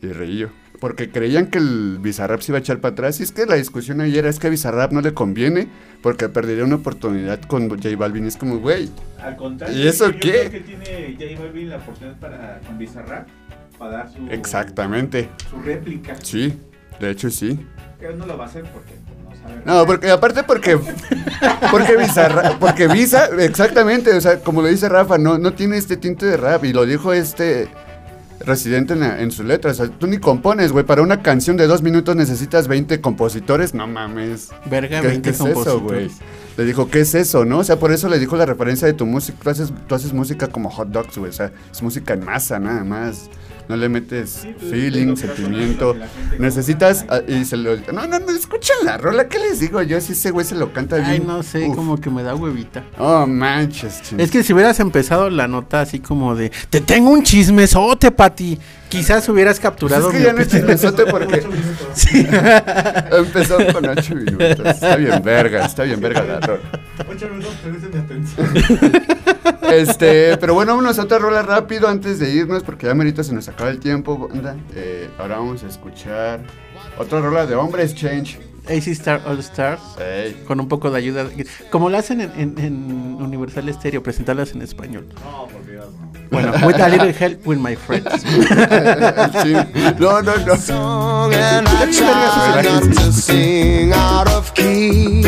Y 0.03 0.07
reío. 0.09 0.51
Porque 0.79 1.09
creían 1.09 1.47
que 1.47 1.57
el 1.57 1.97
Bizarrap 1.99 2.41
se 2.41 2.51
iba 2.51 2.59
a 2.59 2.61
echar 2.61 2.79
para 2.81 2.91
atrás. 2.93 3.19
Y 3.19 3.23
es 3.23 3.31
que 3.31 3.47
la 3.47 3.55
discusión 3.55 3.99
ayer 3.99 4.27
es 4.27 4.37
que 4.37 4.45
a 4.45 4.49
Bizarrap 4.51 4.91
no 4.91 5.01
le 5.01 5.15
conviene 5.15 5.67
porque 6.03 6.29
perdería 6.29 6.63
una 6.65 6.75
oportunidad 6.75 7.41
con 7.41 7.67
J 7.69 7.89
Balvin. 7.97 8.27
Es 8.27 8.37
como, 8.37 8.59
güey, 8.59 8.91
Al 9.19 9.35
contrario, 9.35 9.75
¿Y 9.75 9.87
eso 9.87 10.11
yo 10.11 10.19
qué? 10.19 10.31
creo 10.31 10.51
que 10.51 10.59
tiene 10.59 11.17
J 11.19 11.41
Balvin 11.41 11.69
la 11.71 11.77
oportunidad 11.77 12.19
para 12.19 12.59
con 12.67 12.77
Bizarrap 12.77 13.27
para 13.77 13.91
dar 13.97 14.11
su 14.11 14.27
exactamente. 14.29 15.29
su 15.49 15.61
réplica. 15.61 16.15
Sí, 16.23 16.57
de 16.99 17.11
hecho 17.11 17.29
sí. 17.29 17.59
Que 17.99 18.09
no 18.13 18.25
lo 18.25 18.37
va 18.37 18.45
a 18.45 18.47
hacer 18.47 18.63
porque 18.71 18.93
pues, 19.15 19.65
no 19.65 19.85
porque 19.85 20.09
aparte 20.11 20.43
porque 20.43 20.77
porque 21.71 21.97
Bizarra, 21.97 22.57
porque 22.59 22.87
Visa, 22.87 23.27
exactamente, 23.39 24.13
o 24.15 24.21
sea, 24.21 24.39
como 24.39 24.61
lo 24.61 24.67
dice 24.67 24.87
Rafa, 24.89 25.17
no, 25.17 25.37
no 25.37 25.53
tiene 25.53 25.77
este 25.77 25.97
tinte 25.97 26.25
de 26.25 26.37
rap 26.37 26.63
y 26.65 26.73
lo 26.73 26.85
dijo 26.85 27.13
este 27.13 27.67
residente 28.39 28.93
en, 28.93 28.99
la- 29.01 29.19
en 29.19 29.31
su 29.31 29.43
letra, 29.43 29.71
o 29.71 29.73
sea, 29.73 29.87
tú 29.87 30.05
ni 30.07 30.19
compones, 30.19 30.71
güey, 30.71 30.85
para 30.85 31.01
una 31.01 31.21
canción 31.23 31.57
de 31.57 31.65
dos 31.67 31.81
minutos 31.81 32.15
necesitas 32.15 32.67
20 32.67 33.01
compositores, 33.01 33.73
no 33.73 33.87
mames. 33.87 34.49
Verga, 34.65 35.01
¿Qué, 35.01 35.07
20 35.07 35.21
qué 35.23 35.29
es 35.31 35.35
eso, 35.35 35.45
compositores. 35.53 35.81
güey? 36.17 36.29
Le 36.57 36.65
dijo, 36.65 36.89
¿qué 36.89 37.01
es 37.01 37.13
eso, 37.15 37.45
no? 37.45 37.59
O 37.59 37.63
sea, 37.63 37.77
por 37.77 37.91
eso 37.91 38.09
le 38.09 38.17
dijo 38.19 38.35
la 38.35 38.45
referencia 38.45 38.87
de 38.87 38.93
tu 38.93 39.05
música, 39.05 39.37
tú 39.43 39.49
haces, 39.49 39.71
tú 39.87 39.95
haces 39.95 40.11
música 40.11 40.47
como 40.47 40.69
hot 40.69 40.89
dogs, 40.89 41.17
güey, 41.17 41.29
o 41.29 41.33
sea, 41.33 41.51
es 41.71 41.81
música 41.83 42.15
en 42.15 42.25
masa, 42.25 42.59
nada 42.59 42.83
más. 42.83 43.29
No 43.69 43.75
le 43.75 43.89
metes 43.89 44.29
Sí, 44.43 44.55
pues, 44.57 44.71
feeling, 44.71 45.15
sentimiento. 45.17 45.93
Necesitas 46.39 47.03
como- 47.03 47.13
ah, 47.15 47.21
y 47.27 47.43
se 47.45 47.57
lo 47.57 47.75
No, 47.91 48.07
no, 48.07 48.19
no, 48.19 48.31
escuchen 48.31 48.75
la 48.85 48.97
rola, 48.97 49.27
¿qué 49.27 49.39
les 49.39 49.59
digo 49.59 49.81
yo? 49.81 49.99
Si 49.99 50.13
ese 50.13 50.31
güey 50.31 50.45
se 50.45 50.55
lo 50.55 50.71
canta 50.71 50.95
bien. 50.97 51.09
Ay, 51.09 51.19
no 51.19 51.43
sé, 51.43 51.67
uf. 51.67 51.75
como 51.75 51.97
que 51.99 52.09
me 52.09 52.23
da 52.23 52.33
huevita. 52.33 52.85
Oh, 52.97 53.27
manches, 53.27 54.01
ching. 54.03 54.19
Es 54.21 54.31
que 54.31 54.41
si 54.43 54.53
hubieras 54.53 54.79
empezado 54.79 55.29
la 55.29 55.47
nota 55.49 55.81
así 55.81 55.99
como 55.99 56.33
de 56.35 56.49
Te 56.69 56.79
tengo 56.79 57.09
un 57.09 57.23
chismesote, 57.23 58.11
Pati 58.11 58.57
Quizás 58.89 59.27
hubieras 59.29 59.59
Pues 59.59 59.63
capturado 59.71 60.07
es 60.09 60.13
que 60.13 60.19
mi 60.19 60.25
ya 60.25 60.33
no 60.33 60.39
es 60.39 60.47
porque 61.11 61.43
Sí. 61.93 62.25
empezó 63.11 63.57
con 63.73 63.87
8 63.89 64.15
minutos. 64.15 64.59
Está 64.65 64.95
bien 64.95 65.21
verga, 65.23 65.65
está 65.65 65.83
bien 65.83 65.99
verga 65.99 66.23
la 66.23 66.39
rola. 66.39 66.61
Ocho 67.09 67.27
minutos, 67.29 67.53
presten 67.63 67.91
mi 67.91 67.99
atención. 67.99 68.47
Este, 69.71 70.37
pero 70.37 70.53
bueno, 70.53 70.71
vámonos 70.73 70.97
a 70.99 71.03
otra 71.03 71.19
rola 71.19 71.41
rápido 71.41 71.87
antes 71.87 72.19
de 72.19 72.29
irnos 72.31 72.63
porque 72.63 72.85
ya 72.87 72.93
merito 72.93 73.23
se 73.23 73.33
nos 73.33 73.47
acaba 73.49 73.69
el 73.69 73.79
tiempo, 73.79 74.17
banda. 74.29 74.55
Eh, 74.75 75.09
ahora 75.17 75.37
vamos 75.37 75.63
a 75.63 75.67
escuchar 75.67 76.39
otra 76.97 77.19
rola 77.19 77.45
de 77.45 77.55
Hombres 77.55 77.93
Change. 77.95 78.39
AC 78.69 78.87
Star 78.89 79.21
All 79.25 79.39
Stars 79.39 79.79
Ey. 79.97 80.43
Con 80.45 80.59
un 80.59 80.67
poco 80.67 80.91
de 80.91 80.97
ayuda 80.97 81.25
Como 81.71 81.89
lo 81.89 81.97
hacen 81.97 82.19
en, 82.19 82.31
en- 82.37 82.59
en 82.59 82.73
Universal 83.15 83.73
Stereo 83.73 84.03
Presentarlas 84.03 84.51
en 84.51 84.61
español 84.61 85.07
No, 85.23 85.47
por. 85.47 85.61
Bueno, 86.29 86.51
with 86.65 86.79
a 86.79 86.89
little 86.89 87.11
help 87.13 87.45
with 87.45 87.57
my 87.57 87.75
friends 87.75 88.05
Sí. 89.41 89.53
No, 89.99 90.21
no, 90.21 90.35
no. 90.45 90.55
song 90.55 91.33
and 91.33 91.67
I 91.67 91.91
try 91.91 92.61
not 92.63 92.83
to 92.83 93.11
sing 93.13 93.93
out 93.93 94.27
of 94.29 94.53
key. 94.53 95.23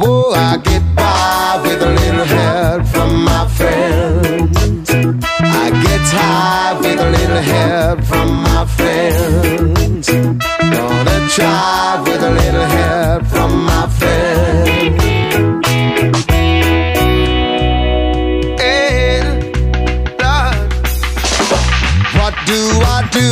Whoa, 0.00 0.32
I 0.32 0.56
get 0.64 0.82
by 0.94 1.60
with 1.62 1.82
a 1.82 1.90
little 1.90 2.24
help 2.24 2.86
from 2.86 3.24
my 3.24 3.46
friends. 3.48 4.90
I 4.90 5.70
get 5.84 6.00
high 6.16 6.78
with 6.80 7.00
a 7.00 7.10
little 7.10 7.42
help 7.52 8.00
from 8.04 8.28
my 8.42 8.64
friends. 8.64 10.08
Gonna 10.08 11.28
try 11.36 12.02
with 12.06 12.22
a 12.22 12.30
little 12.30 12.68
help 12.78 13.26
from 13.26 13.64
my 13.64 13.88
friends. 13.98 15.07
Do 22.48 22.60
I 22.96 23.06
do 23.12 23.28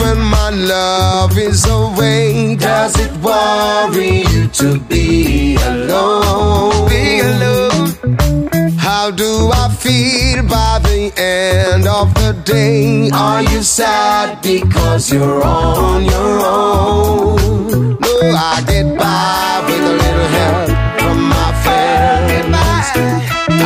when 0.00 0.20
my 0.20 0.50
love 0.50 1.38
is 1.38 1.64
away? 1.66 2.54
Does 2.56 2.94
it 3.00 3.12
worry 3.24 4.24
you 4.32 4.46
to 4.60 4.78
be 4.78 5.56
alone? 5.56 6.88
Be 6.88 7.20
alone. 7.20 8.76
How 8.76 9.10
do 9.10 9.50
I 9.62 9.68
feel 9.70 10.42
by 10.46 10.80
the 10.82 11.12
end 11.16 11.86
of 11.88 12.12
the 12.20 12.32
day? 12.44 13.08
Are 13.14 13.42
you 13.42 13.62
sad 13.62 14.42
because 14.42 15.10
you're 15.12 15.42
on 15.42 16.04
your 16.04 16.32
own? 16.44 17.96
No, 18.04 18.12
I 18.50 18.62
get 18.68 18.86
by 18.98 19.64
with 19.66 19.92
a 19.92 19.94
little 20.04 20.30
help 20.38 20.68
from 21.00 21.18
my 21.34 21.50
friends. 21.64 22.86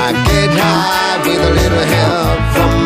I 0.04 0.10
get 0.30 0.50
high 0.64 1.16
with 1.26 1.42
a 1.50 1.52
little 1.60 1.86
help 1.96 2.40
from 2.54 2.81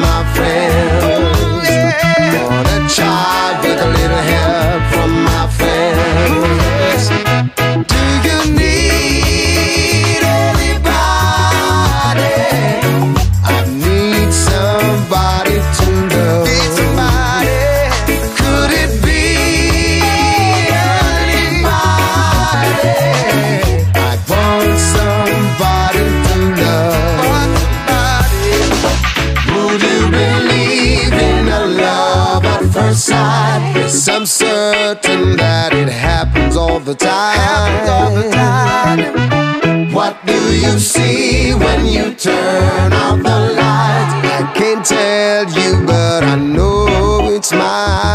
certain 34.87 35.37
that 35.37 35.72
it 35.72 35.89
happens 35.89 36.57
all 36.57 36.78
the 36.78 36.95
time. 36.95 37.89
All 37.91 38.14
the 38.14 38.30
time. 38.30 39.93
What 39.93 40.14
do 40.24 40.39
you 40.64 40.78
see 40.78 41.55
when 41.55 41.87
you 41.87 42.14
turn 42.14 42.93
out 42.93 43.16
the 43.16 43.39
light? 43.61 44.11
I 44.39 44.53
can't 44.55 44.84
tell 44.87 45.45
you, 45.59 45.84
but 45.84 46.22
I 46.22 46.37
know 46.37 47.34
it's 47.34 47.51
mine. 47.51 48.05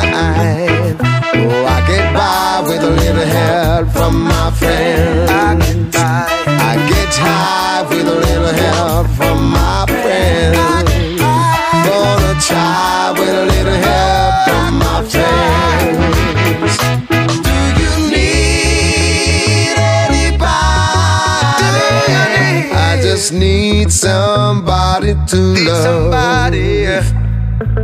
Need 23.91 23.97
somebody 23.97 25.13
to 25.27 25.37
love. 25.65 25.83
Somebody. 25.83 26.85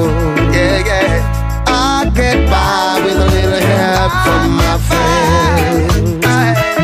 Yeah, 0.53 0.87
yeah. 0.87 1.65
I 1.67 2.11
get 2.15 2.37
by 2.51 3.01
with 3.05 3.17
a 3.17 3.19
little 3.35 3.61
help 3.61 4.13
from 4.25 4.47
my 4.63 4.77
friends. 4.89 5.93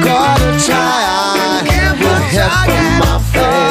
Gotta 0.05 0.51
try 0.67 1.63
with 2.01 2.25
help 2.33 2.53
from 2.65 2.99
my 3.01 3.07
friends. 3.33 3.65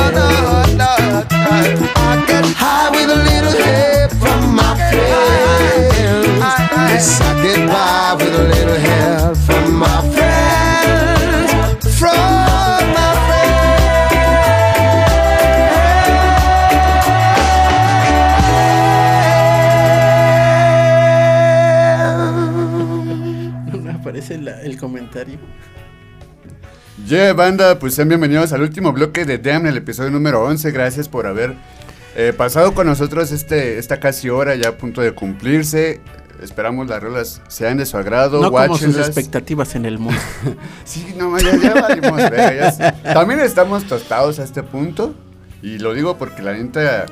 Comentario 25.23 25.39
Yeah, 27.07 27.33
banda, 27.33 27.79
pues 27.79 27.95
sean 27.95 28.07
bienvenidos 28.07 28.53
al 28.53 28.61
último 28.61 28.93
bloque 28.93 29.25
de 29.25 29.39
Damn, 29.39 29.65
el 29.65 29.77
episodio 29.77 30.11
número 30.11 30.43
11. 30.43 30.71
Gracias 30.71 31.09
por 31.09 31.25
haber 31.25 31.55
eh, 32.15 32.33
pasado 32.37 32.73
con 32.75 32.85
nosotros 32.85 33.31
este, 33.31 33.79
esta 33.79 33.99
casi 33.99 34.29
hora 34.29 34.55
ya 34.55 34.69
a 34.69 34.77
punto 34.77 35.01
de 35.01 35.11
cumplirse. 35.11 36.01
Esperamos 36.41 36.87
las 36.87 37.01
rolas 37.01 37.41
sean 37.47 37.77
de 37.77 37.87
su 37.87 37.97
agrado. 37.97 38.41
No 38.41 38.51
como 38.51 38.77
sus 38.77 38.95
expectativas 38.97 39.75
en 39.75 39.85
el 39.85 39.97
mundo 39.97 40.19
Sí, 40.85 41.15
no, 41.17 41.37
ya, 41.39 41.57
ya 41.57 41.73
valimos 41.73 42.19
ya. 42.19 43.01
También 43.01 43.39
estamos 43.39 43.85
tostados 43.85 44.39
a 44.39 44.43
este 44.43 44.61
punto. 44.61 45.15
Y 45.63 45.79
lo 45.79 45.93
digo 45.93 46.17
porque 46.17 46.43
la 46.43 46.53
neta, 46.53 47.07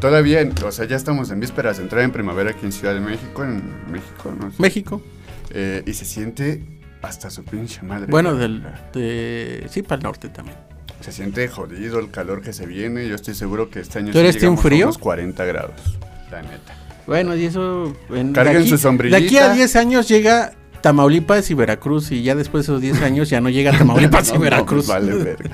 todavía, 0.00 0.48
o 0.64 0.72
sea, 0.72 0.86
ya 0.86 0.96
estamos 0.96 1.30
en 1.30 1.40
vísperas 1.40 1.76
de 1.76 1.82
entrar 1.82 2.02
en 2.02 2.10
primavera 2.10 2.50
aquí 2.50 2.64
en 2.64 2.72
Ciudad 2.72 2.94
de 2.94 3.00
México, 3.00 3.44
en 3.44 3.62
México, 3.92 4.34
¿no? 4.38 4.50
México 4.58 5.02
Eh, 5.50 5.82
y 5.86 5.92
se 5.92 6.04
siente 6.04 6.64
hasta 7.04 7.30
su 7.30 7.44
pinche 7.44 7.82
madre. 7.82 8.06
Bueno, 8.08 8.34
del, 8.34 8.62
de, 8.92 9.66
sí, 9.70 9.82
para 9.82 9.96
el 9.96 10.02
norte 10.04 10.28
también. 10.28 10.56
Se 11.00 11.12
siente 11.12 11.46
jodido 11.48 11.98
el 11.98 12.10
calor 12.10 12.40
que 12.42 12.52
se 12.52 12.66
viene. 12.66 13.06
Yo 13.08 13.14
estoy 13.14 13.34
seguro 13.34 13.68
que 13.70 13.80
este 13.80 13.98
año 13.98 14.12
¿Tú 14.12 14.18
eres 14.18 14.42
a 14.42 14.56
frío? 14.56 14.86
unos 14.86 14.98
40 14.98 15.44
grados. 15.44 15.98
La 16.30 16.40
neta. 16.42 16.74
Bueno, 17.06 17.36
y 17.36 17.44
eso... 17.44 17.94
en- 18.10 18.32
Carguen 18.32 18.62
aquí- 18.62 18.70
su 18.70 18.78
sombrillita. 18.78 19.18
De 19.20 19.26
aquí 19.26 19.36
a 19.38 19.52
10 19.52 19.76
años 19.76 20.08
llega 20.08 20.52
Tamaulipas 20.80 21.50
y 21.50 21.54
Veracruz 21.54 22.10
y 22.10 22.22
ya 22.22 22.34
después 22.34 22.66
de 22.66 22.72
esos 22.72 22.80
10 22.80 23.02
años 23.02 23.28
ya 23.28 23.40
no 23.42 23.50
llega 23.50 23.72
Tamaulipas 23.78 24.28
No, 24.28 24.34
y 24.34 24.38
no, 24.38 24.44
Veracruz. 24.44 24.86
pues 24.86 24.88
vale, 24.88 25.12
verga. 25.14 25.50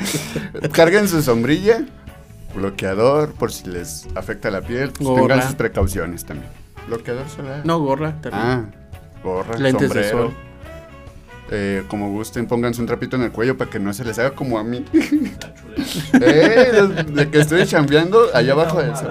Carguen 0.72 1.08
su 1.08 1.20
sombrilla, 1.22 1.84
bloqueador, 2.54 3.32
por 3.32 3.52
si 3.52 3.68
les 3.68 4.06
afecta 4.14 4.50
la 4.50 4.60
piel. 4.62 4.92
pues 4.92 5.16
tengan 5.20 5.42
sus 5.42 5.54
precauciones 5.54 6.24
también. 6.24 6.48
Bloqueador 6.86 7.28
solar. 7.28 7.62
No, 7.64 7.78
gorra 7.80 8.20
también. 8.20 8.42
Ah, 8.44 8.64
gorra, 9.22 9.56
Lentes 9.58 9.92
de 9.92 10.08
sol. 10.10 10.32
Eh, 11.52 11.82
como 11.88 12.10
gusten, 12.10 12.46
pónganse 12.46 12.80
un 12.80 12.86
trapito 12.86 13.16
en 13.16 13.22
el 13.22 13.32
cuello 13.32 13.58
para 13.58 13.68
que 13.68 13.80
no 13.80 13.92
se 13.92 14.04
les 14.04 14.16
haga 14.20 14.30
como 14.30 14.56
a 14.58 14.62
mí. 14.62 14.84
eh, 16.20 17.04
de, 17.08 17.28
que 17.28 17.40
estoy 17.40 17.66
chambeando 17.66 18.28
allá 18.32 18.52
abajo 18.52 18.80
del 18.80 18.96
sol. 18.96 19.08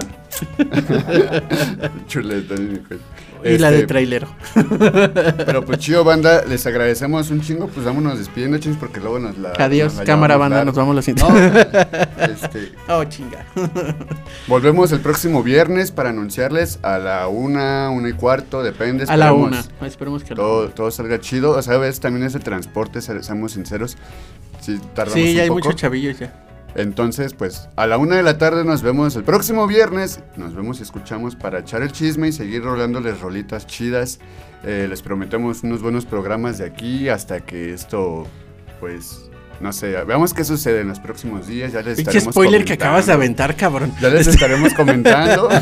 Chuleta 2.06 2.54
en 2.54 2.72
mi 2.72 2.78
cuello. 2.78 3.02
Y 3.44 3.58
la 3.58 3.70
de 3.70 3.76
Este, 3.76 3.86
trailero. 3.88 4.28
Pero 5.46 5.64
pues 5.64 5.78
chido, 5.78 6.04
banda, 6.04 6.44
les 6.44 6.66
agradecemos 6.66 7.30
un 7.30 7.40
chingo. 7.40 7.68
Pues 7.68 7.84
vámonos 7.86 8.18
despidiendo, 8.18 8.58
chingos, 8.58 8.78
porque 8.78 9.00
luego 9.00 9.18
nos 9.18 9.36
la. 9.38 9.52
Adiós, 9.58 9.92
nos 9.94 9.98
la 10.00 10.04
cámara 10.04 10.36
banda, 10.36 10.56
largo. 10.56 10.72
nos 10.72 10.76
vamos 10.76 10.94
la 10.94 11.14
No, 11.14 11.28
siguiente. 11.30 11.68
este, 12.32 12.72
oh, 12.88 13.04
chinga. 13.04 13.44
volvemos 14.48 14.92
el 14.92 15.00
próximo 15.00 15.42
viernes 15.42 15.90
para 15.90 16.10
anunciarles 16.10 16.78
a 16.82 16.98
la 16.98 17.28
una, 17.28 17.90
una 17.90 18.08
y 18.08 18.12
cuarto, 18.12 18.62
depende. 18.62 19.04
A 19.08 19.16
la 19.16 19.32
una. 19.32 19.62
Esperemos 19.82 20.24
que 20.24 20.32
a 20.32 20.36
Todo, 20.36 20.68
todo 20.70 20.90
salga 20.90 21.20
chido. 21.20 21.52
O 21.52 21.62
sea, 21.62 21.76
ves, 21.78 22.00
también 22.00 22.26
ese 22.26 22.38
transporte, 22.40 23.00
se- 23.00 23.22
seamos 23.22 23.52
sinceros. 23.52 23.96
Si 24.60 24.78
tardamos 24.94 25.14
Sí, 25.14 25.30
un 25.30 25.34
ya 25.36 25.42
hay 25.42 25.48
poco. 25.48 25.58
muchos 25.60 25.76
chavillos 25.76 26.18
ya. 26.18 26.34
Entonces, 26.74 27.34
pues 27.34 27.68
a 27.76 27.86
la 27.86 27.98
una 27.98 28.16
de 28.16 28.22
la 28.22 28.38
tarde 28.38 28.64
nos 28.64 28.82
vemos 28.82 29.16
el 29.16 29.24
próximo 29.24 29.66
viernes. 29.66 30.20
Nos 30.36 30.54
vemos 30.54 30.78
y 30.80 30.82
escuchamos 30.82 31.34
para 31.36 31.58
echar 31.60 31.82
el 31.82 31.90
chisme 31.92 32.28
y 32.28 32.32
seguir 32.32 32.62
rolándoles 32.62 33.20
rolitas 33.20 33.66
chidas. 33.66 34.18
Eh, 34.64 34.86
les 34.88 35.02
prometemos 35.02 35.62
unos 35.62 35.82
buenos 35.82 36.04
programas 36.06 36.58
de 36.58 36.66
aquí 36.66 37.08
hasta 37.08 37.40
que 37.40 37.72
esto, 37.72 38.26
pues, 38.78 39.30
no 39.60 39.72
sé, 39.72 39.90
veamos 40.04 40.32
qué 40.32 40.44
sucede 40.44 40.80
en 40.82 40.88
los 40.88 41.00
próximos 41.00 41.46
días. 41.46 41.72
Ya 41.72 41.82
les 41.82 41.96
Pinche 41.96 42.10
estaremos 42.18 42.34
spoiler 42.34 42.64
que 42.64 42.74
acabas 42.74 43.06
de 43.06 43.12
comentando. 43.14 43.42
aventar, 43.44 43.56
cabrón. 43.56 43.92
Ya 44.00 44.08
les 44.08 44.26
estaremos 44.26 44.72
comentando. 44.74 45.48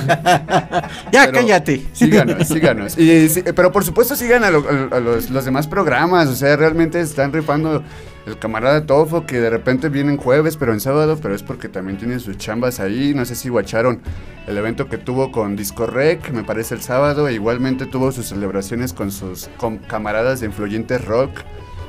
Ya, 1.12 1.30
cállate. 1.32 1.86
Síganos, 1.92 2.46
síganos. 2.48 2.98
Y, 2.98 3.28
sí, 3.28 3.42
pero 3.54 3.72
por 3.72 3.84
supuesto 3.84 4.14
sigan 4.14 4.44
a, 4.44 4.50
lo- 4.50 4.64
a- 4.68 4.96
a 4.96 5.00
los, 5.00 5.30
los 5.30 5.44
demás 5.44 5.66
programas. 5.66 6.28
O 6.28 6.34
sea, 6.36 6.54
realmente 6.56 7.00
están 7.00 7.32
rifando 7.32 7.82
el 8.28 8.38
camarada 8.38 8.84
Tofo 8.84 9.24
que 9.26 9.40
de 9.40 9.50
repente 9.50 9.88
viene 9.88 10.12
en 10.12 10.18
jueves, 10.18 10.56
pero 10.56 10.72
en 10.72 10.80
sábado, 10.80 11.18
pero 11.20 11.34
es 11.34 11.42
porque 11.42 11.68
también 11.68 11.98
tiene 11.98 12.18
sus 12.20 12.36
chambas 12.36 12.78
ahí. 12.78 13.14
No 13.14 13.24
sé 13.24 13.34
si 13.34 13.48
guacharon 13.48 14.00
el 14.46 14.56
evento 14.56 14.88
que 14.88 14.98
tuvo 14.98 15.32
con 15.32 15.56
Disco 15.56 15.86
Rec, 15.86 16.30
me 16.30 16.44
parece 16.44 16.74
el 16.74 16.82
sábado. 16.82 17.26
E 17.28 17.32
igualmente 17.34 17.86
tuvo 17.86 18.12
sus 18.12 18.26
celebraciones 18.26 18.92
con 18.92 19.10
sus 19.10 19.48
com- 19.56 19.78
camaradas 19.78 20.40
de 20.40 20.46
Influyentes 20.46 21.04
Rock. 21.04 21.30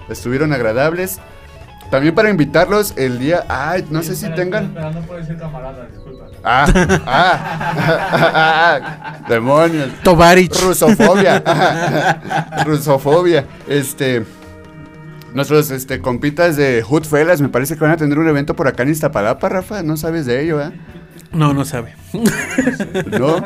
Estuvieron 0.10 0.54
agradables. 0.54 1.20
También 1.92 2.14
para 2.14 2.30
invitarlos 2.30 2.94
el 2.98 3.18
día... 3.18 3.44
Ay, 3.50 3.84
no 3.90 4.04
sé 4.04 4.16
si 4.16 4.30
tengan... 4.36 4.72
Pero 4.76 4.92
no 4.92 5.02
puede 5.02 5.26
ser 5.26 5.38
camarada, 5.38 5.88
disculpa. 5.88 6.26
Ah, 6.44 6.66
ah, 7.06 8.80
ah, 8.82 9.18
demonios. 9.28 9.90
Tovarich. 10.04 10.54
Rusofobia. 10.62 11.44
Rusofobia. 12.66 13.46
Este. 13.68 14.24
Nuestros 15.34 15.72
este, 15.72 16.00
compitas 16.00 16.58
de 16.58 16.82
Hood 16.82 17.04
Fellas 17.04 17.42
me 17.42 17.50
parece 17.50 17.76
que 17.76 17.82
van 17.82 17.92
a 17.92 17.98
tener 17.98 18.18
un 18.18 18.28
evento 18.28 18.56
por 18.56 18.68
acá 18.68 18.84
en 18.84 18.90
Iztapalapa, 18.90 19.50
Rafa. 19.50 19.84
No 19.84 19.98
sabes 19.98 20.26
de 20.26 20.44
ello, 20.44 20.62
¿eh? 20.62 20.72
No, 21.32 21.54
no 21.54 21.66
sabe. 21.66 21.96
No. 23.20 23.38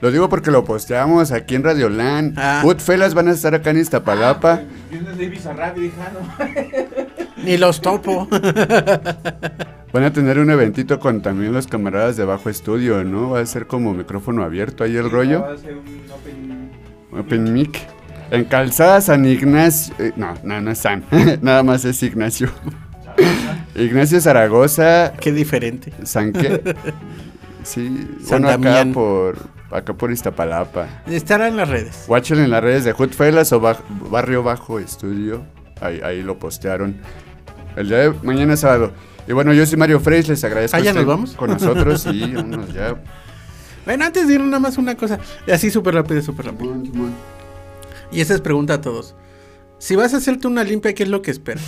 Lo 0.00 0.10
digo 0.10 0.28
porque 0.28 0.50
lo 0.50 0.64
posteamos 0.64 1.32
aquí 1.32 1.56
en 1.56 1.64
Radio 1.64 1.88
Land. 1.88 2.34
Ah. 2.38 2.60
Hood 2.62 2.78
Fellas 2.78 3.14
van 3.14 3.28
a 3.28 3.32
estar 3.32 3.54
acá 3.54 3.70
en 3.70 3.78
Iztapalapa. 3.78 4.60
Ah, 4.62 5.72
no. 6.12 6.44
Ni 7.44 7.56
los 7.56 7.80
topo. 7.80 8.28
Van 9.90 10.04
a 10.04 10.12
tener 10.12 10.38
un 10.38 10.50
eventito 10.50 11.00
con 11.00 11.22
también 11.22 11.52
los 11.54 11.66
camaradas 11.66 12.16
de 12.18 12.24
Bajo 12.24 12.50
Estudio, 12.50 13.02
¿no? 13.04 13.30
Va 13.30 13.40
a 13.40 13.46
ser 13.46 13.66
como 13.66 13.94
micrófono 13.94 14.42
abierto 14.42 14.84
ahí 14.84 14.96
el 14.96 15.10
rollo. 15.10 15.40
Va 15.40 15.52
a 15.52 15.56
ser 15.56 15.76
un 15.76 16.04
open... 16.12 16.70
Open 17.18 17.52
Mic. 17.54 17.97
En 18.30 18.44
Calzada 18.44 19.00
San 19.00 19.24
Ignacio. 19.24 19.94
eh, 19.98 20.12
no, 20.16 20.34
no, 20.42 20.60
no 20.60 20.70
es 20.70 20.78
San. 20.78 21.04
Nada 21.42 21.62
más 21.62 21.84
es 21.84 22.02
Ignacio. 22.02 22.50
Ignacio 23.74 24.20
Zaragoza. 24.20 25.12
Qué 25.20 25.32
diferente. 25.32 25.92
¿San 26.04 26.32
qué? 26.32 26.74
Sí, 27.64 28.08
San 28.24 28.40
bueno, 28.42 28.48
acá 28.48 28.56
Damián. 28.70 28.92
por, 28.94 29.36
acá 29.70 29.92
por 29.92 30.10
Iztapalapa. 30.10 30.86
Estará 31.06 31.48
en 31.48 31.56
las 31.58 31.68
redes. 31.68 32.04
Watchen 32.08 32.38
en 32.38 32.48
las 32.48 32.62
redes 32.62 32.84
de 32.84 32.92
Hoodfellas 32.92 33.52
o 33.52 33.60
Barrio 34.10 34.42
Bajo 34.42 34.78
Estudio. 34.78 35.42
Ahí, 35.82 36.00
ahí 36.02 36.22
lo 36.22 36.38
postearon. 36.38 36.96
El 37.76 37.88
día 37.88 37.98
de 37.98 38.14
mañana 38.22 38.54
es 38.54 38.60
sábado. 38.60 38.92
Y 39.26 39.32
bueno, 39.32 39.52
yo 39.52 39.66
soy 39.66 39.76
Mario 39.76 40.00
Freys, 40.00 40.28
les 40.28 40.42
agradezco 40.44 40.78
Ah, 40.78 40.80
¿ya 40.80 40.94
nos 40.94 41.04
vamos? 41.04 41.32
con 41.34 41.50
nosotros 41.50 42.06
y 42.10 42.32
vámonos 42.32 42.72
ya. 42.72 42.94
Bueno, 43.84 44.06
antes 44.06 44.26
de 44.28 44.34
ir 44.34 44.40
nada 44.40 44.60
más 44.60 44.78
una 44.78 44.94
cosa. 44.94 45.18
Así 45.52 45.70
súper 45.70 45.94
rápido, 45.94 46.22
súper 46.22 46.46
rápido. 46.46 46.74
Y 48.10 48.20
esa 48.20 48.34
es 48.34 48.40
pregunta 48.40 48.74
a 48.74 48.80
todos. 48.80 49.14
Si 49.78 49.94
vas 49.96 50.12
a 50.14 50.16
hacerte 50.16 50.46
una 50.46 50.64
limpia, 50.64 50.94
¿qué 50.94 51.04
es 51.04 51.08
lo 51.08 51.22
que 51.22 51.30
esperas? 51.30 51.64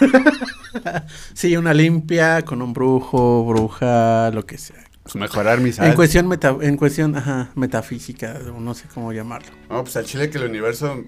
sí, 1.34 1.56
una 1.56 1.72
limpia 1.72 2.42
con 2.42 2.60
un 2.62 2.72
brujo, 2.72 3.44
bruja, 3.44 4.30
lo 4.32 4.44
que 4.44 4.58
sea. 4.58 4.84
Pues 5.02 5.16
mejorar 5.16 5.60
mis 5.60 5.78
En 5.78 5.94
cuestión, 5.94 6.26
meta- 6.28 6.56
en 6.60 6.76
cuestión 6.76 7.16
ajá, 7.16 7.50
metafísica, 7.54 8.38
o 8.54 8.60
no 8.60 8.74
sé 8.74 8.84
cómo 8.92 9.12
llamarlo. 9.12 9.48
No, 9.70 9.82
pues 9.82 9.96
al 9.96 10.04
chile 10.04 10.28
que 10.28 10.36
el 10.36 10.44
universo 10.44 11.02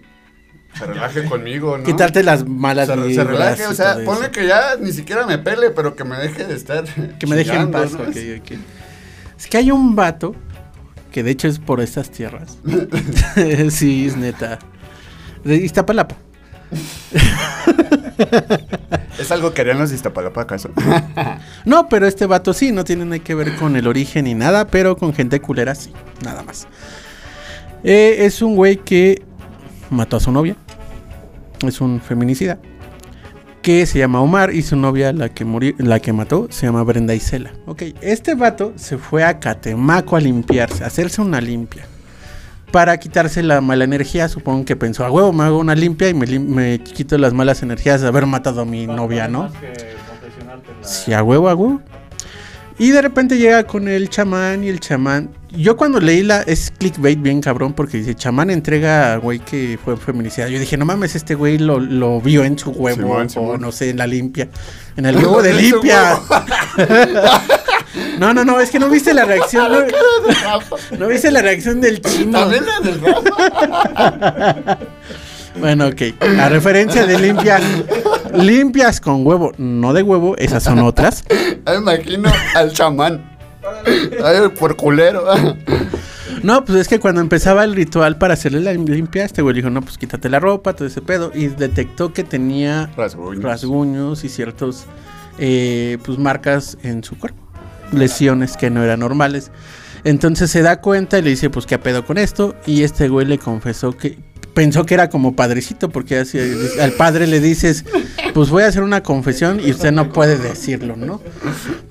se 0.74 0.86
relaje 0.86 1.24
conmigo, 1.26 1.76
¿no? 1.76 1.84
Quitarte 1.84 2.22
las 2.22 2.48
malas 2.48 2.88
se, 2.88 3.14
se 3.14 3.24
relaje, 3.24 3.66
o 3.66 3.74
sea, 3.74 3.96
ponle 4.04 4.22
eso. 4.26 4.30
que 4.32 4.46
ya 4.46 4.76
ni 4.80 4.92
siquiera 4.92 5.26
me 5.26 5.36
pele, 5.36 5.70
pero 5.70 5.94
que 5.94 6.04
me 6.04 6.16
deje 6.16 6.46
de 6.46 6.54
estar. 6.54 6.84
Que 7.18 7.26
me 7.26 7.36
dejen 7.36 7.60
en 7.62 7.70
paz. 7.70 7.92
Es 9.38 9.46
que 9.46 9.58
hay 9.58 9.70
un 9.70 9.94
vato 9.94 10.34
que 11.10 11.22
de 11.22 11.30
hecho 11.30 11.48
es 11.48 11.58
por 11.58 11.80
estas 11.80 12.10
tierras. 12.10 12.58
sí, 13.70 14.06
es 14.06 14.16
neta. 14.16 14.58
De 15.44 15.56
Iztapalapa. 15.56 16.16
¿Es 19.18 19.30
algo 19.30 19.52
que 19.52 19.62
harían 19.62 19.78
los 19.78 19.90
de 19.90 19.96
Iztapalapa 19.96 20.42
acaso? 20.42 20.70
No, 21.64 21.88
pero 21.88 22.06
este 22.06 22.26
vato 22.26 22.52
sí, 22.52 22.72
no 22.72 22.84
tiene 22.84 23.04
nada 23.04 23.18
que 23.18 23.34
ver 23.34 23.56
con 23.56 23.76
el 23.76 23.86
origen 23.86 24.24
ni 24.24 24.34
nada, 24.34 24.66
pero 24.66 24.96
con 24.96 25.12
gente 25.12 25.40
culera 25.40 25.74
sí, 25.74 25.92
nada 26.24 26.42
más. 26.42 26.66
Eh, 27.84 28.18
es 28.20 28.42
un 28.42 28.56
güey 28.56 28.76
que 28.76 29.22
mató 29.90 30.16
a 30.16 30.20
su 30.20 30.32
novia. 30.32 30.56
Es 31.66 31.80
un 31.80 32.00
feminicida. 32.00 32.58
Que 33.62 33.84
se 33.84 33.98
llama 33.98 34.22
Omar 34.22 34.54
y 34.54 34.62
su 34.62 34.74
novia, 34.74 35.12
la 35.12 35.28
que 35.28 35.44
murió, 35.44 35.74
la 35.78 36.00
que 36.00 36.12
mató, 36.14 36.46
se 36.50 36.64
llama 36.66 36.82
Brenda 36.82 37.14
Isela. 37.14 37.52
Ok, 37.66 37.82
este 38.00 38.34
vato 38.34 38.72
se 38.76 38.96
fue 38.96 39.22
a 39.22 39.38
Catemaco 39.38 40.16
a 40.16 40.20
limpiarse, 40.20 40.82
a 40.82 40.86
hacerse 40.86 41.20
una 41.20 41.40
limpia. 41.42 41.84
Para 42.72 42.96
quitarse 42.98 43.42
la 43.42 43.60
mala 43.60 43.84
energía, 43.84 44.28
supongo 44.28 44.64
que 44.64 44.76
pensó, 44.76 45.04
a 45.04 45.10
huevo, 45.10 45.32
me 45.32 45.44
hago 45.44 45.58
una 45.58 45.74
limpia 45.74 46.08
y 46.08 46.14
me, 46.14 46.26
lim- 46.26 46.46
me 46.46 46.78
quito 46.78 47.18
las 47.18 47.34
malas 47.34 47.62
energías 47.62 48.00
de 48.00 48.08
haber 48.08 48.24
matado 48.26 48.62
a 48.62 48.64
mi 48.64 48.86
novia, 48.86 49.28
¿no? 49.28 49.52
Que 49.60 49.66
la... 50.46 50.88
Sí, 50.88 51.12
a 51.12 51.22
huevo, 51.22 51.48
a 51.50 51.54
huevo. 51.54 51.82
Y 52.80 52.92
de 52.92 53.02
repente 53.02 53.36
llega 53.36 53.64
con 53.64 53.88
el 53.88 54.08
chamán 54.08 54.64
y 54.64 54.70
el 54.70 54.80
chamán. 54.80 55.28
Yo 55.50 55.76
cuando 55.76 56.00
leí 56.00 56.22
la. 56.22 56.40
Es 56.40 56.72
clickbait 56.78 57.20
bien 57.20 57.42
cabrón 57.42 57.74
porque 57.74 57.98
dice: 57.98 58.14
chamán 58.14 58.48
entrega 58.48 59.12
a 59.12 59.16
güey 59.18 59.38
que 59.38 59.78
fue 59.84 59.98
feminicida. 59.98 60.48
Yo 60.48 60.58
dije: 60.58 60.78
no 60.78 60.86
mames, 60.86 61.14
este 61.14 61.34
güey 61.34 61.58
lo, 61.58 61.78
lo 61.78 62.22
vio 62.22 62.42
en 62.42 62.58
su 62.58 62.70
huevo 62.70 63.02
Simón, 63.02 63.26
o 63.26 63.28
Simón. 63.28 63.60
no 63.60 63.70
sé, 63.70 63.90
en 63.90 63.98
la 63.98 64.06
limpia. 64.06 64.48
En 64.96 65.04
el 65.04 65.14
huevo 65.14 65.42
de 65.42 65.52
limpia. 65.62 66.20
no, 68.18 68.32
no, 68.32 68.46
no, 68.46 68.58
es 68.60 68.70
que 68.70 68.78
no 68.78 68.88
viste 68.88 69.12
la 69.12 69.26
reacción. 69.26 69.70
No, 70.90 70.96
no 70.98 71.06
viste 71.08 71.30
la 71.30 71.42
reacción 71.42 71.82
del 71.82 72.00
chino. 72.00 72.38
También 72.40 72.64
la 72.64 72.80
del 72.80 73.00
Rafa. 73.02 74.78
Bueno, 75.58 75.88
ok. 75.88 76.02
A 76.38 76.48
referencia 76.48 77.06
de 77.06 77.18
limpias. 77.18 77.62
Limpias 78.34 79.00
con 79.00 79.26
huevo, 79.26 79.52
no 79.58 79.92
de 79.92 80.02
huevo, 80.02 80.36
esas 80.36 80.62
son 80.62 80.78
otras. 80.78 81.24
Me 81.66 81.74
imagino 81.74 82.30
al 82.54 82.72
chamán. 82.72 83.28
Ay, 84.24 84.48
por 84.58 84.76
culero. 84.76 85.24
No, 86.42 86.64
pues 86.64 86.78
es 86.78 86.88
que 86.88 87.00
cuando 87.00 87.20
empezaba 87.20 87.64
el 87.64 87.74
ritual 87.74 88.16
para 88.16 88.34
hacerle 88.34 88.60
la 88.60 88.72
limpia, 88.72 89.24
este 89.24 89.42
güey 89.42 89.54
dijo, 89.56 89.68
no, 89.68 89.82
pues 89.82 89.98
quítate 89.98 90.28
la 90.30 90.38
ropa, 90.38 90.74
todo 90.74 90.86
ese 90.88 91.02
pedo. 91.02 91.32
Y 91.34 91.48
detectó 91.48 92.12
que 92.12 92.24
tenía 92.24 92.88
Rasguños. 92.96 93.42
rasguños 93.42 94.24
y 94.24 94.28
ciertos, 94.28 94.86
eh, 95.38 95.98
pues 96.04 96.18
marcas 96.18 96.78
en 96.82 97.02
su 97.04 97.18
cuerpo. 97.18 97.42
Lesiones 97.92 98.56
que 98.56 98.70
no 98.70 98.82
eran 98.82 99.00
normales. 99.00 99.50
Entonces 100.04 100.50
se 100.50 100.62
da 100.62 100.80
cuenta 100.80 101.18
y 101.18 101.22
le 101.22 101.30
dice, 101.30 101.50
pues 101.50 101.66
qué 101.66 101.78
pedo 101.78 102.06
con 102.06 102.16
esto. 102.16 102.54
Y 102.64 102.84
este 102.84 103.08
güey 103.08 103.26
le 103.26 103.36
confesó 103.36 103.94
que 103.96 104.18
pensó 104.60 104.84
que 104.84 104.92
era 104.92 105.08
como 105.08 105.34
padrecito, 105.34 105.88
porque 105.88 106.18
así, 106.18 106.38
al 106.82 106.92
padre 106.92 107.26
le 107.26 107.40
dices, 107.40 107.82
pues 108.34 108.50
voy 108.50 108.64
a 108.64 108.66
hacer 108.66 108.82
una 108.82 109.02
confesión 109.02 109.58
y 109.58 109.70
usted 109.70 109.90
no 109.90 110.12
puede 110.12 110.36
decirlo, 110.36 110.96
¿no? 110.96 111.22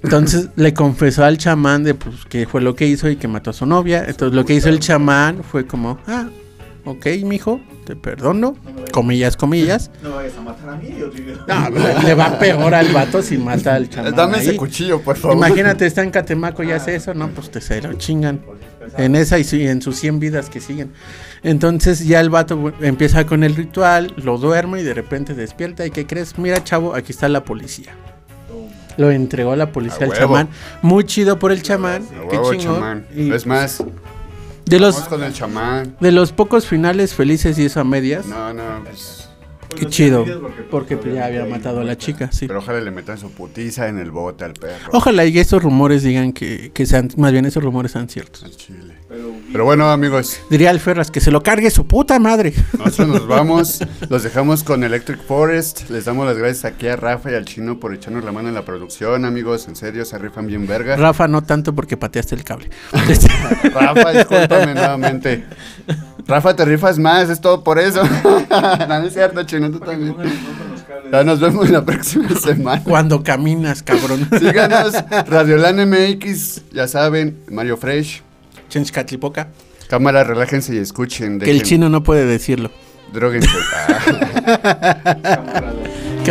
Entonces 0.03 0.49
le 0.55 0.71
confesó 0.75 1.25
al 1.25 1.39
chamán 1.39 1.83
de 1.83 1.95
pues 1.95 2.25
que 2.29 2.45
fue 2.45 2.61
lo 2.61 2.75
que 2.75 2.85
hizo 2.85 3.09
y 3.09 3.15
que 3.15 3.27
mató 3.27 3.49
a 3.49 3.53
su 3.53 3.65
novia. 3.65 4.05
Entonces 4.07 4.35
lo 4.35 4.45
que 4.45 4.53
hizo 4.53 4.69
el 4.69 4.79
chamán 4.79 5.43
fue 5.43 5.65
como, 5.65 5.97
ah, 6.05 6.29
ok, 6.85 7.07
mijo, 7.23 7.59
te 7.87 7.95
perdono, 7.95 8.55
comillas, 8.91 9.35
comillas. 9.35 9.89
No 10.03 10.17
vayas 10.17 10.37
a 10.37 10.41
matar 10.41 10.69
a 10.69 10.75
mí, 10.75 10.95
yo 10.95 11.09
te 11.09 11.23
digo. 11.23 11.39
No, 11.47 11.69
le, 11.71 12.03
le 12.03 12.13
va 12.13 12.37
peor 12.37 12.75
al 12.75 12.93
vato 12.93 13.23
si 13.23 13.39
mata 13.39 13.73
al 13.73 13.89
chamán. 13.89 14.13
Dame 14.13 14.37
ese 14.37 14.51
ahí. 14.51 14.57
cuchillo, 14.57 15.01
por 15.01 15.17
favor. 15.17 15.35
Imagínate, 15.35 15.87
está 15.87 16.03
en 16.03 16.11
Catemaco 16.11 16.61
y 16.61 16.71
hace 16.71 16.93
eso, 16.93 17.15
no, 17.15 17.29
pues 17.29 17.49
te 17.49 17.61
se 17.61 17.81
lo 17.81 17.93
chingan. 17.93 18.39
En 18.97 19.15
esa 19.15 19.37
y 19.39 19.43
su- 19.43 19.55
y 19.57 19.67
en 19.67 19.81
sus 19.81 19.97
100 19.97 20.19
vidas 20.19 20.49
que 20.49 20.59
siguen. 20.59 20.91
Entonces 21.43 22.05
ya 22.05 22.19
el 22.19 22.29
vato 22.29 22.73
empieza 22.81 23.25
con 23.25 23.43
el 23.43 23.55
ritual, 23.55 24.13
lo 24.17 24.37
duerme 24.37 24.81
y 24.81 24.83
de 24.83 24.93
repente 24.93 25.33
despierta. 25.33 25.85
¿Y 25.85 25.91
qué 25.91 26.05
crees? 26.05 26.37
Mira, 26.37 26.63
chavo, 26.63 26.95
aquí 26.95 27.11
está 27.11 27.29
la 27.29 27.43
policía. 27.43 27.91
Lo 28.97 29.11
entregó 29.11 29.53
a 29.53 29.55
la 29.55 29.71
policía 29.71 30.07
al 30.07 30.13
chamán. 30.13 30.49
Muy 30.81 31.05
chido 31.05 31.39
por 31.39 31.51
el 31.53 31.61
chamán. 31.61 32.05
Qué 32.29 32.37
huevo, 32.37 32.53
chingón. 32.53 32.75
chamán. 32.75 33.05
Y 33.15 33.31
Es 33.31 33.45
más, 33.45 33.81
de 34.65 34.79
los, 34.79 34.95
vamos 34.95 35.09
con 35.09 35.23
el 35.23 35.33
chamán. 35.33 35.95
de 36.01 36.11
los 36.11 36.33
pocos 36.33 36.65
finales 36.67 37.13
felices 37.13 37.57
y 37.57 37.65
eso 37.65 37.79
a 37.79 37.83
medias. 37.85 38.25
No, 38.25 38.53
no, 38.53 38.83
pues. 38.83 39.18
Qué 39.75 39.85
chido. 39.87 40.25
Porque 40.69 40.97
pues, 40.97 41.13
ya 41.13 41.25
había 41.25 41.45
matado 41.45 41.81
a 41.81 41.83
la 41.83 41.97
chica, 41.97 42.31
sí. 42.31 42.47
Pero 42.47 42.59
ojalá 42.59 42.81
le 42.81 42.91
metan 42.91 43.17
su 43.17 43.31
putiza 43.31 43.87
en 43.87 43.99
el 43.99 44.11
bote 44.11 44.45
al 44.45 44.53
perro. 44.53 44.89
Ojalá 44.93 45.25
y 45.25 45.37
esos 45.37 45.61
rumores 45.61 46.03
digan 46.03 46.33
que, 46.33 46.71
que 46.73 46.85
sean, 46.85 47.09
más 47.17 47.31
bien 47.31 47.45
esos 47.45 47.63
rumores 47.63 47.91
sean 47.91 48.09
ciertos. 48.09 48.43
Al 48.43 48.55
chile. 48.55 48.95
Pero 49.07 49.31
bueno, 49.51 49.89
amigos, 49.89 50.39
Diría 50.49 50.69
al 50.69 50.79
Ferras 50.79 51.11
que 51.11 51.19
se 51.19 51.31
lo 51.31 51.41
cargue 51.43 51.69
su 51.71 51.85
puta 51.87 52.19
madre. 52.19 52.53
nosotros 52.77 53.07
nos 53.07 53.27
vamos. 53.27 53.79
Los 54.09 54.23
dejamos 54.23 54.63
con 54.63 54.83
Electric 54.83 55.21
Forest. 55.21 55.89
Les 55.89 56.05
damos 56.05 56.25
las 56.25 56.37
gracias 56.37 56.65
aquí 56.65 56.87
a 56.87 56.95
Rafa 56.95 57.31
y 57.31 57.35
al 57.35 57.45
chino 57.45 57.79
por 57.79 57.93
echarnos 57.93 58.23
la 58.23 58.31
mano 58.31 58.49
en 58.49 58.55
la 58.55 58.63
producción, 58.63 59.25
amigos. 59.25 59.67
En 59.67 59.75
serio, 59.75 60.05
se 60.05 60.17
rifan 60.17 60.47
bien 60.47 60.67
verga. 60.67 60.95
Rafa, 60.95 61.27
no 61.27 61.43
tanto 61.43 61.73
porque 61.73 61.97
pateaste 61.97 62.35
el 62.35 62.43
cable. 62.43 62.69
Rafa, 63.73 64.11
discúlpame 64.11 64.73
nuevamente. 64.73 65.45
Rafa, 66.27 66.55
te 66.55 66.63
rifas 66.65 66.99
más, 66.99 67.29
es 67.29 67.41
todo 67.41 67.63
por 67.63 67.79
eso. 67.79 68.03
no, 68.03 68.87
no 68.87 69.03
es 69.03 69.13
cierto, 69.13 69.43
chino, 69.43 69.71
tú 69.71 69.79
también. 69.79 70.15
Ya 71.11 71.23
nos 71.23 71.39
vemos 71.39 71.69
la 71.69 71.83
próxima 71.83 72.29
semana. 72.35 72.83
Cuando 72.83 73.23
caminas, 73.23 73.81
cabrón. 73.81 74.27
Síganos, 74.37 74.93
Radiolan 75.27 75.89
MX, 75.89 76.61
ya 76.71 76.87
saben, 76.87 77.39
Mario 77.49 77.77
Fresh. 77.77 78.21
Chenchcatlipoca. 78.69 79.49
Cámara, 79.89 80.23
relájense 80.23 80.73
y 80.75 80.77
escuchen. 80.77 81.39
Que 81.39 81.51
el 81.51 81.59
dejen- 81.61 81.63
chino 81.65 81.89
no 81.89 82.03
puede 82.03 82.25
decirlo. 82.25 82.71
Dróguense. 83.13 83.49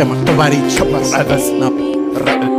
Ah, 0.01 0.25
Tovarich. 0.25 0.77
camaradas. 0.77 1.51
No. 1.59 2.58